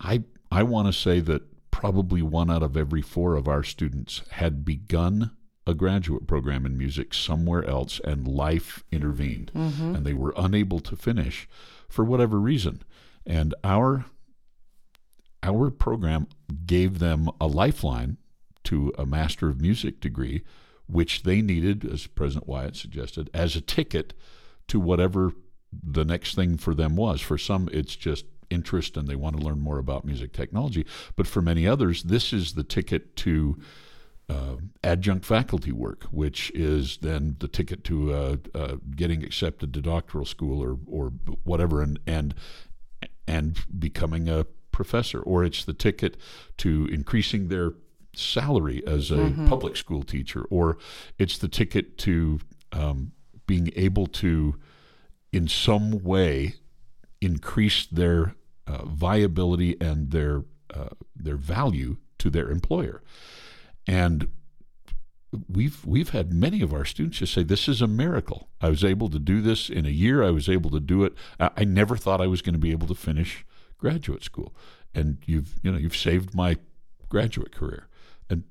I 0.00 0.24
I 0.50 0.62
want 0.62 0.88
to 0.88 0.92
say 0.92 1.20
that 1.20 1.42
probably 1.70 2.22
one 2.22 2.50
out 2.50 2.62
of 2.62 2.76
every 2.76 3.02
four 3.02 3.36
of 3.36 3.48
our 3.48 3.62
students 3.62 4.22
had 4.30 4.64
begun 4.64 5.32
a 5.66 5.74
graduate 5.74 6.26
program 6.26 6.64
in 6.64 6.78
music 6.78 7.12
somewhere 7.12 7.64
else 7.64 8.00
and 8.04 8.26
life 8.28 8.84
intervened 8.92 9.50
and 9.96 10.06
they 10.06 10.14
were 10.14 10.32
unable 10.36 10.78
to 10.78 10.94
finish 10.94 11.48
for 11.88 12.04
whatever 12.04 12.38
reason. 12.38 12.82
And 13.26 13.54
our 13.64 14.06
our 15.42 15.70
program 15.70 16.28
gave 16.64 16.98
them 16.98 17.28
a 17.40 17.46
lifeline 17.46 18.16
to 18.64 18.92
a 18.98 19.06
Master 19.06 19.48
of 19.48 19.60
Music 19.60 20.00
degree, 20.00 20.42
which 20.86 21.22
they 21.22 21.40
needed, 21.40 21.84
as 21.84 22.06
President 22.06 22.48
Wyatt 22.48 22.74
suggested, 22.74 23.30
as 23.32 23.54
a 23.54 23.60
ticket 23.60 24.12
to 24.68 24.80
whatever 24.80 25.32
the 25.72 26.04
next 26.04 26.34
thing 26.34 26.56
for 26.56 26.74
them 26.74 26.96
was. 26.96 27.20
For 27.20 27.38
some, 27.38 27.68
it's 27.72 27.94
just 27.94 28.24
interest 28.50 28.96
and 28.96 29.08
they 29.08 29.16
want 29.16 29.36
to 29.36 29.44
learn 29.44 29.60
more 29.60 29.78
about 29.78 30.04
music 30.04 30.32
technology. 30.32 30.86
But 31.16 31.26
for 31.26 31.42
many 31.42 31.66
others, 31.66 32.04
this 32.04 32.32
is 32.32 32.54
the 32.54 32.64
ticket 32.64 33.16
to 33.16 33.58
uh, 34.28 34.56
adjunct 34.82 35.24
faculty 35.24 35.70
work, 35.72 36.04
which 36.10 36.50
is 36.52 36.98
then 36.98 37.36
the 37.38 37.48
ticket 37.48 37.84
to 37.84 38.12
uh, 38.12 38.36
uh, 38.54 38.76
getting 38.94 39.22
accepted 39.22 39.72
to 39.74 39.80
doctoral 39.80 40.24
school 40.24 40.60
or 40.60 40.78
or 40.86 41.12
whatever, 41.44 41.80
and 41.80 42.00
and 42.06 42.34
and 43.26 43.58
becoming 43.78 44.28
a 44.28 44.46
professor, 44.72 45.20
or 45.20 45.44
it's 45.44 45.64
the 45.64 45.72
ticket 45.72 46.16
to 46.58 46.86
increasing 46.92 47.48
their 47.48 47.72
salary 48.14 48.82
as 48.86 49.10
a 49.10 49.34
public 49.48 49.76
school 49.76 50.02
teacher, 50.02 50.44
or 50.50 50.78
it's 51.18 51.38
the 51.38 51.48
ticket 51.48 51.98
to 51.98 52.40
um, 52.72 53.12
being 53.46 53.70
able 53.76 54.06
to, 54.06 54.56
in 55.32 55.48
some 55.48 56.02
way, 56.02 56.54
increase 57.20 57.86
their 57.86 58.34
uh, 58.66 58.84
viability 58.84 59.76
and 59.80 60.10
their 60.10 60.44
uh, 60.74 60.88
their 61.14 61.36
value 61.36 61.96
to 62.18 62.30
their 62.30 62.50
employer. 62.50 63.02
And 63.86 64.28
we've 65.48 65.84
we've 65.84 66.10
had 66.10 66.32
many 66.32 66.62
of 66.62 66.72
our 66.72 66.84
students 66.84 67.18
just 67.18 67.34
say 67.34 67.42
this 67.42 67.68
is 67.68 67.82
a 67.82 67.86
miracle. 67.86 68.48
I 68.60 68.68
was 68.68 68.84
able 68.84 69.08
to 69.10 69.18
do 69.18 69.40
this 69.40 69.68
in 69.68 69.86
a 69.86 69.90
year. 69.90 70.22
I 70.22 70.30
was 70.30 70.48
able 70.48 70.70
to 70.70 70.80
do 70.80 71.04
it. 71.04 71.14
I, 71.38 71.50
I 71.58 71.64
never 71.64 71.96
thought 71.96 72.20
I 72.20 72.26
was 72.26 72.42
going 72.42 72.54
to 72.54 72.58
be 72.58 72.72
able 72.72 72.86
to 72.88 72.94
finish 72.94 73.44
graduate 73.78 74.24
school. 74.24 74.54
And 74.94 75.18
you've 75.26 75.58
you 75.62 75.70
know 75.70 75.78
you've 75.78 75.96
saved 75.96 76.34
my 76.34 76.56
graduate 77.08 77.54
career, 77.54 77.88
and 78.30 78.44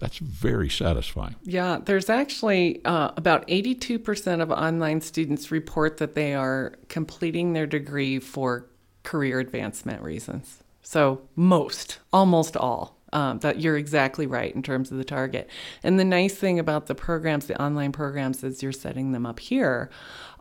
that's 0.00 0.18
very 0.18 0.70
satisfying. 0.70 1.36
Yeah, 1.42 1.78
there's 1.84 2.08
actually 2.08 2.84
uh, 2.84 3.10
about 3.16 3.46
82% 3.48 4.40
of 4.40 4.50
online 4.50 5.00
students 5.00 5.50
report 5.50 5.98
that 5.98 6.14
they 6.14 6.34
are 6.34 6.74
completing 6.88 7.52
their 7.52 7.66
degree 7.66 8.18
for 8.18 8.66
career 9.02 9.38
advancement 9.38 10.02
reasons. 10.02 10.60
So, 10.82 11.22
most, 11.36 11.98
almost 12.12 12.56
all. 12.56 12.98
Um, 13.14 13.38
that 13.38 13.60
you're 13.60 13.76
exactly 13.76 14.26
right 14.26 14.52
in 14.52 14.60
terms 14.60 14.90
of 14.90 14.98
the 14.98 15.04
target. 15.04 15.48
And 15.84 16.00
the 16.00 16.04
nice 16.04 16.34
thing 16.34 16.58
about 16.58 16.86
the 16.86 16.96
programs, 16.96 17.46
the 17.46 17.62
online 17.62 17.92
programs, 17.92 18.42
as 18.42 18.60
you're 18.60 18.72
setting 18.72 19.12
them 19.12 19.24
up 19.24 19.38
here, 19.38 19.88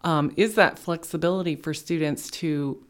um, 0.03 0.33
is 0.37 0.55
that 0.55 0.79
flexibility 0.79 1.55
for 1.55 1.73
students 1.75 2.31
to 2.31 2.83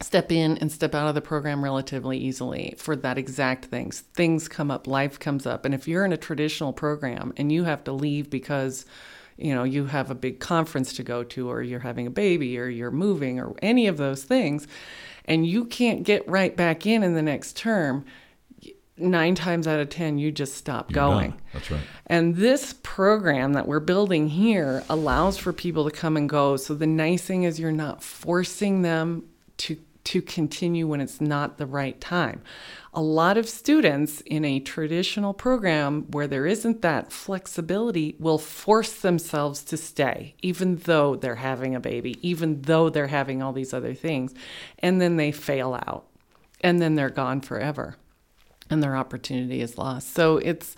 step 0.00 0.32
in 0.32 0.58
and 0.58 0.70
step 0.70 0.94
out 0.94 1.08
of 1.08 1.14
the 1.14 1.20
program 1.20 1.62
relatively 1.62 2.18
easily 2.18 2.74
for 2.78 2.96
that 2.96 3.16
exact 3.16 3.66
things. 3.66 4.00
Things 4.14 4.48
come 4.48 4.70
up, 4.70 4.86
life 4.86 5.18
comes 5.18 5.46
up. 5.46 5.64
And 5.64 5.74
if 5.74 5.86
you're 5.86 6.04
in 6.04 6.12
a 6.12 6.16
traditional 6.16 6.72
program 6.72 7.32
and 7.36 7.52
you 7.52 7.64
have 7.64 7.84
to 7.84 7.92
leave 7.92 8.28
because 8.28 8.84
you 9.36 9.54
know 9.54 9.64
you 9.64 9.86
have 9.86 10.10
a 10.10 10.14
big 10.14 10.38
conference 10.38 10.92
to 10.92 11.02
go 11.02 11.24
to 11.24 11.50
or 11.50 11.62
you're 11.62 11.80
having 11.80 12.06
a 12.06 12.10
baby 12.10 12.58
or 12.58 12.68
you're 12.68 12.90
moving 12.90 13.40
or 13.40 13.54
any 13.62 13.86
of 13.86 13.96
those 13.96 14.24
things 14.24 14.66
and 15.24 15.46
you 15.46 15.64
can't 15.64 16.02
get 16.02 16.28
right 16.28 16.54
back 16.56 16.86
in 16.86 17.02
in 17.02 17.14
the 17.14 17.22
next 17.22 17.56
term, 17.56 18.04
9 18.96 19.34
times 19.34 19.66
out 19.66 19.80
of 19.80 19.88
10 19.88 20.18
you 20.18 20.30
just 20.30 20.54
stop 20.54 20.90
You're 20.90 20.94
going. 20.94 21.30
done. 21.30 21.40
That's 21.52 21.70
right. 21.70 21.80
And 22.06 22.36
this 22.36 22.74
program 22.82 23.54
that 23.54 23.66
we're 23.66 23.80
building 23.80 24.28
here 24.28 24.84
allows 24.88 25.36
for 25.36 25.52
people 25.52 25.84
to 25.84 25.90
come 25.90 26.16
and 26.16 26.28
go. 26.28 26.56
So 26.56 26.74
the 26.74 26.86
nice 26.86 27.22
thing 27.22 27.42
is 27.42 27.58
you're 27.58 27.72
not 27.72 28.02
forcing 28.02 28.82
them 28.82 29.24
to 29.58 29.78
to 30.04 30.20
continue 30.20 30.86
when 30.86 31.00
it's 31.00 31.18
not 31.18 31.56
the 31.56 31.64
right 31.64 31.98
time. 31.98 32.42
A 32.92 33.00
lot 33.00 33.38
of 33.38 33.48
students 33.48 34.20
in 34.26 34.44
a 34.44 34.60
traditional 34.60 35.32
program 35.32 36.02
where 36.10 36.26
there 36.26 36.46
isn't 36.46 36.82
that 36.82 37.10
flexibility 37.10 38.14
will 38.18 38.36
force 38.36 38.92
themselves 39.00 39.64
to 39.64 39.78
stay 39.78 40.34
even 40.42 40.76
though 40.76 41.16
they're 41.16 41.36
having 41.36 41.74
a 41.74 41.80
baby, 41.80 42.18
even 42.20 42.60
though 42.62 42.90
they're 42.90 43.06
having 43.06 43.42
all 43.42 43.54
these 43.54 43.72
other 43.72 43.94
things, 43.94 44.34
and 44.80 45.00
then 45.00 45.16
they 45.16 45.32
fail 45.32 45.74
out. 45.86 46.04
And 46.60 46.80
then 46.80 46.94
they're 46.94 47.10
gone 47.10 47.40
forever 47.40 47.96
and 48.70 48.82
their 48.82 48.96
opportunity 48.96 49.60
is 49.60 49.78
lost. 49.78 50.14
So 50.14 50.38
it's 50.38 50.76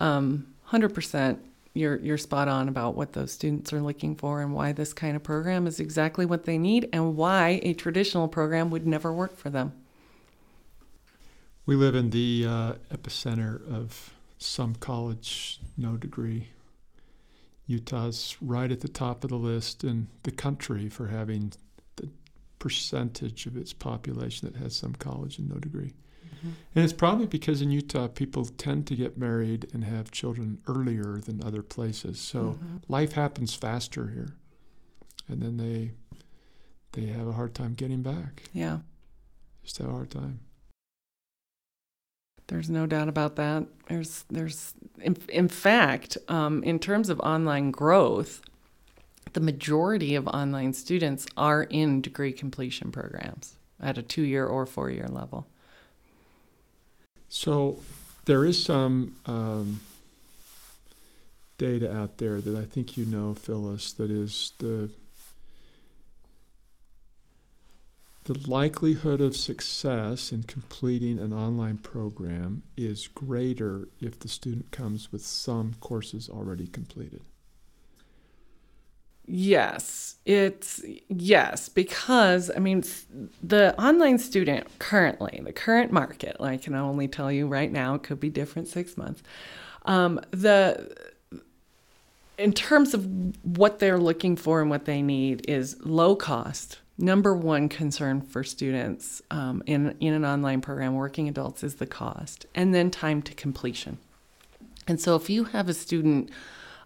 um, 0.00 0.46
100% 0.70 1.38
you're, 1.74 1.96
you're 1.96 2.18
spot 2.18 2.46
on 2.46 2.68
about 2.68 2.94
what 2.94 3.12
those 3.12 3.32
students 3.32 3.72
are 3.72 3.80
looking 3.80 4.14
for 4.14 4.40
and 4.40 4.54
why 4.54 4.72
this 4.72 4.92
kind 4.92 5.16
of 5.16 5.22
program 5.24 5.66
is 5.66 5.80
exactly 5.80 6.24
what 6.24 6.44
they 6.44 6.56
need 6.56 6.88
and 6.92 7.16
why 7.16 7.60
a 7.64 7.74
traditional 7.74 8.28
program 8.28 8.70
would 8.70 8.86
never 8.86 9.12
work 9.12 9.36
for 9.36 9.50
them. 9.50 9.72
We 11.66 11.74
live 11.74 11.94
in 11.94 12.10
the 12.10 12.46
uh, 12.48 12.72
epicenter 12.94 13.66
of 13.72 14.14
some 14.38 14.74
college, 14.76 15.60
no 15.76 15.96
degree. 15.96 16.48
Utah's 17.66 18.36
right 18.40 18.70
at 18.70 18.80
the 18.80 18.88
top 18.88 19.24
of 19.24 19.30
the 19.30 19.36
list 19.36 19.82
in 19.82 20.08
the 20.22 20.30
country 20.30 20.88
for 20.88 21.08
having 21.08 21.52
the 21.96 22.10
percentage 22.58 23.46
of 23.46 23.56
its 23.56 23.72
population 23.72 24.52
that 24.52 24.58
has 24.62 24.76
some 24.76 24.94
college 24.94 25.38
and 25.38 25.48
no 25.48 25.56
degree. 25.56 25.94
And 26.74 26.84
it's 26.84 26.92
probably 26.92 27.26
because 27.26 27.62
in 27.62 27.70
Utah, 27.70 28.08
people 28.08 28.44
tend 28.44 28.86
to 28.88 28.94
get 28.96 29.16
married 29.16 29.68
and 29.72 29.84
have 29.84 30.10
children 30.10 30.58
earlier 30.66 31.18
than 31.24 31.42
other 31.42 31.62
places. 31.62 32.18
So 32.20 32.58
life 32.88 33.12
happens 33.12 33.54
faster 33.54 34.08
here. 34.08 34.34
And 35.28 35.40
then 35.42 35.56
they 35.56 35.92
they 36.92 37.06
have 37.12 37.26
a 37.26 37.32
hard 37.32 37.54
time 37.54 37.74
getting 37.74 38.02
back. 38.02 38.42
Yeah, 38.52 38.78
Just 39.64 39.78
have 39.78 39.88
a 39.88 39.92
hard 39.92 40.10
time. 40.10 40.40
there's 42.48 42.68
no 42.70 42.86
doubt 42.86 43.08
about 43.08 43.36
that. 43.36 43.64
There's, 43.88 44.24
there's, 44.30 44.74
in, 45.00 45.16
in 45.28 45.48
fact, 45.48 46.18
um, 46.28 46.62
in 46.62 46.78
terms 46.78 47.08
of 47.08 47.18
online 47.20 47.70
growth, 47.70 48.42
the 49.32 49.40
majority 49.40 50.14
of 50.14 50.28
online 50.28 50.72
students 50.74 51.26
are 51.36 51.64
in 51.64 52.00
degree 52.02 52.32
completion 52.32 52.92
programs 52.92 53.56
at 53.80 53.98
a 53.98 54.02
two 54.02 54.22
year 54.22 54.46
or 54.46 54.66
four 54.66 54.90
year 54.90 55.08
level. 55.08 55.46
So 57.28 57.80
there 58.24 58.44
is 58.44 58.62
some 58.62 59.16
um, 59.26 59.80
data 61.58 61.94
out 61.94 62.18
there 62.18 62.40
that 62.40 62.56
I 62.56 62.64
think 62.64 62.96
you 62.96 63.04
know, 63.04 63.34
Phyllis, 63.34 63.92
that 63.94 64.10
is 64.10 64.52
the 64.58 64.90
the 68.24 68.48
likelihood 68.48 69.20
of 69.20 69.36
success 69.36 70.32
in 70.32 70.42
completing 70.44 71.18
an 71.18 71.34
online 71.34 71.76
program 71.76 72.62
is 72.74 73.06
greater 73.06 73.88
if 74.00 74.18
the 74.18 74.28
student 74.28 74.70
comes 74.70 75.12
with 75.12 75.20
some 75.20 75.74
courses 75.80 76.30
already 76.30 76.66
completed. 76.66 77.20
Yes, 79.26 80.16
it's 80.26 80.82
yes, 81.08 81.68
because 81.68 82.50
I 82.54 82.58
mean, 82.58 82.84
the 83.42 83.78
online 83.82 84.18
student 84.18 84.78
currently, 84.78 85.40
the 85.42 85.52
current 85.52 85.92
market, 85.92 86.36
I 86.40 86.58
can 86.58 86.74
only 86.74 87.08
tell 87.08 87.32
you 87.32 87.46
right 87.46 87.72
now, 87.72 87.94
it 87.94 88.02
could 88.02 88.20
be 88.20 88.28
different 88.28 88.68
six 88.68 88.96
months. 88.96 89.22
Um, 89.86 90.20
the 90.30 90.94
in 92.36 92.52
terms 92.52 92.94
of 92.94 93.06
what 93.44 93.78
they're 93.78 93.98
looking 93.98 94.36
for 94.36 94.60
and 94.60 94.68
what 94.68 94.84
they 94.84 95.02
need 95.02 95.48
is 95.48 95.76
low 95.84 96.16
cost. 96.16 96.80
Number 96.96 97.34
one 97.34 97.68
concern 97.68 98.20
for 98.20 98.44
students 98.44 99.22
um, 99.30 99.62
in 99.66 99.96
in 100.00 100.12
an 100.14 100.24
online 100.24 100.60
program, 100.60 100.94
working 100.94 101.28
adults, 101.28 101.64
is 101.64 101.76
the 101.76 101.86
cost, 101.86 102.46
and 102.54 102.74
then 102.74 102.90
time 102.90 103.20
to 103.22 103.34
completion. 103.34 103.98
And 104.86 105.00
so, 105.00 105.16
if 105.16 105.28
you 105.28 105.44
have 105.44 105.68
a 105.68 105.74
student 105.74 106.30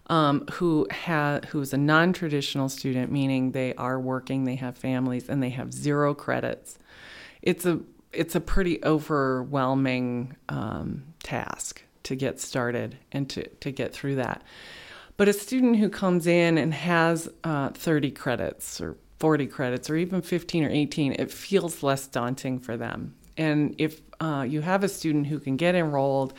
um, 0.09 0.45
who 0.53 0.87
ha- 0.91 1.39
who's 1.49 1.73
a 1.73 1.77
non-traditional 1.77 2.67
student, 2.67 3.11
meaning 3.11 3.51
they 3.51 3.73
are 3.75 3.99
working, 3.99 4.45
they 4.45 4.55
have 4.55 4.77
families, 4.77 5.29
and 5.29 5.41
they 5.41 5.51
have 5.51 5.71
zero 5.71 6.13
credits, 6.13 6.79
it's 7.41 7.65
a 7.65 7.79
it's 8.11 8.35
a 8.35 8.41
pretty 8.41 8.83
overwhelming 8.83 10.35
um, 10.49 11.03
task 11.21 11.83
to 12.03 12.15
get 12.15 12.39
started 12.39 12.97
and 13.11 13.29
to, 13.29 13.47
to 13.47 13.71
get 13.71 13.93
through 13.93 14.15
that. 14.15 14.41
But 15.15 15.27
a 15.27 15.33
student 15.33 15.77
who 15.77 15.89
comes 15.89 16.25
in 16.25 16.57
and 16.57 16.73
has 16.73 17.29
uh, 17.43 17.69
30 17.69 18.09
credits 18.11 18.81
or 18.81 18.97
40 19.19 19.45
credits 19.47 19.89
or 19.89 19.95
even 19.95 20.21
15 20.21 20.63
or 20.63 20.69
18, 20.69 21.13
it 21.13 21.29
feels 21.29 21.83
less 21.83 22.07
daunting 22.07 22.59
for 22.59 22.77
them. 22.77 23.15
And 23.37 23.75
if 23.77 24.01
uh, 24.19 24.45
you 24.47 24.61
have 24.61 24.83
a 24.83 24.89
student 24.89 25.27
who 25.27 25.39
can 25.39 25.55
get 25.55 25.75
enrolled 25.75 26.33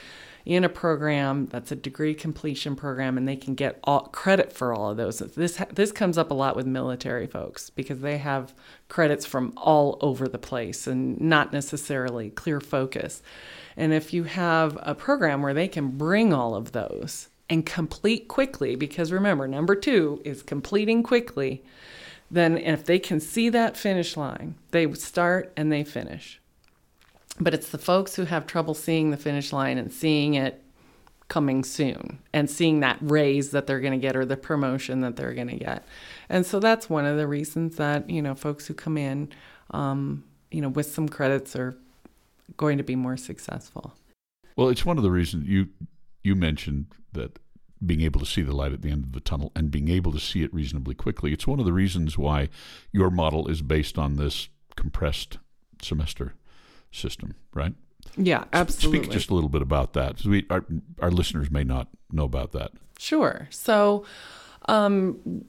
in 0.44 0.64
a 0.64 0.68
program 0.68 1.46
that's 1.46 1.70
a 1.70 1.76
degree 1.76 2.14
completion 2.14 2.74
program 2.74 3.18
and 3.18 3.28
they 3.28 3.36
can 3.36 3.54
get 3.54 3.78
all 3.84 4.02
credit 4.06 4.52
for 4.52 4.72
all 4.72 4.90
of 4.90 4.96
those, 4.96 5.18
this 5.18 5.60
this 5.72 5.92
comes 5.92 6.16
up 6.16 6.30
a 6.30 6.34
lot 6.34 6.56
with 6.56 6.66
military 6.66 7.26
folks 7.26 7.70
because 7.70 8.00
they 8.00 8.18
have 8.18 8.54
credits 8.88 9.26
from 9.26 9.52
all 9.56 9.98
over 10.00 10.26
the 10.28 10.38
place 10.38 10.86
and 10.86 11.20
not 11.20 11.52
necessarily 11.52 12.30
clear 12.30 12.60
focus. 12.60 13.22
And 13.76 13.92
if 13.92 14.12
you 14.12 14.24
have 14.24 14.78
a 14.82 14.94
program 14.94 15.42
where 15.42 15.54
they 15.54 15.68
can 15.68 15.96
bring 15.96 16.32
all 16.32 16.54
of 16.54 16.72
those 16.72 17.28
and 17.48 17.66
complete 17.66 18.28
quickly, 18.28 18.76
because 18.76 19.12
remember, 19.12 19.46
number 19.46 19.74
two 19.74 20.20
is 20.24 20.42
completing 20.42 21.02
quickly, 21.02 21.62
then 22.30 22.56
if 22.56 22.84
they 22.84 22.98
can 22.98 23.20
see 23.20 23.48
that 23.48 23.76
finish 23.76 24.16
line, 24.16 24.54
they 24.70 24.90
start 24.94 25.52
and 25.56 25.72
they 25.72 25.82
finish. 25.82 26.39
But 27.40 27.54
it's 27.54 27.70
the 27.70 27.78
folks 27.78 28.14
who 28.16 28.24
have 28.26 28.46
trouble 28.46 28.74
seeing 28.74 29.10
the 29.10 29.16
finish 29.16 29.52
line 29.52 29.78
and 29.78 29.90
seeing 29.90 30.34
it 30.34 30.62
coming 31.28 31.64
soon 31.64 32.18
and 32.34 32.50
seeing 32.50 32.80
that 32.80 32.98
raise 33.00 33.52
that 33.52 33.66
they're 33.66 33.80
going 33.80 33.98
to 33.98 33.98
get 33.98 34.16
or 34.16 34.26
the 34.26 34.36
promotion 34.36 35.00
that 35.00 35.16
they're 35.16 35.32
going 35.32 35.48
to 35.48 35.56
get. 35.56 35.84
And 36.28 36.44
so 36.44 36.60
that's 36.60 36.90
one 36.90 37.06
of 37.06 37.16
the 37.16 37.26
reasons 37.26 37.76
that, 37.76 38.10
you 38.10 38.20
know, 38.20 38.34
folks 38.34 38.66
who 38.66 38.74
come 38.74 38.98
in, 38.98 39.32
um, 39.70 40.24
you 40.50 40.60
know, 40.60 40.68
with 40.68 40.92
some 40.92 41.08
credits 41.08 41.56
are 41.56 41.76
going 42.56 42.76
to 42.78 42.84
be 42.84 42.96
more 42.96 43.16
successful. 43.16 43.94
Well, 44.56 44.68
it's 44.68 44.84
one 44.84 44.98
of 44.98 45.02
the 45.02 45.10
reasons 45.10 45.48
you 45.48 45.68
you 46.22 46.34
mentioned 46.34 46.86
that 47.12 47.38
being 47.84 48.02
able 48.02 48.20
to 48.20 48.26
see 48.26 48.42
the 48.42 48.54
light 48.54 48.72
at 48.72 48.82
the 48.82 48.90
end 48.90 49.04
of 49.04 49.12
the 49.12 49.20
tunnel 49.20 49.52
and 49.56 49.70
being 49.70 49.88
able 49.88 50.12
to 50.12 50.20
see 50.20 50.42
it 50.42 50.52
reasonably 50.52 50.94
quickly. 50.94 51.32
It's 51.32 51.46
one 51.46 51.58
of 51.58 51.64
the 51.64 51.72
reasons 51.72 52.18
why 52.18 52.50
your 52.92 53.08
model 53.08 53.48
is 53.48 53.62
based 53.62 53.96
on 53.96 54.16
this 54.16 54.50
compressed 54.76 55.38
semester 55.80 56.34
system, 56.90 57.34
right? 57.54 57.74
Yeah, 58.16 58.44
absolutely. 58.52 59.04
Speak 59.04 59.12
just 59.12 59.30
a 59.30 59.34
little 59.34 59.48
bit 59.48 59.62
about 59.62 59.92
that. 59.94 60.24
We, 60.24 60.46
our, 60.50 60.64
our 61.00 61.10
listeners 61.10 61.50
may 61.50 61.64
not 61.64 61.88
know 62.10 62.24
about 62.24 62.52
that. 62.52 62.72
Sure. 62.98 63.48
So, 63.50 64.04
um, 64.68 65.44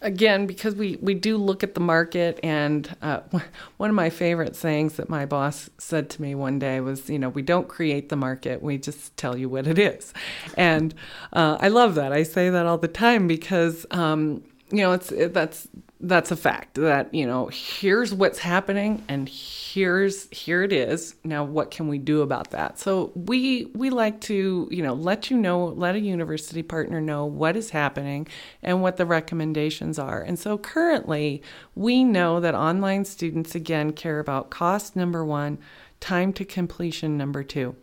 again, 0.00 0.46
because 0.46 0.74
we, 0.74 0.96
we 1.00 1.14
do 1.14 1.36
look 1.36 1.62
at 1.62 1.74
the 1.74 1.80
market, 1.80 2.38
and 2.42 2.94
uh, 3.02 3.20
one 3.76 3.90
of 3.90 3.96
my 3.96 4.10
favorite 4.10 4.56
sayings 4.56 4.94
that 4.94 5.08
my 5.08 5.26
boss 5.26 5.68
said 5.78 6.08
to 6.10 6.22
me 6.22 6.34
one 6.34 6.58
day 6.58 6.80
was, 6.80 7.10
you 7.10 7.18
know, 7.18 7.28
we 7.28 7.42
don't 7.42 7.68
create 7.68 8.08
the 8.08 8.16
market, 8.16 8.62
we 8.62 8.78
just 8.78 9.16
tell 9.16 9.36
you 9.36 9.48
what 9.48 9.66
it 9.66 9.78
is. 9.78 10.12
And 10.56 10.94
uh, 11.32 11.58
I 11.60 11.68
love 11.68 11.94
that. 11.96 12.12
I 12.12 12.22
say 12.22 12.50
that 12.50 12.66
all 12.66 12.78
the 12.78 12.88
time 12.88 13.26
because, 13.26 13.84
um, 13.90 14.42
you 14.70 14.78
know, 14.78 14.92
it's 14.92 15.12
it, 15.12 15.32
that's 15.32 15.68
that's 16.00 16.30
a 16.30 16.36
fact 16.36 16.74
that 16.74 17.12
you 17.14 17.24
know 17.24 17.46
here's 17.46 18.12
what's 18.12 18.38
happening 18.38 19.02
and 19.08 19.28
here's 19.28 20.28
here 20.30 20.62
it 20.62 20.72
is. 20.72 21.14
Now 21.24 21.44
what 21.44 21.70
can 21.70 21.88
we 21.88 21.98
do 21.98 22.22
about 22.22 22.50
that? 22.50 22.78
So 22.78 23.12
we 23.14 23.66
we 23.74 23.90
like 23.90 24.20
to 24.22 24.68
you 24.70 24.82
know 24.82 24.94
let 24.94 25.30
you 25.30 25.36
know 25.36 25.66
let 25.66 25.94
a 25.94 26.00
university 26.00 26.62
partner 26.62 27.00
know 27.00 27.24
what 27.24 27.56
is 27.56 27.70
happening 27.70 28.26
and 28.62 28.82
what 28.82 28.96
the 28.96 29.06
recommendations 29.06 29.98
are. 29.98 30.20
And 30.20 30.38
so 30.38 30.58
currently 30.58 31.42
we 31.74 32.04
know 32.04 32.40
that 32.40 32.54
online 32.54 33.04
students 33.04 33.54
again 33.54 33.92
care 33.92 34.18
about 34.18 34.50
cost 34.50 34.96
number 34.96 35.24
1 35.24 35.58
time 36.00 36.32
to 36.34 36.44
completion 36.44 37.16
number 37.16 37.42
2 37.42 37.74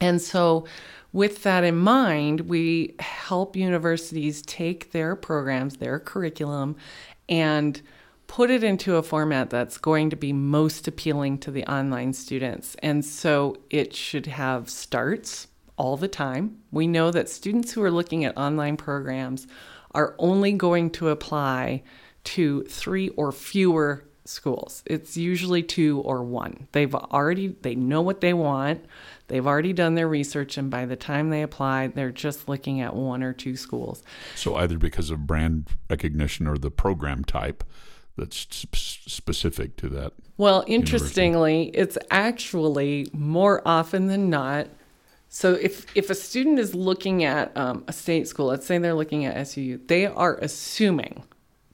and 0.00 0.20
so 0.20 0.64
with 1.12 1.42
that 1.42 1.64
in 1.64 1.76
mind, 1.76 2.42
we 2.42 2.94
help 2.98 3.56
universities 3.56 4.42
take 4.42 4.92
their 4.92 5.16
programs, 5.16 5.76
their 5.76 5.98
curriculum, 5.98 6.76
and 7.28 7.80
put 8.26 8.50
it 8.50 8.62
into 8.62 8.96
a 8.96 9.02
format 9.02 9.50
that's 9.50 9.78
going 9.78 10.10
to 10.10 10.16
be 10.16 10.32
most 10.32 10.86
appealing 10.86 11.38
to 11.38 11.50
the 11.50 11.64
online 11.64 12.12
students. 12.12 12.76
And 12.82 13.04
so 13.04 13.56
it 13.70 13.94
should 13.94 14.26
have 14.26 14.68
starts 14.68 15.48
all 15.76 15.96
the 15.96 16.08
time. 16.08 16.58
We 16.70 16.86
know 16.86 17.10
that 17.10 17.28
students 17.28 17.72
who 17.72 17.82
are 17.82 17.90
looking 17.90 18.24
at 18.24 18.36
online 18.36 18.76
programs 18.76 19.46
are 19.92 20.14
only 20.18 20.52
going 20.52 20.90
to 20.90 21.08
apply 21.08 21.82
to 22.24 22.64
three 22.64 23.08
or 23.10 23.32
fewer 23.32 24.04
schools. 24.26 24.82
It's 24.84 25.16
usually 25.16 25.62
two 25.62 26.00
or 26.00 26.22
one. 26.22 26.68
They've 26.72 26.94
already 26.94 27.48
they 27.62 27.74
know 27.74 28.02
what 28.02 28.20
they 28.20 28.34
want. 28.34 28.84
They've 29.28 29.46
already 29.46 29.74
done 29.74 29.94
their 29.94 30.08
research, 30.08 30.56
and 30.56 30.70
by 30.70 30.86
the 30.86 30.96
time 30.96 31.28
they 31.30 31.42
apply, 31.42 31.88
they're 31.88 32.10
just 32.10 32.48
looking 32.48 32.80
at 32.80 32.96
one 32.96 33.22
or 33.22 33.34
two 33.34 33.56
schools. 33.56 34.02
So, 34.34 34.56
either 34.56 34.78
because 34.78 35.10
of 35.10 35.26
brand 35.26 35.68
recognition 35.88 36.46
or 36.46 36.56
the 36.56 36.70
program 36.70 37.24
type 37.24 37.62
that's 38.16 38.66
specific 38.72 39.76
to 39.76 39.88
that. 39.90 40.12
Well, 40.38 40.64
interestingly, 40.66 41.66
university. 41.66 41.78
it's 41.78 41.98
actually 42.10 43.08
more 43.12 43.62
often 43.66 44.06
than 44.06 44.30
not. 44.30 44.68
So, 45.28 45.52
if, 45.52 45.84
if 45.94 46.08
a 46.08 46.14
student 46.14 46.58
is 46.58 46.74
looking 46.74 47.22
at 47.22 47.54
um, 47.54 47.84
a 47.86 47.92
state 47.92 48.28
school, 48.28 48.46
let's 48.46 48.66
say 48.66 48.78
they're 48.78 48.94
looking 48.94 49.26
at 49.26 49.36
SUU, 49.36 49.86
they 49.88 50.06
are 50.06 50.36
assuming 50.36 51.22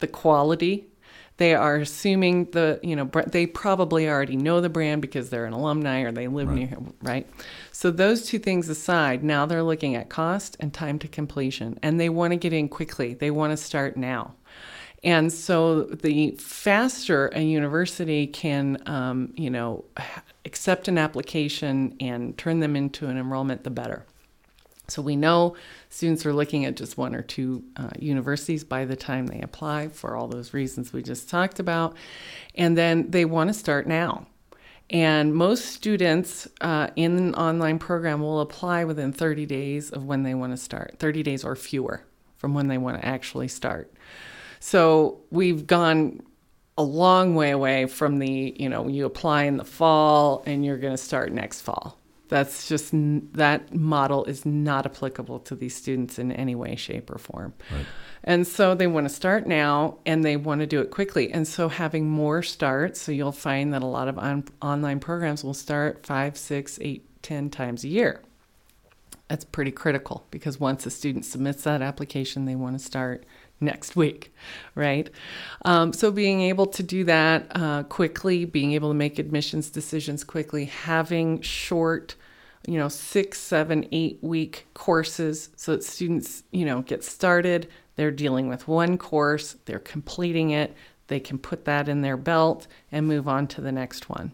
the 0.01 0.09
quality 0.09 0.89
they 1.37 1.55
are 1.55 1.77
assuming 1.77 2.45
the 2.53 2.79
you 2.83 2.95
know 2.95 3.11
they 3.27 3.47
probably 3.47 4.09
already 4.09 4.37
know 4.37 4.61
the 4.61 4.69
brand 4.69 5.03
because 5.03 5.31
they're 5.31 5.47
an 5.47 5.53
alumni 5.53 6.03
or 6.03 6.13
they 6.13 6.29
live 6.29 6.49
right. 6.49 6.57
near 6.57 6.67
him 6.67 6.95
right? 7.03 7.29
So 7.73 7.91
those 7.91 8.27
two 8.27 8.39
things 8.39 8.69
aside 8.69 9.25
now 9.25 9.47
they're 9.47 9.63
looking 9.63 9.97
at 9.97 10.09
cost 10.09 10.57
and 10.61 10.73
time 10.73 10.99
to 11.01 11.09
completion 11.09 11.79
and 11.83 11.99
they 11.99 12.09
want 12.09 12.33
to 12.33 12.37
get 12.37 12.53
in 12.53 12.69
quickly. 12.69 13.15
They 13.15 13.31
want 13.31 13.53
to 13.53 13.57
start 13.57 13.97
now. 13.97 14.35
And 15.03 15.31
so 15.31 15.83
the 15.83 16.31
faster 16.33 17.29
a 17.35 17.43
university 17.43 18.27
can 18.27 18.83
um, 18.87 19.33
you 19.37 19.51
know 19.51 19.85
accept 20.45 20.89
an 20.89 20.99
application 20.99 21.97
and 22.01 22.37
turn 22.39 22.61
them 22.61 22.77
into 22.77 23.07
an 23.09 23.19
enrollment 23.19 23.65
the 23.65 23.71
better 23.71 24.07
so 24.89 25.01
we 25.01 25.17
know 25.17 25.57
students 25.89 26.27
are 26.27 26.33
looking 26.33 26.65
at 26.65 26.77
just 26.77 26.99
one 26.99 27.15
or 27.15 27.23
two 27.23 27.65
uh, 27.77 27.91
universities 27.99 28.65
by 28.65 28.85
the 28.85 28.97
time 28.97 29.27
they 29.27 29.41
apply 29.41 29.89
for 29.89 30.17
all 30.17 30.29
those 30.29 30.53
reasons 30.53 30.93
we 30.93 31.03
just 31.03 31.29
talked 31.29 31.59
about. 31.59 31.97
And 32.55 32.77
then 32.77 33.11
they 33.11 33.25
want 33.25 33.49
to 33.49 33.55
start 33.55 33.87
now. 33.87 34.27
And 34.91 35.35
most 35.35 35.67
students 35.67 36.47
uh, 36.61 36.89
in 36.95 37.17
an 37.17 37.35
online 37.35 37.79
program 37.79 38.21
will 38.21 38.41
apply 38.41 38.85
within 38.85 39.13
30 39.13 39.47
days 39.47 39.91
of 39.91 40.05
when 40.05 40.23
they 40.23 40.35
want 40.35 40.53
to 40.53 40.59
start, 40.59 40.97
30 40.99 41.23
days 41.23 41.45
or 41.45 41.57
fewer 41.57 42.05
from 42.37 42.53
when 42.53 42.69
they 42.69 42.77
want 42.77 43.01
to 43.01 43.07
actually 43.07 43.49
start. 43.49 43.91
So 44.61 45.23
we've 45.31 45.67
gone 45.67 46.21
a 46.77 46.83
long 46.83 47.35
way 47.35 47.51
away 47.51 47.87
from 47.87 48.19
the, 48.19 48.55
you 48.59 48.69
know, 48.69 48.89
you 48.89 49.07
apply 49.07 49.45
in 49.45 49.57
the 49.57 49.65
fall 49.65 50.43
and 50.45 50.65
you're 50.65 50.77
going 50.77 50.93
to 50.93 50.99
start 50.99 51.33
next 51.33 51.63
fall. 51.63 51.99
That's 52.35 52.67
just 52.67 52.91
that 53.35 53.73
model 53.73 54.25
is 54.25 54.45
not 54.45 54.87
applicable 54.87 55.39
to 55.39 55.55
these 55.55 55.77
students 55.77 56.19
in 56.19 56.33
any 56.33 56.57
way, 56.57 56.75
shape, 56.75 57.09
or 57.09 57.19
form. 57.19 57.55
Right. 57.71 57.87
And 58.25 58.45
so 58.45 58.75
they 58.75 58.89
want 58.89 59.09
to 59.09 59.15
start 59.15 59.47
now 59.47 59.99
and 60.05 60.25
they 60.25 60.37
want 60.37 60.61
to 60.61 60.67
do 60.67 60.81
it 60.81 60.91
quickly. 60.91 61.33
And 61.33 61.47
so 61.47 61.69
having 61.69 62.11
more 62.11 62.43
starts, 62.43 63.01
so 63.01 63.13
you'll 63.13 63.31
find 63.31 63.73
that 63.73 63.85
a 63.85 63.87
lot 63.87 64.09
of 64.09 64.19
on- 64.19 64.49
online 64.61 64.99
programs 64.99 65.45
will 65.45 65.55
start 65.55 66.05
five, 66.05 66.37
six, 66.37 66.77
eight, 66.83 67.07
ten 67.23 67.51
times 67.51 67.85
a 67.85 67.89
year. 67.89 68.21
That's 69.29 69.45
pretty 69.45 69.71
critical 69.71 70.27
because 70.33 70.59
once 70.59 70.87
a 70.87 70.91
student 70.91 71.25
submits 71.25 71.63
that 71.63 71.83
application, 71.83 72.47
they 72.47 72.57
want 72.57 72.77
to 72.77 72.85
start 72.85 73.27
next 73.61 73.95
week, 74.05 74.35
right? 74.75 75.09
Um, 75.65 75.93
so 75.93 76.11
being 76.11 76.41
able 76.41 76.67
to 76.67 76.83
do 76.83 77.05
that 77.05 77.47
uh, 77.53 77.85
quickly, 77.85 78.45
being 78.45 78.73
able 78.73 78.89
to 78.89 78.95
make 78.95 79.21
admissions 79.21 79.71
decisions 79.71 80.25
quickly, 80.25 80.65
having 80.65 81.41
short, 81.43 82.17
you 82.67 82.79
know, 82.79 82.89
six, 82.89 83.39
seven, 83.39 83.87
eight 83.93 84.19
week 84.23 84.67
courses 84.75 85.51
so 85.57 85.73
that 85.73 85.85
students, 85.85 86.43
you 86.51 86.65
know, 86.65 86.83
get 86.83 87.05
started. 87.05 87.69
They're 87.97 88.11
dealing 88.11 88.49
with 88.49 88.67
one 88.67 88.99
course, 88.99 89.57
they're 89.67 89.79
completing 89.79 90.51
it, 90.51 90.75
they 91.07 91.21
can 91.21 91.39
put 91.39 91.65
that 91.67 91.89
in 91.89 92.01
their 92.01 92.17
belt 92.17 92.67
and 92.91 93.07
move 93.07 93.29
on 93.29 93.47
to 93.49 93.61
the 93.61 93.73
next 93.73 94.09
one. 94.09 94.33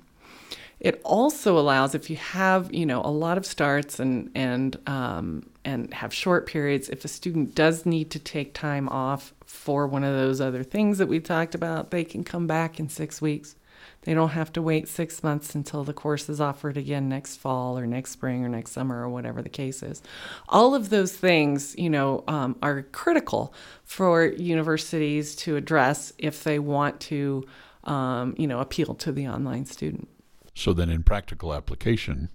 It 0.78 0.98
also 1.04 1.58
allows 1.58 1.94
if 1.94 2.08
you 2.08 2.16
have 2.16 2.72
you 2.72 2.86
know 2.86 3.02
a 3.04 3.10
lot 3.10 3.36
of 3.36 3.44
starts 3.44 4.00
and 4.00 4.30
and 4.34 4.78
um, 4.88 5.50
and 5.62 5.92
have 5.92 6.14
short 6.14 6.46
periods. 6.46 6.88
If 6.88 7.04
a 7.04 7.08
student 7.08 7.54
does 7.54 7.84
need 7.84 8.10
to 8.12 8.18
take 8.18 8.54
time 8.54 8.88
off 8.88 9.34
for 9.44 9.86
one 9.86 10.04
of 10.04 10.14
those 10.14 10.40
other 10.40 10.62
things 10.62 10.96
that 10.96 11.06
we 11.06 11.20
talked 11.20 11.54
about, 11.54 11.90
they 11.90 12.02
can 12.02 12.24
come 12.24 12.46
back 12.46 12.80
in 12.80 12.88
six 12.88 13.20
weeks. 13.20 13.56
They 14.02 14.14
don't 14.14 14.30
have 14.30 14.52
to 14.54 14.62
wait 14.62 14.88
six 14.88 15.22
months 15.22 15.54
until 15.54 15.84
the 15.84 15.92
course 15.92 16.28
is 16.28 16.40
offered 16.40 16.76
again 16.76 17.08
next 17.08 17.36
fall 17.36 17.78
or 17.78 17.86
next 17.86 18.12
spring 18.12 18.44
or 18.44 18.48
next 18.48 18.72
summer 18.72 19.02
or 19.02 19.10
whatever 19.10 19.42
the 19.42 19.50
case 19.50 19.82
is. 19.82 20.02
All 20.48 20.74
of 20.74 20.88
those 20.88 21.14
things, 21.14 21.74
you 21.76 21.90
know, 21.90 22.24
um, 22.26 22.56
are 22.62 22.82
critical 22.82 23.52
for 23.84 24.24
universities 24.24 25.36
to 25.36 25.56
address 25.56 26.14
if 26.16 26.44
they 26.44 26.58
want 26.58 27.00
to, 27.00 27.46
um, 27.84 28.34
you 28.38 28.46
know, 28.46 28.60
appeal 28.60 28.94
to 28.94 29.12
the 29.12 29.28
online 29.28 29.66
student. 29.66 30.08
So 30.54 30.72
then, 30.72 30.90
in 30.90 31.02
practical 31.02 31.54
application, 31.54 32.30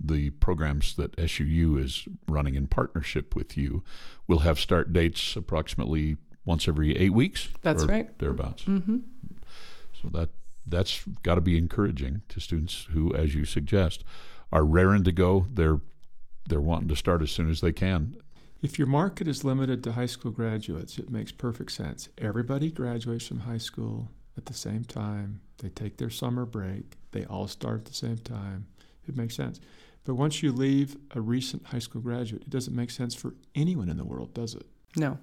the 0.00 0.30
programs 0.30 0.94
that 0.96 1.16
SUU 1.16 1.82
is 1.82 2.06
running 2.28 2.54
in 2.54 2.68
partnership 2.68 3.34
with 3.34 3.56
you 3.56 3.82
will 4.26 4.40
have 4.40 4.60
start 4.60 4.92
dates 4.92 5.34
approximately 5.36 6.16
once 6.44 6.68
every 6.68 6.96
eight 6.96 7.12
weeks. 7.12 7.48
That's 7.62 7.84
right, 7.84 8.16
thereabouts. 8.18 8.64
Mm-hmm. 8.64 8.98
So 10.00 10.08
that 10.12 10.30
that's 10.70 11.04
got 11.22 11.36
to 11.36 11.40
be 11.40 11.56
encouraging 11.58 12.22
to 12.28 12.40
students 12.40 12.86
who, 12.92 13.14
as 13.14 13.34
you 13.34 13.44
suggest, 13.44 14.04
are 14.52 14.64
raring 14.64 15.04
to 15.04 15.12
go. 15.12 15.46
They're 15.52 15.80
they're 16.48 16.60
wanting 16.60 16.88
to 16.88 16.96
start 16.96 17.20
as 17.22 17.30
soon 17.30 17.50
as 17.50 17.60
they 17.60 17.72
can. 17.72 18.16
If 18.62 18.78
your 18.78 18.88
market 18.88 19.28
is 19.28 19.44
limited 19.44 19.84
to 19.84 19.92
high 19.92 20.06
school 20.06 20.30
graduates, 20.32 20.98
it 20.98 21.10
makes 21.10 21.30
perfect 21.30 21.70
sense. 21.72 22.08
Everybody 22.18 22.70
graduates 22.70 23.26
from 23.26 23.40
high 23.40 23.58
school 23.58 24.08
at 24.36 24.46
the 24.46 24.54
same 24.54 24.84
time. 24.84 25.40
They 25.58 25.68
take 25.68 25.98
their 25.98 26.10
summer 26.10 26.44
break. 26.46 26.96
They 27.12 27.24
all 27.26 27.46
start 27.48 27.80
at 27.80 27.84
the 27.84 27.94
same 27.94 28.16
time. 28.18 28.66
It 29.06 29.16
makes 29.16 29.36
sense. 29.36 29.60
But 30.04 30.14
once 30.14 30.42
you 30.42 30.52
leave 30.52 30.96
a 31.14 31.20
recent 31.20 31.66
high 31.66 31.78
school 31.80 32.00
graduate, 32.00 32.42
it 32.42 32.50
doesn't 32.50 32.74
make 32.74 32.90
sense 32.90 33.14
for 33.14 33.34
anyone 33.54 33.88
in 33.90 33.96
the 33.98 34.04
world, 34.04 34.32
does 34.34 34.54
it? 34.54 34.66
No. 34.96 35.18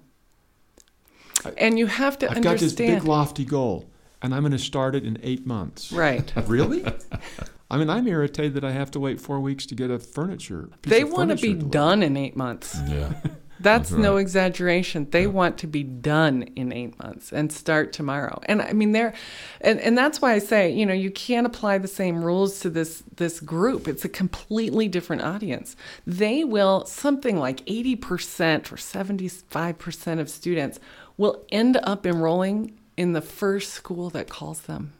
I- 1.44 1.50
And 1.58 1.78
you 1.78 1.86
have 1.86 2.18
to 2.20 2.30
I've 2.30 2.36
got 2.42 2.52
this 2.58 2.72
understand. 2.72 3.00
big 3.00 3.04
lofty 3.08 3.44
goal, 3.44 3.90
and 4.26 4.34
I'm 4.34 4.42
going 4.42 4.52
to 4.52 4.58
start 4.58 4.94
it 4.94 5.04
in 5.04 5.18
eight 5.22 5.46
months. 5.46 5.92
right. 5.92 6.30
Really? 6.46 6.84
I 7.70 7.78
mean, 7.78 7.90
I'm 7.90 8.06
irritated 8.06 8.54
that 8.54 8.64
I 8.64 8.70
have 8.72 8.90
to 8.92 9.00
wait 9.00 9.20
four 9.20 9.40
weeks 9.40 9.66
to 9.66 9.74
get 9.74 9.90
a 9.90 9.98
furniture. 9.98 10.68
piece 10.82 10.90
They 10.92 11.02
of 11.02 11.12
want 11.12 11.30
to 11.30 11.36
be 11.36 11.40
furniture 11.40 11.54
delivered. 11.58 11.70
done 11.72 12.02
in 12.02 12.16
eight 12.16 12.36
months. 12.36 12.76
Yeah. 12.86 13.12
That's 13.58 13.88
That's 13.88 13.92
no 13.92 14.18
exaggeration. 14.18 15.08
They 15.10 15.26
want 15.26 15.56
to 15.58 15.66
be 15.66 15.82
done 15.82 16.42
in 16.56 16.72
eight 16.72 16.98
months 17.02 17.32
and 17.32 17.50
start 17.50 17.92
tomorrow. 17.92 18.38
And 18.44 18.60
I 18.60 18.72
mean, 18.74 18.92
they're, 18.92 19.14
and, 19.62 19.80
and 19.80 19.96
that's 19.96 20.20
why 20.20 20.34
I 20.34 20.40
say, 20.40 20.70
you 20.70 20.84
know, 20.84 20.92
you 20.92 21.10
can't 21.10 21.46
apply 21.46 21.78
the 21.78 21.88
same 21.88 22.22
rules 22.22 22.60
to 22.60 22.68
this 22.70 23.02
this 23.16 23.40
group. 23.40 23.88
It's 23.88 24.04
a 24.04 24.10
completely 24.10 24.88
different 24.88 25.22
audience. 25.22 25.74
They 26.06 26.44
will 26.44 26.84
something 26.84 27.38
like 27.38 27.62
eighty 27.66 27.96
percent 27.96 28.70
or 28.70 28.76
seventy 28.76 29.26
five 29.28 29.78
percent 29.78 30.20
of 30.20 30.28
students 30.28 30.78
will 31.16 31.42
end 31.50 31.78
up 31.82 32.04
enrolling 32.06 32.78
in 32.96 33.12
the 33.12 33.20
first 33.20 33.72
school 33.72 34.10
that 34.10 34.28
calls 34.28 34.62
them 34.62 34.92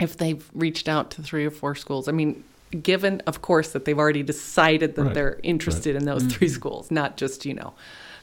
if 0.00 0.16
they've 0.16 0.48
reached 0.54 0.88
out 0.88 1.10
to 1.12 1.22
three 1.22 1.44
or 1.44 1.50
four 1.50 1.74
schools. 1.74 2.08
I 2.08 2.12
mean, 2.12 2.42
given, 2.82 3.20
of 3.26 3.42
course, 3.42 3.72
that 3.72 3.84
they've 3.84 3.98
already 3.98 4.22
decided 4.22 4.94
that 4.94 5.02
Right, 5.02 5.14
they're 5.14 5.40
interested 5.42 5.96
in 5.96 6.04
those 6.04 6.24
three 6.24 6.48
schools, 6.48 6.90
not 6.90 7.16
just, 7.16 7.44
you 7.44 7.54
know, 7.54 7.74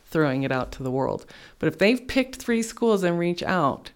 throwing 0.05 0.43
it 0.43 0.51
out 0.51 0.71
to 0.73 0.83
the 0.83 0.91
world. 0.91 1.25
But 1.59 1.67
if 1.67 1.77
they've 1.77 2.07
picked 2.07 2.37
three 2.37 2.61
schools 2.61 3.03
and 3.03 3.19
reach 3.19 3.43
out, 3.43 3.91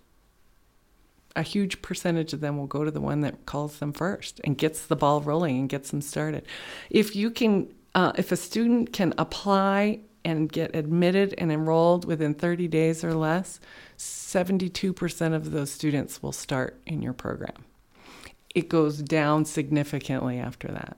a 1.36 1.43
huge 1.43 1.82
percentage 1.82 2.34
of 2.34 2.41
them 2.41 2.57
will 2.57 2.67
go 2.67 2.84
to 2.84 2.91
the 2.91 2.99
one 2.99 3.22
that 3.22 3.45
calls 3.45 3.80
them 3.80 3.93
first 3.93 4.41
and 4.43 4.57
gets 4.57 4.86
the 4.86 4.97
ball 4.97 5.22
rolling 5.22 5.57
and 5.59 5.69
gets 5.69 5.89
them 5.91 6.01
started. 6.01 6.45
If 6.89 7.15
you 7.15 7.32
can, 7.32 7.74
uh, 7.95 8.11
if 8.17 8.32
a 8.32 8.38
student 8.38 8.91
can 8.91 9.13
apply 9.17 10.01
and 10.24 10.51
get 10.51 10.76
admitted 10.76 11.34
and 11.38 11.51
enrolled 11.51 12.05
within 12.05 12.34
30 12.34 12.67
days 12.67 13.03
or 13.03 13.13
less, 13.13 13.59
72% 13.97 15.34
of 15.34 15.51
those 15.51 15.72
students 15.72 16.22
will 16.22 16.32
start 16.32 16.80
in 16.86 17.01
your 17.01 17.13
program. 17.13 17.65
It 18.53 18.69
goes 18.69 18.99
down 19.01 19.45
significantly 19.45 20.38
after 20.38 20.67
that. 20.69 20.97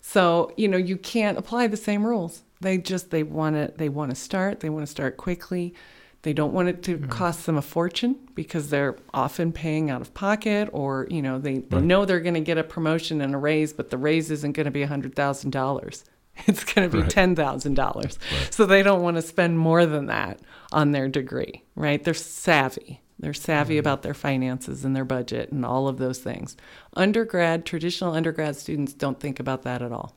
So, 0.00 0.52
you 0.56 0.68
know, 0.68 0.78
you 0.78 0.96
can't 0.96 1.38
apply 1.38 1.66
the 1.66 1.76
same 1.76 2.06
rules. 2.06 2.42
They 2.60 2.78
just 2.78 3.10
they 3.10 3.22
want 3.22 3.56
to 3.56 3.72
they 3.76 3.88
want 3.88 4.10
to 4.10 4.16
start, 4.16 4.60
they 4.60 4.70
want 4.70 4.86
to 4.86 4.90
start 4.90 5.16
quickly. 5.16 5.74
They 6.22 6.32
don't 6.32 6.52
want 6.52 6.68
it 6.68 6.82
to 6.84 6.98
mm-hmm. 6.98 7.08
cost 7.08 7.46
them 7.46 7.56
a 7.56 7.62
fortune 7.62 8.16
because 8.34 8.70
they're 8.70 8.96
often 9.14 9.52
paying 9.52 9.88
out 9.88 10.00
of 10.00 10.12
pocket 10.14 10.68
or, 10.72 11.06
you 11.10 11.22
know, 11.22 11.38
they, 11.38 11.58
they 11.58 11.76
Right. 11.76 11.84
know 11.84 12.04
they're 12.04 12.20
going 12.20 12.34
to 12.34 12.40
get 12.40 12.58
a 12.58 12.64
promotion 12.64 13.20
and 13.20 13.34
a 13.34 13.38
raise, 13.38 13.72
but 13.72 13.90
the 13.90 13.98
raise 13.98 14.30
isn't 14.30 14.52
going 14.52 14.64
to 14.64 14.72
be 14.72 14.84
$100,000. 14.84 16.04
It's 16.46 16.64
going 16.64 16.88
to 16.90 16.96
be 16.96 17.02
Right. 17.02 17.10
$10,000. 17.10 18.18
So 18.52 18.66
they 18.66 18.82
don't 18.82 19.02
want 19.02 19.16
to 19.16 19.22
spend 19.22 19.58
more 19.58 19.84
than 19.86 20.06
that 20.06 20.40
on 20.72 20.92
their 20.92 21.08
degree, 21.08 21.64
right? 21.74 22.02
They're 22.02 22.14
savvy. 22.14 23.00
They're 23.18 23.34
savvy 23.34 23.74
Mm-hmm. 23.74 23.80
about 23.80 24.02
their 24.02 24.14
finances 24.14 24.84
and 24.84 24.94
their 24.94 25.04
budget 25.04 25.50
and 25.52 25.64
all 25.66 25.88
of 25.88 25.98
those 25.98 26.18
things. 26.20 26.56
Undergrad, 26.94 27.64
traditional 27.66 28.14
undergrad 28.14 28.56
students 28.56 28.92
don't 28.94 29.18
think 29.20 29.40
about 29.40 29.62
that 29.62 29.82
at 29.82 29.92
all. 29.92 30.14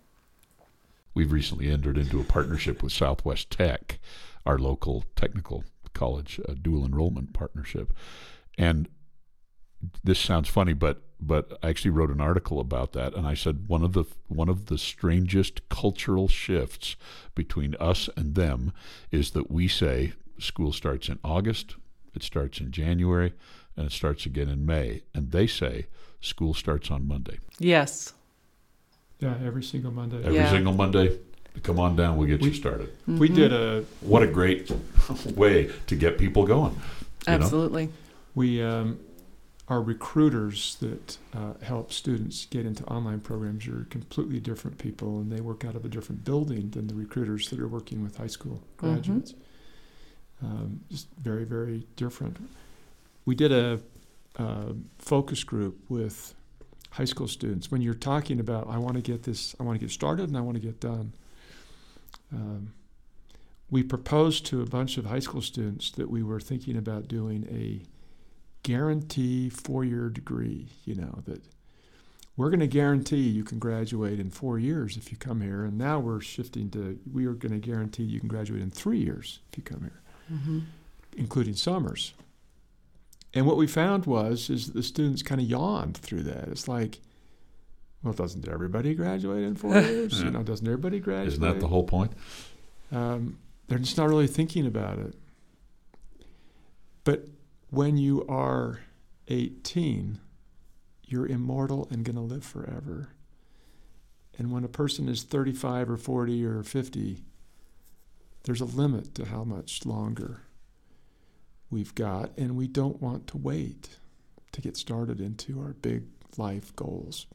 We've 1.14 1.32
recently 1.32 1.70
entered 1.70 1.98
into 1.98 2.22
a 2.22 2.24
partnership 2.24 2.82
with 2.82 2.94
Southwest 2.94 3.50
Tech, 3.50 4.00
our 4.46 4.58
local 4.58 5.04
technical 5.16 5.64
college 5.94 6.40
uh, 6.48 6.54
dual 6.62 6.86
enrollment 6.86 7.34
partnership. 7.34 7.92
And 8.58 8.88
this 10.04 10.20
sounds 10.20 10.50
funny, 10.50 10.74
but 10.74 11.02
but 11.24 11.60
I 11.62 11.70
actually 11.70 11.92
wrote 11.92 12.10
an 12.10 12.20
article 12.20 12.60
about 12.60 12.94
that, 12.94 13.14
and 13.14 13.28
I 13.28 13.36
said 13.36 13.68
one 13.68 13.84
of 13.84 13.94
the 13.94 14.06
one 14.28 14.50
of 14.50 14.66
the 14.68 14.78
strangest 14.78 15.68
cultural 15.70 16.28
shifts 16.28 16.96
between 17.36 17.76
us 17.80 18.10
and 18.18 18.34
them 18.36 18.74
is 19.12 19.32
that 19.32 19.52
we 19.52 19.68
say 19.68 20.14
school 20.40 20.74
starts 20.74 21.10
in 21.10 21.20
August, 21.24 21.76
it 22.16 22.24
starts 22.24 22.60
in 22.60 22.72
January, 22.72 23.34
and 23.78 23.86
it 23.86 23.92
starts 23.92 24.26
again 24.26 24.50
in 24.50 24.66
May, 24.66 25.04
and 25.14 25.32
they 25.32 25.46
say 25.48 25.86
school 26.22 26.54
starts 26.56 26.90
on 26.90 27.08
Monday. 27.08 27.38
Yes. 27.60 28.14
Yeah, 29.20 29.36
every 29.46 29.62
single 29.64 29.92
Monday. 29.92 30.18
Every 30.24 30.34
Yeah. 30.36 30.50
single 30.50 30.74
Monday, 30.74 31.20
come 31.62 31.80
on 31.80 31.96
down, 31.96 32.18
we'll 32.18 32.28
get 32.28 32.42
you 32.42 32.50
We- 32.50 32.56
started. 32.58 32.90
We 33.06 33.30
did 33.30 33.54
a 33.54 33.86
What 34.02 34.24
a 34.24 34.28
great 34.28 34.72
way 35.36 35.70
to 35.86 35.96
get 35.96 36.18
people 36.18 36.48
going. 36.48 36.74
you 36.74 36.80
know? 37.28 37.44
Absolutely. 37.44 37.90
we 38.34 38.64
um, 38.64 38.98
our 39.72 39.82
recruiters 39.82 40.76
that 40.82 41.18
uh, 41.34 41.54
help 41.64 41.94
students 41.94 42.46
get 42.48 42.66
into 42.66 42.84
online 42.88 43.22
programs 43.22 43.66
are 43.70 43.88
completely 43.90 44.38
different 44.38 44.78
people, 44.78 45.20
and 45.20 45.32
they 45.32 45.40
work 45.40 45.64
out 45.64 45.76
of 45.76 45.86
a 45.86 45.88
different 45.88 46.26
building 46.26 46.70
than 46.72 46.88
the 46.88 46.94
recruiters 46.94 47.50
that 47.50 47.58
are 47.58 47.70
working 47.70 48.04
with 48.04 48.18
high 48.18 48.28
school 48.28 48.62
graduates. 48.76 49.34
Um, 50.44 50.82
just 50.92 51.08
very, 51.18 51.46
very 51.46 51.88
different. 51.96 52.36
We 53.24 53.34
did 53.34 53.54
a 53.54 53.80
uh, 54.38 54.74
focus 54.98 55.46
group 55.46 55.78
with 55.88 56.34
high 56.90 57.06
school 57.06 57.30
students. 57.30 57.72
When 57.72 57.82
you're 57.82 57.94
talking 57.94 58.42
about, 58.42 58.68
I 58.68 58.78
want 58.78 58.96
to 58.96 59.02
get 59.02 59.24
this, 59.24 59.56
I 59.58 59.64
want 59.64 59.80
to 59.80 59.86
get 59.86 59.92
started, 59.92 60.28
and 60.28 60.38
I 60.38 60.42
want 60.42 60.56
to 60.56 60.62
get 60.62 60.82
done. 60.82 61.14
Um, 62.34 62.74
we 63.70 63.84
proposed 63.84 64.46
to 64.48 64.62
a 64.62 64.66
bunch 64.66 64.98
of 64.98 65.06
high 65.06 65.20
school 65.20 65.42
students 65.42 65.92
that 65.92 66.10
we 66.10 66.24
were 66.24 66.42
thinking 66.42 66.76
about 66.76 67.08
doing 67.08 67.48
a 67.50 67.88
guarantee 68.64 69.50
four-year 69.50 70.10
degree. 70.10 70.68
You 70.86 70.96
know 70.96 71.20
that 71.26 71.42
we're 72.38 72.50
going 72.50 72.62
to 72.62 72.68
guarantee 72.68 73.18
you 73.30 73.44
can 73.44 73.60
graduate 73.60 74.20
in 74.20 74.30
four 74.32 74.58
years 74.58 74.98
if 74.98 75.12
you 75.12 75.18
come 75.18 75.42
here, 75.42 75.64
and 75.66 75.78
now 75.78 76.00
we're 76.00 76.22
shifting 76.22 76.70
to 76.72 77.00
we 77.12 77.26
are 77.26 77.34
going 77.34 77.52
to 77.60 77.66
guarantee 77.66 78.04
you 78.04 78.20
can 78.20 78.30
graduate 78.30 78.62
in 78.62 78.72
three 78.72 79.00
years 79.00 79.40
if 79.52 79.58
you 79.58 79.64
come 79.64 79.82
here, 79.82 80.02
hmm 80.28 80.60
including 81.18 81.54
summers. 81.54 82.14
And 83.34 83.46
what 83.46 83.58
we 83.58 83.68
found 83.68 84.06
was 84.06 84.50
is 84.50 84.68
that 84.68 84.74
the 84.74 84.84
students 84.84 85.22
kind 85.22 85.42
of 85.42 85.48
yawned 85.48 85.98
through 85.98 86.24
that. 86.24 86.48
It's 86.48 86.70
like, 86.70 87.00
well, 88.02 88.14
doesn't 88.14 88.48
everybody 88.48 88.94
graduate 88.96 89.44
in 89.44 89.56
four 89.56 89.72
years? 89.78 90.20
Yeah. 90.20 90.26
You 90.26 90.32
know, 90.32 90.44
doesn't 90.44 90.66
everybody 90.66 91.00
graduate? 91.02 91.28
Isn't 91.34 91.42
that 91.44 91.60
the 91.60 91.68
whole 91.68 91.84
point? 91.84 92.14
um, 92.94 93.38
they're 93.68 93.78
just 93.80 93.98
not 93.98 94.08
really 94.08 94.28
thinking 94.28 94.66
about 94.66 95.00
it. 95.00 95.16
But 97.04 97.28
when 97.72 97.98
you 97.98 98.26
are 98.28 98.82
18, 99.30 100.20
you're 101.04 101.26
immortal 101.26 101.88
and 101.90 102.06
going 102.06 102.16
to 102.18 102.22
live 102.22 102.44
forever. 102.44 103.10
And 104.38 104.52
when 104.52 104.64
a 104.64 104.70
person 104.70 105.10
is 105.10 105.24
35 105.24 105.90
or 105.90 105.98
40 105.98 106.46
or 106.46 106.64
50, 106.64 107.24
there's 108.44 108.62
a 108.62 108.66
limit 108.66 109.16
to 109.16 109.26
how 109.26 109.44
much 109.44 109.86
longer 109.86 110.42
we've 111.70 111.96
got, 111.96 112.38
and 112.38 112.58
we 112.58 112.68
don't 112.68 113.02
want 113.02 113.28
to 113.28 113.38
wait 113.38 113.98
to 114.52 114.62
get 114.62 114.76
started 114.76 115.22
into 115.22 115.60
our 115.60 115.74
big 115.74 116.04
life 116.38 116.76
goals. 116.76 117.26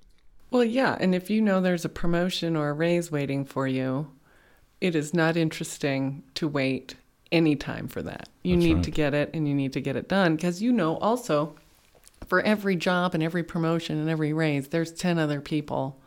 Well, 0.50 0.64
yeah. 0.64 0.96
And 1.00 1.14
if 1.14 1.30
you 1.30 1.40
know 1.40 1.60
there's 1.60 1.84
a 1.84 1.90
promotion 1.90 2.56
or 2.56 2.68
a 2.68 2.74
raise 2.74 3.10
waiting 3.10 3.44
for 3.44 3.66
you, 3.66 4.12
it 4.80 4.94
is 4.94 5.14
not 5.14 5.36
interesting 5.36 6.22
to 6.34 6.46
wait 6.46 6.96
any 7.32 7.56
time 7.56 7.88
for 7.88 8.02
that. 8.02 8.28
You 8.42 8.56
That's 8.56 8.64
need 8.64 8.74
right. 8.74 8.84
to 8.84 8.90
get 8.90 9.14
it 9.14 9.30
and 9.34 9.48
you 9.48 9.54
need 9.54 9.72
to 9.74 9.80
get 9.80 9.96
it 9.96 10.08
done 10.08 10.36
because 10.36 10.62
you 10.62 10.72
know 10.72 10.96
also 10.98 11.56
for 12.26 12.40
every 12.40 12.76
job 12.76 13.14
and 13.14 13.22
every 13.22 13.42
promotion 13.42 13.98
and 13.98 14.08
every 14.08 14.32
raise, 14.32 14.68
there's 14.68 14.92
10 14.92 15.18
other 15.18 15.40
people, 15.40 16.00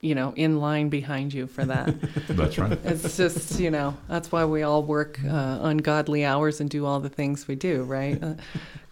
you 0.00 0.14
know, 0.14 0.32
in 0.36 0.60
line 0.60 0.88
behind 0.88 1.32
you 1.32 1.46
for 1.46 1.64
that. 1.64 1.94
That's 2.28 2.58
right. 2.58 2.78
it's 2.84 3.16
just, 3.16 3.58
you 3.58 3.70
know, 3.70 3.96
that's 4.08 4.30
why 4.30 4.44
we 4.44 4.62
all 4.62 4.82
work 4.82 5.18
uh, 5.24 5.58
ungodly 5.62 6.24
hours 6.24 6.60
and 6.60 6.68
do 6.68 6.84
all 6.84 7.00
the 7.00 7.08
things 7.08 7.48
we 7.48 7.54
do, 7.54 7.84
right? 7.84 8.22
Uh, 8.22 8.34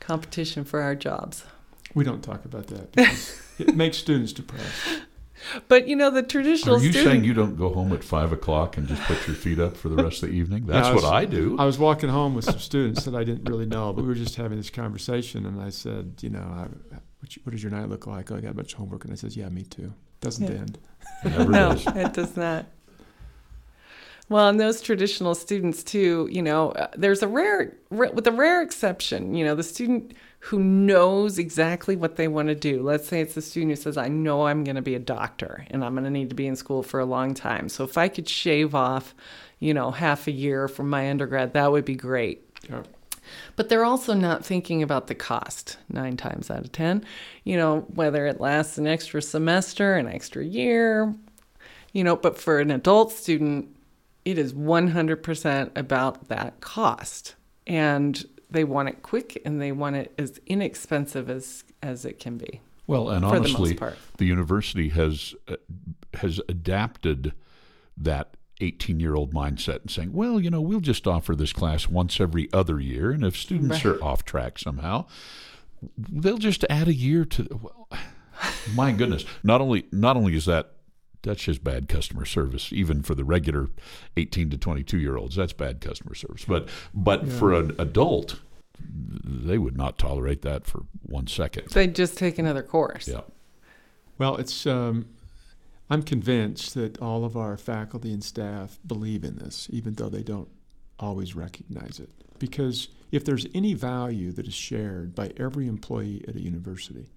competition 0.00 0.64
for 0.64 0.80
our 0.80 0.94
jobs. 0.94 1.44
We 1.94 2.04
don't 2.04 2.22
talk 2.22 2.44
about 2.44 2.68
that. 2.68 2.92
because 2.92 3.40
it 3.58 3.76
makes 3.76 3.98
students 3.98 4.32
depressed. 4.32 4.64
But, 5.68 5.86
you 5.88 5.96
know, 5.96 6.10
the 6.10 6.22
traditional 6.22 6.76
Are 6.76 6.80
you 6.80 6.90
student. 6.92 7.12
saying 7.12 7.24
you 7.24 7.34
don't 7.34 7.56
go 7.56 7.68
home 7.72 7.92
at 7.92 8.02
five 8.04 8.32
o'clock 8.32 8.76
and 8.76 8.88
just 8.88 9.02
put 9.02 9.26
your 9.26 9.36
feet 9.36 9.58
up 9.58 9.76
for 9.76 9.88
the 9.88 10.02
rest 10.02 10.22
of 10.22 10.30
the 10.30 10.34
evening? 10.34 10.66
That's 10.66 10.88
I 10.88 10.92
was- 10.94 11.02
what 11.02 11.12
I 11.12 11.24
do. 11.24 11.56
I 11.58 11.64
was 11.64 11.78
walking 11.78 12.08
home 12.08 12.34
with 12.34 12.44
some 12.44 12.58
students 12.58 13.04
that 13.04 13.14
I 13.14 13.24
didn't 13.24 13.48
really 13.48 13.66
know, 13.66 13.92
but 13.92 14.02
we 14.02 14.08
were 14.08 14.14
just 14.14 14.36
having 14.36 14.56
this 14.58 14.70
conversation, 14.70 15.46
and 15.46 15.60
I 15.60 15.70
said, 15.70 16.14
you 16.20 16.30
know, 16.30 16.40
I, 16.40 16.66
what, 17.20 17.36
you- 17.36 17.42
what 17.44 17.52
does 17.52 17.62
your 17.62 17.72
night 17.72 17.88
look 17.88 18.06
like? 18.06 18.30
Oh, 18.32 18.36
I 18.36 18.40
got 18.40 18.50
a 18.52 18.54
bunch 18.54 18.72
of 18.72 18.78
homework, 18.78 19.04
and 19.04 19.12
I 19.12 19.16
says, 19.16 19.36
yeah, 19.36 19.48
me 19.48 19.64
too. 19.64 19.92
Doesn't 20.20 20.46
Yeah. 20.50 20.60
end. 20.60 20.78
It 21.24 21.48
no, 21.48 21.74
does. 21.74 21.86
it 21.88 22.12
does 22.14 22.36
not. 22.36 22.66
Well, 24.30 24.48
and 24.48 24.58
those 24.58 24.80
traditional 24.80 25.34
students 25.34 25.82
too, 25.84 26.28
you 26.32 26.40
know, 26.40 26.70
uh, 26.70 26.86
there's 26.96 27.22
a 27.22 27.28
rare, 27.28 27.76
with 27.90 28.26
a 28.26 28.32
rare 28.32 28.62
exception, 28.62 29.34
you 29.34 29.44
know, 29.44 29.54
the 29.54 29.62
student 29.62 30.14
who 30.48 30.58
knows 30.58 31.38
exactly 31.38 31.96
what 31.96 32.16
they 32.16 32.28
want 32.28 32.48
to 32.48 32.54
do. 32.54 32.82
Let's 32.82 33.08
say 33.08 33.22
it's 33.22 33.34
the 33.34 33.40
student 33.40 33.70
who 33.72 33.76
says, 33.76 33.96
I 33.96 34.08
know 34.08 34.46
I'm 34.46 34.62
going 34.62 34.76
to 34.76 34.82
be 34.82 34.94
a 34.94 34.98
doctor 34.98 35.64
and 35.70 35.82
I'm 35.82 35.94
going 35.94 36.04
to 36.04 36.10
need 36.10 36.28
to 36.28 36.34
be 36.34 36.46
in 36.46 36.54
school 36.54 36.82
for 36.82 37.00
a 37.00 37.06
long 37.06 37.32
time. 37.32 37.70
So 37.70 37.82
if 37.82 37.96
I 37.96 38.08
could 38.08 38.28
shave 38.28 38.74
off, 38.74 39.14
you 39.58 39.72
know, 39.72 39.90
half 39.90 40.26
a 40.26 40.30
year 40.30 40.68
from 40.68 40.90
my 40.90 41.08
undergrad, 41.08 41.54
that 41.54 41.72
would 41.72 41.86
be 41.86 41.94
great. 41.94 42.46
Yeah. 42.68 42.82
But 43.56 43.70
they're 43.70 43.86
also 43.86 44.12
not 44.12 44.44
thinking 44.44 44.82
about 44.82 45.06
the 45.06 45.14
cost 45.14 45.78
nine 45.88 46.18
times 46.18 46.50
out 46.50 46.60
of 46.60 46.72
10. 46.72 47.06
You 47.44 47.56
know, 47.56 47.86
whether 47.94 48.26
it 48.26 48.38
lasts 48.38 48.76
an 48.76 48.86
extra 48.86 49.22
semester, 49.22 49.94
an 49.96 50.08
extra 50.08 50.44
year, 50.44 51.14
You 51.94 52.02
know, 52.02 52.16
but 52.16 52.36
for 52.36 52.58
an 52.58 52.70
adult 52.70 53.12
student, 53.12 53.74
it 54.24 54.36
is 54.36 54.52
100% 54.52 55.78
about 55.78 56.28
that 56.28 56.60
cost. 56.60 57.36
And 57.66 58.22
they 58.54 58.64
want 58.64 58.88
it 58.88 59.02
quick 59.02 59.40
and 59.44 59.60
they 59.60 59.72
want 59.72 59.96
it 59.96 60.14
as 60.18 60.40
inexpensive 60.46 61.28
as, 61.28 61.64
as 61.82 62.04
it 62.06 62.18
can 62.18 62.38
be. 62.38 62.60
Well, 62.86 63.10
and 63.10 63.24
honestly, 63.24 63.52
the, 63.52 63.58
most 63.74 63.76
part. 63.78 63.98
the 64.18 64.24
university 64.26 64.88
has 64.90 65.34
uh, 65.48 65.56
has 66.14 66.40
adapted 66.48 67.32
that 67.96 68.36
18 68.60 69.00
year 69.00 69.14
old 69.14 69.32
mindset 69.32 69.80
and 69.82 69.90
saying, 69.90 70.12
well, 70.12 70.38
you 70.38 70.50
know, 70.50 70.60
we'll 70.60 70.80
just 70.80 71.06
offer 71.06 71.34
this 71.34 71.52
class 71.52 71.88
once 71.88 72.20
every 72.20 72.48
other 72.52 72.78
year, 72.80 73.10
and 73.10 73.24
if 73.24 73.36
students 73.36 73.84
Right. 73.84 73.96
are 73.96 74.04
off 74.04 74.24
track 74.24 74.58
somehow, 74.58 75.06
they'll 75.96 76.38
just 76.38 76.64
add 76.68 76.88
a 76.88 76.94
year 76.94 77.24
to. 77.24 77.48
Well, 77.62 77.88
my 78.74 78.92
goodness, 78.92 79.24
not 79.42 79.60
only 79.62 79.86
not 79.90 80.16
only 80.16 80.36
is 80.36 80.44
that 80.44 80.73
that's 81.24 81.42
just 81.42 81.64
bad 81.64 81.88
customer 81.88 82.24
service, 82.24 82.72
even 82.72 83.02
for 83.02 83.14
the 83.14 83.24
regular 83.24 83.68
18 84.16 84.50
to 84.50 84.58
22 84.58 84.98
year 84.98 85.16
olds. 85.16 85.36
That's 85.36 85.52
bad 85.52 85.80
customer 85.80 86.14
service. 86.14 86.44
But 86.44 86.68
but 86.94 87.28
for 87.28 87.52
an 87.52 87.74
adult, 87.78 88.40
they 88.78 89.58
would 89.58 89.76
not 89.76 89.98
tolerate 89.98 90.42
that 90.42 90.66
for 90.66 90.84
one 91.02 91.26
second. 91.26 91.68
They'd 91.70 91.94
just 91.94 92.16
take 92.16 92.38
another 92.38 92.62
course. 92.62 93.08
Yeah. 93.08 93.22
Well, 94.18 94.36
it's. 94.36 94.66
Um, 94.66 95.06
I'm 95.90 96.02
convinced 96.02 96.74
that 96.74 96.98
all 97.00 97.26
of 97.26 97.36
our 97.36 97.58
faculty 97.58 98.12
and 98.12 98.24
staff 98.24 98.78
believe 98.86 99.22
in 99.22 99.36
this, 99.36 99.68
even 99.70 99.94
though 99.94 100.08
they 100.08 100.22
don't 100.22 100.48
always 100.98 101.36
recognize 101.36 102.00
it. 102.00 102.08
Because 102.38 102.88
if 103.12 103.24
there's 103.24 103.46
any 103.54 103.74
value 103.74 104.32
that 104.32 104.46
is 104.46 104.54
shared 104.54 105.14
by 105.14 105.32
every 105.36 105.68
employee 105.68 106.24
at 106.26 106.36
a 106.36 106.40
university, 106.40 107.10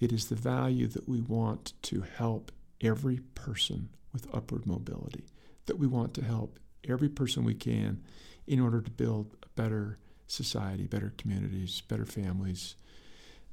it 0.00 0.12
is 0.12 0.26
the 0.26 0.34
value 0.34 0.86
that 0.88 1.08
we 1.08 1.20
want 1.20 1.72
to 1.82 2.02
help 2.02 2.52
every 2.80 3.18
person 3.34 3.90
with 4.12 4.32
upward 4.34 4.66
mobility, 4.66 5.24
that 5.66 5.78
we 5.78 5.86
want 5.86 6.14
to 6.14 6.24
help 6.24 6.58
every 6.88 7.08
person 7.08 7.44
we 7.44 7.54
can 7.54 8.02
in 8.46 8.60
order 8.60 8.80
to 8.80 8.90
build 8.90 9.36
a 9.42 9.48
better 9.60 9.98
society, 10.26 10.86
better 10.86 11.12
communities, 11.18 11.82
better 11.88 12.06
families. 12.06 12.76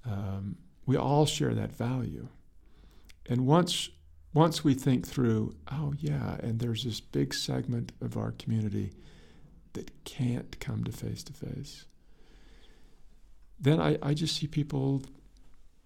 Um, 0.05 0.57
we 0.85 0.95
all 0.95 1.25
share 1.25 1.53
that 1.53 1.75
value. 1.75 2.27
And 3.27 3.45
once 3.45 3.89
once 4.33 4.65
we 4.65 4.73
think 4.73 5.07
through, 5.07 5.55
oh 5.71 5.93
yeah, 5.97 6.35
and 6.41 6.59
there's 6.59 6.83
this 6.83 6.99
big 6.99 7.33
segment 7.33 7.93
of 8.01 8.17
our 8.17 8.31
community 8.33 8.91
that 9.73 10.03
can't 10.03 10.59
come 10.59 10.83
to 10.83 10.91
face 10.91 11.23
to 11.23 11.31
face, 11.31 11.85
then 13.57 13.79
I, 13.79 13.97
I 14.01 14.13
just 14.13 14.35
see 14.35 14.47
people 14.47 15.03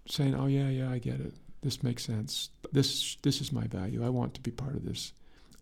saying, 0.08 0.34
oh 0.34 0.48
yeah, 0.48 0.70
yeah, 0.70 0.90
I 0.90 0.98
get 0.98 1.20
it. 1.20 1.36
This 1.62 1.84
makes 1.84 2.06
sense. 2.06 2.50
This 2.72 3.18
this 3.22 3.42
is 3.42 3.52
my 3.52 3.68
value. 3.68 4.06
I 4.06 4.10
want 4.10 4.34
to 4.36 4.42
be 4.42 4.52
part 4.52 4.76
of 4.76 4.86
this. 4.86 5.14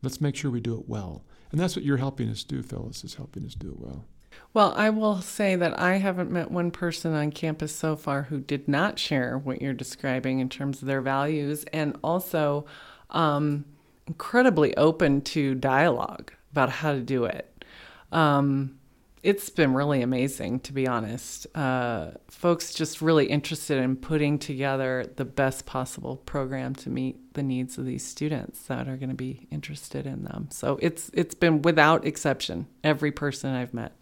Let's 0.03 0.21
make 0.21 0.35
sure 0.35 0.51
we 0.51 0.61
do 0.61 0.75
it 0.75 0.87
well. 0.87 1.23
And 1.51 1.59
that's 1.59 1.75
what 1.75 1.85
you're 1.85 1.97
helping 1.97 2.29
us 2.29 2.43
do, 2.43 2.61
Phyllis, 2.61 3.03
is 3.03 3.15
helping 3.15 3.45
us 3.45 3.55
do 3.55 3.69
it 3.69 3.79
well. 3.79 4.05
Well, 4.53 4.73
I 4.75 4.89
will 4.89 5.21
say 5.21 5.55
that 5.55 5.79
I 5.79 5.95
haven't 5.95 6.31
met 6.31 6.51
one 6.51 6.71
person 6.71 7.13
on 7.13 7.31
campus 7.31 7.75
so 7.75 7.95
far 7.95 8.23
who 8.23 8.39
did 8.39 8.67
not 8.67 8.99
share 8.99 9.37
what 9.37 9.61
you're 9.61 9.73
describing 9.73 10.39
in 10.39 10.49
terms 10.49 10.81
of 10.81 10.87
their 10.87 11.01
values 11.01 11.65
and 11.73 11.97
also 12.03 12.65
um, 13.09 13.65
incredibly 14.07 14.75
open 14.77 15.21
to 15.21 15.55
dialogue 15.55 16.31
about 16.51 16.69
how 16.69 16.93
to 16.93 17.01
do 17.01 17.25
it. 17.25 17.65
Um, 18.11 18.76
it's 19.23 19.49
been 19.49 19.73
really 19.73 20.01
amazing, 20.01 20.59
to 20.61 20.73
be 20.73 20.87
honest. 20.87 21.47
Uh, 21.55 22.11
folks 22.29 22.73
just 22.73 23.01
really 23.01 23.25
interested 23.25 23.77
in 23.77 23.95
putting 23.95 24.37
together 24.37 25.05
the 25.15 25.25
best 25.25 25.65
possible 25.65 26.17
program 26.17 26.75
to 26.75 26.89
meet 26.89 27.33
the 27.33 27.43
needs 27.43 27.77
of 27.77 27.85
these 27.85 28.05
students 28.05 28.61
that 28.63 28.87
are 28.87 28.95
going 28.95 29.09
to 29.09 29.15
be 29.15 29.47
interested 29.51 30.05
in 30.05 30.23
them. 30.23 30.47
So 30.51 30.79
it's 30.81 31.09
it's 31.13 31.35
been 31.35 31.61
without 31.61 32.05
exception 32.05 32.67
every 32.83 33.11
person 33.11 33.53
I've 33.53 33.73
met. 33.73 33.93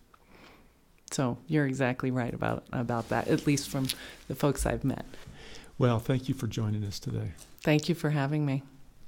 So 1.11 1.37
you're 1.47 1.65
exactly 1.65 2.11
right 2.11 2.33
about 2.33 2.65
about 2.71 3.09
that, 3.09 3.27
at 3.27 3.47
least 3.47 3.69
from 3.69 3.87
the 4.27 4.35
folks 4.35 4.65
I've 4.65 4.83
met. 4.83 5.05
Well, 5.77 5.99
thank 5.99 6.29
you 6.29 6.35
for 6.35 6.47
joining 6.47 6.83
us 6.83 6.99
today. 6.99 7.31
Thank 7.61 7.89
you 7.89 7.95
for 7.95 8.11
having 8.11 8.45
me. 8.45 8.63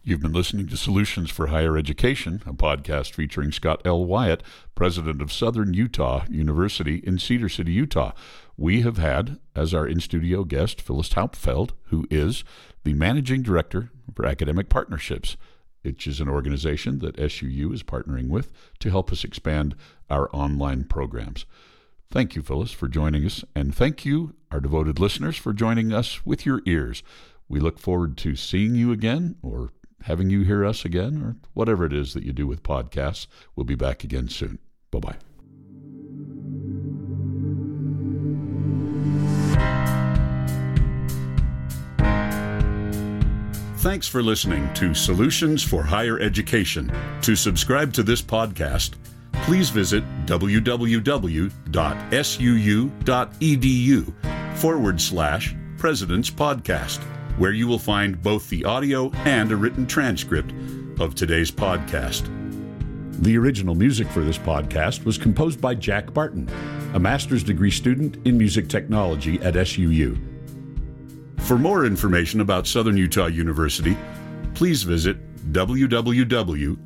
You've 0.08 0.22
been 0.22 0.32
listening 0.32 0.68
to 0.68 0.78
Solutions 0.78 1.30
for 1.30 1.48
Higher 1.48 1.76
Education, 1.76 2.42
a 2.46 2.54
podcast 2.54 3.12
featuring 3.12 3.52
Scott 3.52 3.82
L. 3.84 4.06
Wyatt, 4.06 4.42
president 4.74 5.22
of 5.22 5.34
Southern 5.34 5.74
Utah 5.74 6.24
University 6.30 7.04
in 7.06 7.20
Cedar 7.20 7.50
City, 7.50 7.74
Utah. 7.74 8.14
We 8.56 8.84
have 8.84 8.96
had 8.96 9.38
as 9.54 9.74
our 9.74 9.86
in 9.86 10.00
studio 10.00 10.46
guest 10.46 10.80
Phyllis 10.80 11.10
Hauptfeld, 11.10 11.72
who 11.88 12.08
is 12.10 12.46
the 12.86 12.94
managing 12.94 13.42
director 13.42 13.92
for 14.16 14.26
academic 14.26 14.70
partnerships, 14.70 15.36
which 15.82 16.08
is 16.08 16.22
an 16.22 16.30
organization 16.30 17.00
that 17.00 17.18
SUU 17.18 17.74
is 17.74 17.84
partnering 17.84 18.30
with 18.30 18.54
to 18.80 18.90
help 18.90 19.12
us 19.12 19.26
expand 19.26 19.76
our 20.10 20.34
online 20.34 20.86
programs. 20.86 21.46
Thank 22.10 22.34
you, 22.34 22.42
Phyllis, 22.42 22.72
for 22.72 22.88
joining 22.88 23.26
us, 23.26 23.44
and 23.54 23.76
thank 23.76 24.06
you, 24.06 24.36
our 24.52 24.62
devoted 24.62 25.00
listeners, 25.00 25.36
for 25.36 25.52
joining 25.52 25.92
us 25.92 26.26
with 26.26 26.46
your 26.46 26.62
ears. 26.66 27.04
We 27.50 27.60
look 27.60 27.78
forward 27.78 28.16
to 28.20 28.38
seeing 28.38 28.76
you 28.76 28.94
again 28.94 29.36
or 29.42 29.72
having 30.04 30.30
you 30.30 30.44
hear 30.44 30.66
us 30.66 30.86
again 30.86 31.22
or 31.22 31.36
whatever 31.54 31.86
it 31.86 31.94
is 31.94 32.14
that 32.14 32.24
you 32.24 32.34
do 32.34 32.48
with 32.48 32.64
podcasts. 32.64 33.28
We'll 33.56 33.66
be 33.66 33.76
back 33.76 34.04
again 34.04 34.30
soon. 34.30 34.60
Bye 34.92 35.00
bye. 35.00 35.18
Thanks 43.78 44.08
for 44.08 44.22
listening 44.24 44.74
to 44.74 44.94
Solutions 44.94 45.64
for 45.64 45.84
Higher 45.84 46.20
Education. 46.20 46.92
To 47.22 47.36
subscribe 47.36 47.94
to 47.94 48.04
this 48.04 48.22
podcast, 48.22 48.96
please 49.44 49.70
visit 49.70 50.04
www.suu.edu 50.26 51.48
forward 54.58 55.00
slash 55.00 55.56
President's 55.78 56.30
Podcast, 56.30 57.00
where 57.38 57.52
you 57.52 57.68
will 57.68 57.80
find 57.80 58.22
both 58.22 58.50
the 58.50 58.66
audio 58.66 59.12
and 59.26 59.52
a 59.52 59.56
written 59.56 59.86
transcript 59.88 60.54
of 61.00 61.16
today's 61.16 61.52
podcast. 61.52 62.30
The 63.22 63.38
original 63.38 63.76
music 63.76 64.08
for 64.08 64.22
this 64.22 64.38
podcast 64.38 65.06
was 65.06 65.18
composed 65.18 65.60
by 65.60 65.76
Jack 65.76 66.14
Barton, 66.14 66.50
a 66.94 67.00
master's 67.00 67.44
degree 67.44 67.72
student 67.72 68.18
in 68.28 68.38
music 68.38 68.70
technology 68.70 69.40
at 69.42 69.56
SUU. 69.56 70.20
For 71.40 71.58
more 71.58 71.86
information 71.86 72.42
about 72.42 72.68
Southern 72.68 72.98
Utah 72.98 73.28
University, 73.28 73.98
please 74.54 74.84
visit 74.84 75.18
www.suu.edu. 75.54 76.78